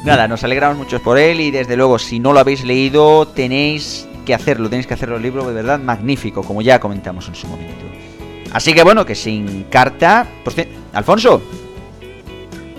Nada, 0.04 0.28
nos 0.28 0.44
alegramos 0.44 0.78
mucho 0.78 1.02
por 1.02 1.18
él 1.18 1.40
y 1.42 1.50
desde 1.50 1.76
luego, 1.76 1.98
si 1.98 2.20
no 2.20 2.32
lo 2.32 2.40
habéis 2.40 2.64
leído, 2.64 3.28
tenéis 3.28 4.08
que 4.26 4.36
hacerlo, 4.36 4.70
tenéis 4.70 4.86
que 4.86 4.94
hacerlo 4.94 5.16
el 5.18 5.24
libro 5.24 5.48
de 5.48 5.54
verdad 5.54 5.80
magnífico, 5.80 6.44
como 6.44 6.62
ya 6.62 6.80
comentamos 6.80 7.28
en 7.28 7.34
su 7.36 7.48
momento. 7.48 7.86
Así 8.52 8.74
que 8.74 8.84
bueno, 8.84 9.06
que 9.06 9.16
sin 9.16 9.64
carta... 9.70 10.28
Por 10.44 10.54
ci- 10.54 10.68
Alfonso. 10.94 11.42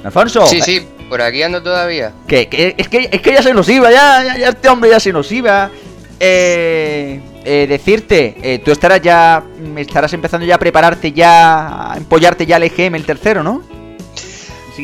Alfonso. 0.04 0.46
Sí, 0.46 0.60
sí, 0.60 0.80
por 1.08 1.22
aquí 1.22 1.42
ando 1.42 1.62
todavía. 1.62 2.12
Que, 2.26 2.48
que- 2.48 2.74
es, 2.76 2.88
que, 2.88 3.08
es 3.12 3.20
que 3.20 3.32
ya 3.32 3.42
se 3.42 3.54
nos 3.54 3.68
iba, 3.68 3.90
ya, 3.90 4.22
ya, 4.24 4.38
ya 4.38 4.48
este 4.50 4.68
hombre 4.68 4.90
ya 4.90 5.00
se 5.00 5.12
nos 5.12 5.30
iba. 5.32 5.70
Eh, 6.18 7.20
eh, 7.44 7.66
decirte, 7.68 8.34
eh, 8.42 8.58
tú 8.64 8.70
estarás 8.72 9.00
ya, 9.02 9.42
mm, 9.58 9.78
estarás 9.78 10.12
empezando 10.14 10.46
ya 10.46 10.54
a 10.54 10.58
prepararte 10.58 11.12
ya, 11.12 11.92
a 11.92 11.96
empollarte 11.96 12.46
ya 12.46 12.56
al 12.56 12.62
EGM 12.64 12.94
el 12.96 13.04
tercero, 13.04 13.42
¿no? 13.42 13.62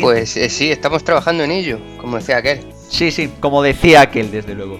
Pues 0.00 0.36
eh, 0.36 0.48
sí, 0.48 0.70
estamos 0.70 1.04
trabajando 1.04 1.42
en 1.44 1.50
ello, 1.50 1.78
como 2.00 2.16
decía 2.18 2.36
aquel. 2.38 2.60
Sí, 2.88 3.10
sí, 3.10 3.30
como 3.40 3.62
decía 3.62 4.02
aquel, 4.02 4.30
desde 4.30 4.54
luego. 4.54 4.78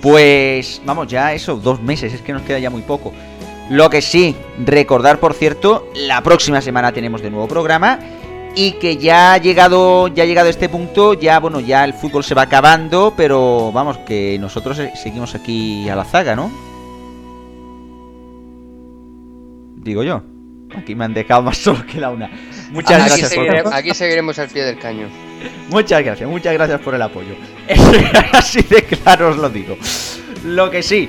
Pues 0.00 0.82
vamos, 0.84 1.06
ya 1.08 1.32
eso, 1.32 1.56
dos 1.56 1.80
meses, 1.80 2.12
es 2.12 2.20
que 2.22 2.32
nos 2.32 2.42
queda 2.42 2.58
ya 2.58 2.70
muy 2.70 2.82
poco. 2.82 3.12
Lo 3.70 3.88
que 3.88 4.02
sí, 4.02 4.34
recordar, 4.64 5.18
por 5.20 5.34
cierto, 5.34 5.88
la 5.94 6.22
próxima 6.22 6.60
semana 6.60 6.92
tenemos 6.92 7.22
de 7.22 7.30
nuevo 7.30 7.46
programa 7.48 7.98
y 8.54 8.72
que 8.72 8.96
ya 8.96 9.34
ha 9.34 9.38
llegado, 9.38 10.08
ya 10.08 10.24
ha 10.24 10.26
llegado 10.26 10.48
este 10.48 10.68
punto, 10.68 11.14
ya 11.14 11.40
bueno, 11.40 11.60
ya 11.60 11.84
el 11.84 11.94
fútbol 11.94 12.24
se 12.24 12.34
va 12.34 12.42
acabando, 12.42 13.14
pero 13.16 13.72
vamos, 13.72 13.98
que 13.98 14.36
nosotros 14.38 14.78
eh, 14.78 14.92
seguimos 14.94 15.34
aquí 15.34 15.88
a 15.88 15.96
la 15.96 16.04
zaga, 16.04 16.36
¿no? 16.36 16.50
Digo 19.76 20.02
yo. 20.02 20.22
Aquí 20.76 20.94
me 20.94 21.04
han 21.04 21.14
dejado 21.14 21.42
más 21.42 21.58
solo 21.62 21.84
que 21.86 22.00
la 22.00 22.10
una. 22.10 22.30
Muchas 22.70 23.02
aquí, 23.02 23.20
gracias 23.20 23.34
por 23.34 23.74
aquí 23.74 23.94
seguiremos 23.94 24.38
al 24.38 24.48
pie 24.48 24.64
del 24.64 24.78
caño. 24.78 25.08
Muchas 25.70 26.02
gracias, 26.02 26.28
muchas 26.28 26.54
gracias 26.54 26.80
por 26.80 26.94
el 26.94 27.02
apoyo. 27.02 27.34
Así 28.32 28.62
de 28.62 28.82
claro 28.84 29.30
os 29.30 29.36
lo 29.36 29.50
digo. 29.50 29.76
Lo 30.44 30.70
que 30.70 30.82
sí, 30.82 31.08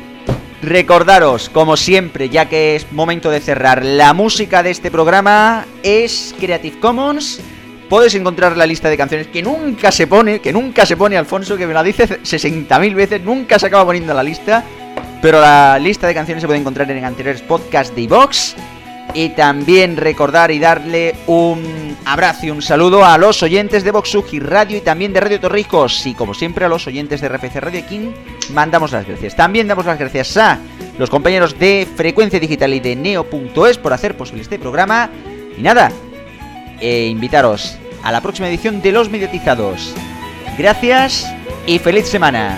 recordaros, 0.64 1.50
como 1.50 1.78
siempre, 1.78 2.30
ya 2.30 2.48
que 2.48 2.76
es 2.76 2.92
momento 2.92 3.30
de 3.30 3.42
cerrar, 3.42 3.84
la 3.84 4.14
música 4.14 4.64
de 4.64 4.72
este 4.72 4.90
programa 4.90 5.66
es 5.84 6.34
Creative 6.40 6.80
Commons. 6.80 7.42
Podéis 7.90 8.16
encontrar 8.16 8.58
la 8.58 8.66
lista 8.66 8.90
de 8.90 8.98
canciones 8.98 9.28
que 9.28 9.44
nunca 9.44 9.92
se 9.92 10.08
pone, 10.08 10.40
que 10.40 10.54
nunca 10.54 10.86
se 10.86 10.98
pone 10.98 11.18
Alfonso, 11.18 11.58
que 11.58 11.68
me 11.68 11.74
la 11.74 11.84
dice 11.84 12.08
60.000 12.08 12.96
veces, 12.96 13.22
nunca 13.22 13.60
se 13.60 13.68
acaba 13.68 13.86
poniendo 13.86 14.14
en 14.14 14.18
la 14.18 14.24
lista. 14.24 14.64
Pero 15.22 15.40
la 15.40 15.78
lista 15.80 16.08
de 16.08 16.14
canciones 16.14 16.42
se 16.42 16.48
puede 16.48 16.60
encontrar 16.60 16.90
en 16.90 17.06
anteriores 17.06 17.42
podcasts 17.42 17.96
de 17.96 18.02
iVox. 18.02 18.56
Y 19.14 19.30
también 19.30 19.98
recordar 19.98 20.50
y 20.50 20.60
darle 20.60 21.14
un 21.28 21.96
abrazo 22.06 22.48
y 22.48 22.52
un 22.52 22.62
saludo 22.62 23.06
a 23.06 23.18
los 23.18 23.44
oyentes 23.44 23.84
de 23.84 23.92
Voxugi 23.92 24.40
Radio 24.40 24.78
y 24.78 24.82
también 24.82 25.14
de 25.14 25.20
Radio 25.20 25.40
Torrijos. 25.40 26.06
Y 26.08 26.16
como 26.16 26.34
siempre 26.34 26.66
a 26.66 26.70
los 26.70 26.88
oyentes 26.88 27.22
de 27.22 27.30
RFC 27.30 27.60
Radio 27.60 27.86
King 27.88 28.12
mandamos 28.52 28.92
las 28.92 29.08
gracias. 29.08 29.36
También 29.36 29.68
damos 29.68 29.86
las 29.86 30.00
gracias 30.00 30.38
a 30.38 30.60
los 30.98 31.10
compañeros 31.10 31.58
de 31.58 31.88
Frecuencia 31.96 32.40
Digital 32.40 32.74
y 32.74 32.80
de 32.80 32.96
Neo.es 32.96 33.78
por 33.78 33.94
hacer 33.94 34.16
posible 34.16 34.42
este 34.42 34.60
programa. 34.60 35.10
Y 35.58 35.62
nada, 35.62 35.92
e 36.80 37.08
invitaros 37.08 37.78
a 38.04 38.12
la 38.12 38.22
próxima 38.22 38.50
edición 38.50 38.82
de 38.82 38.92
Los 38.92 39.10
Mediatizados. 39.10 39.94
Gracias 40.58 41.26
y 41.66 41.80
feliz 41.80 42.08
semana. 42.08 42.58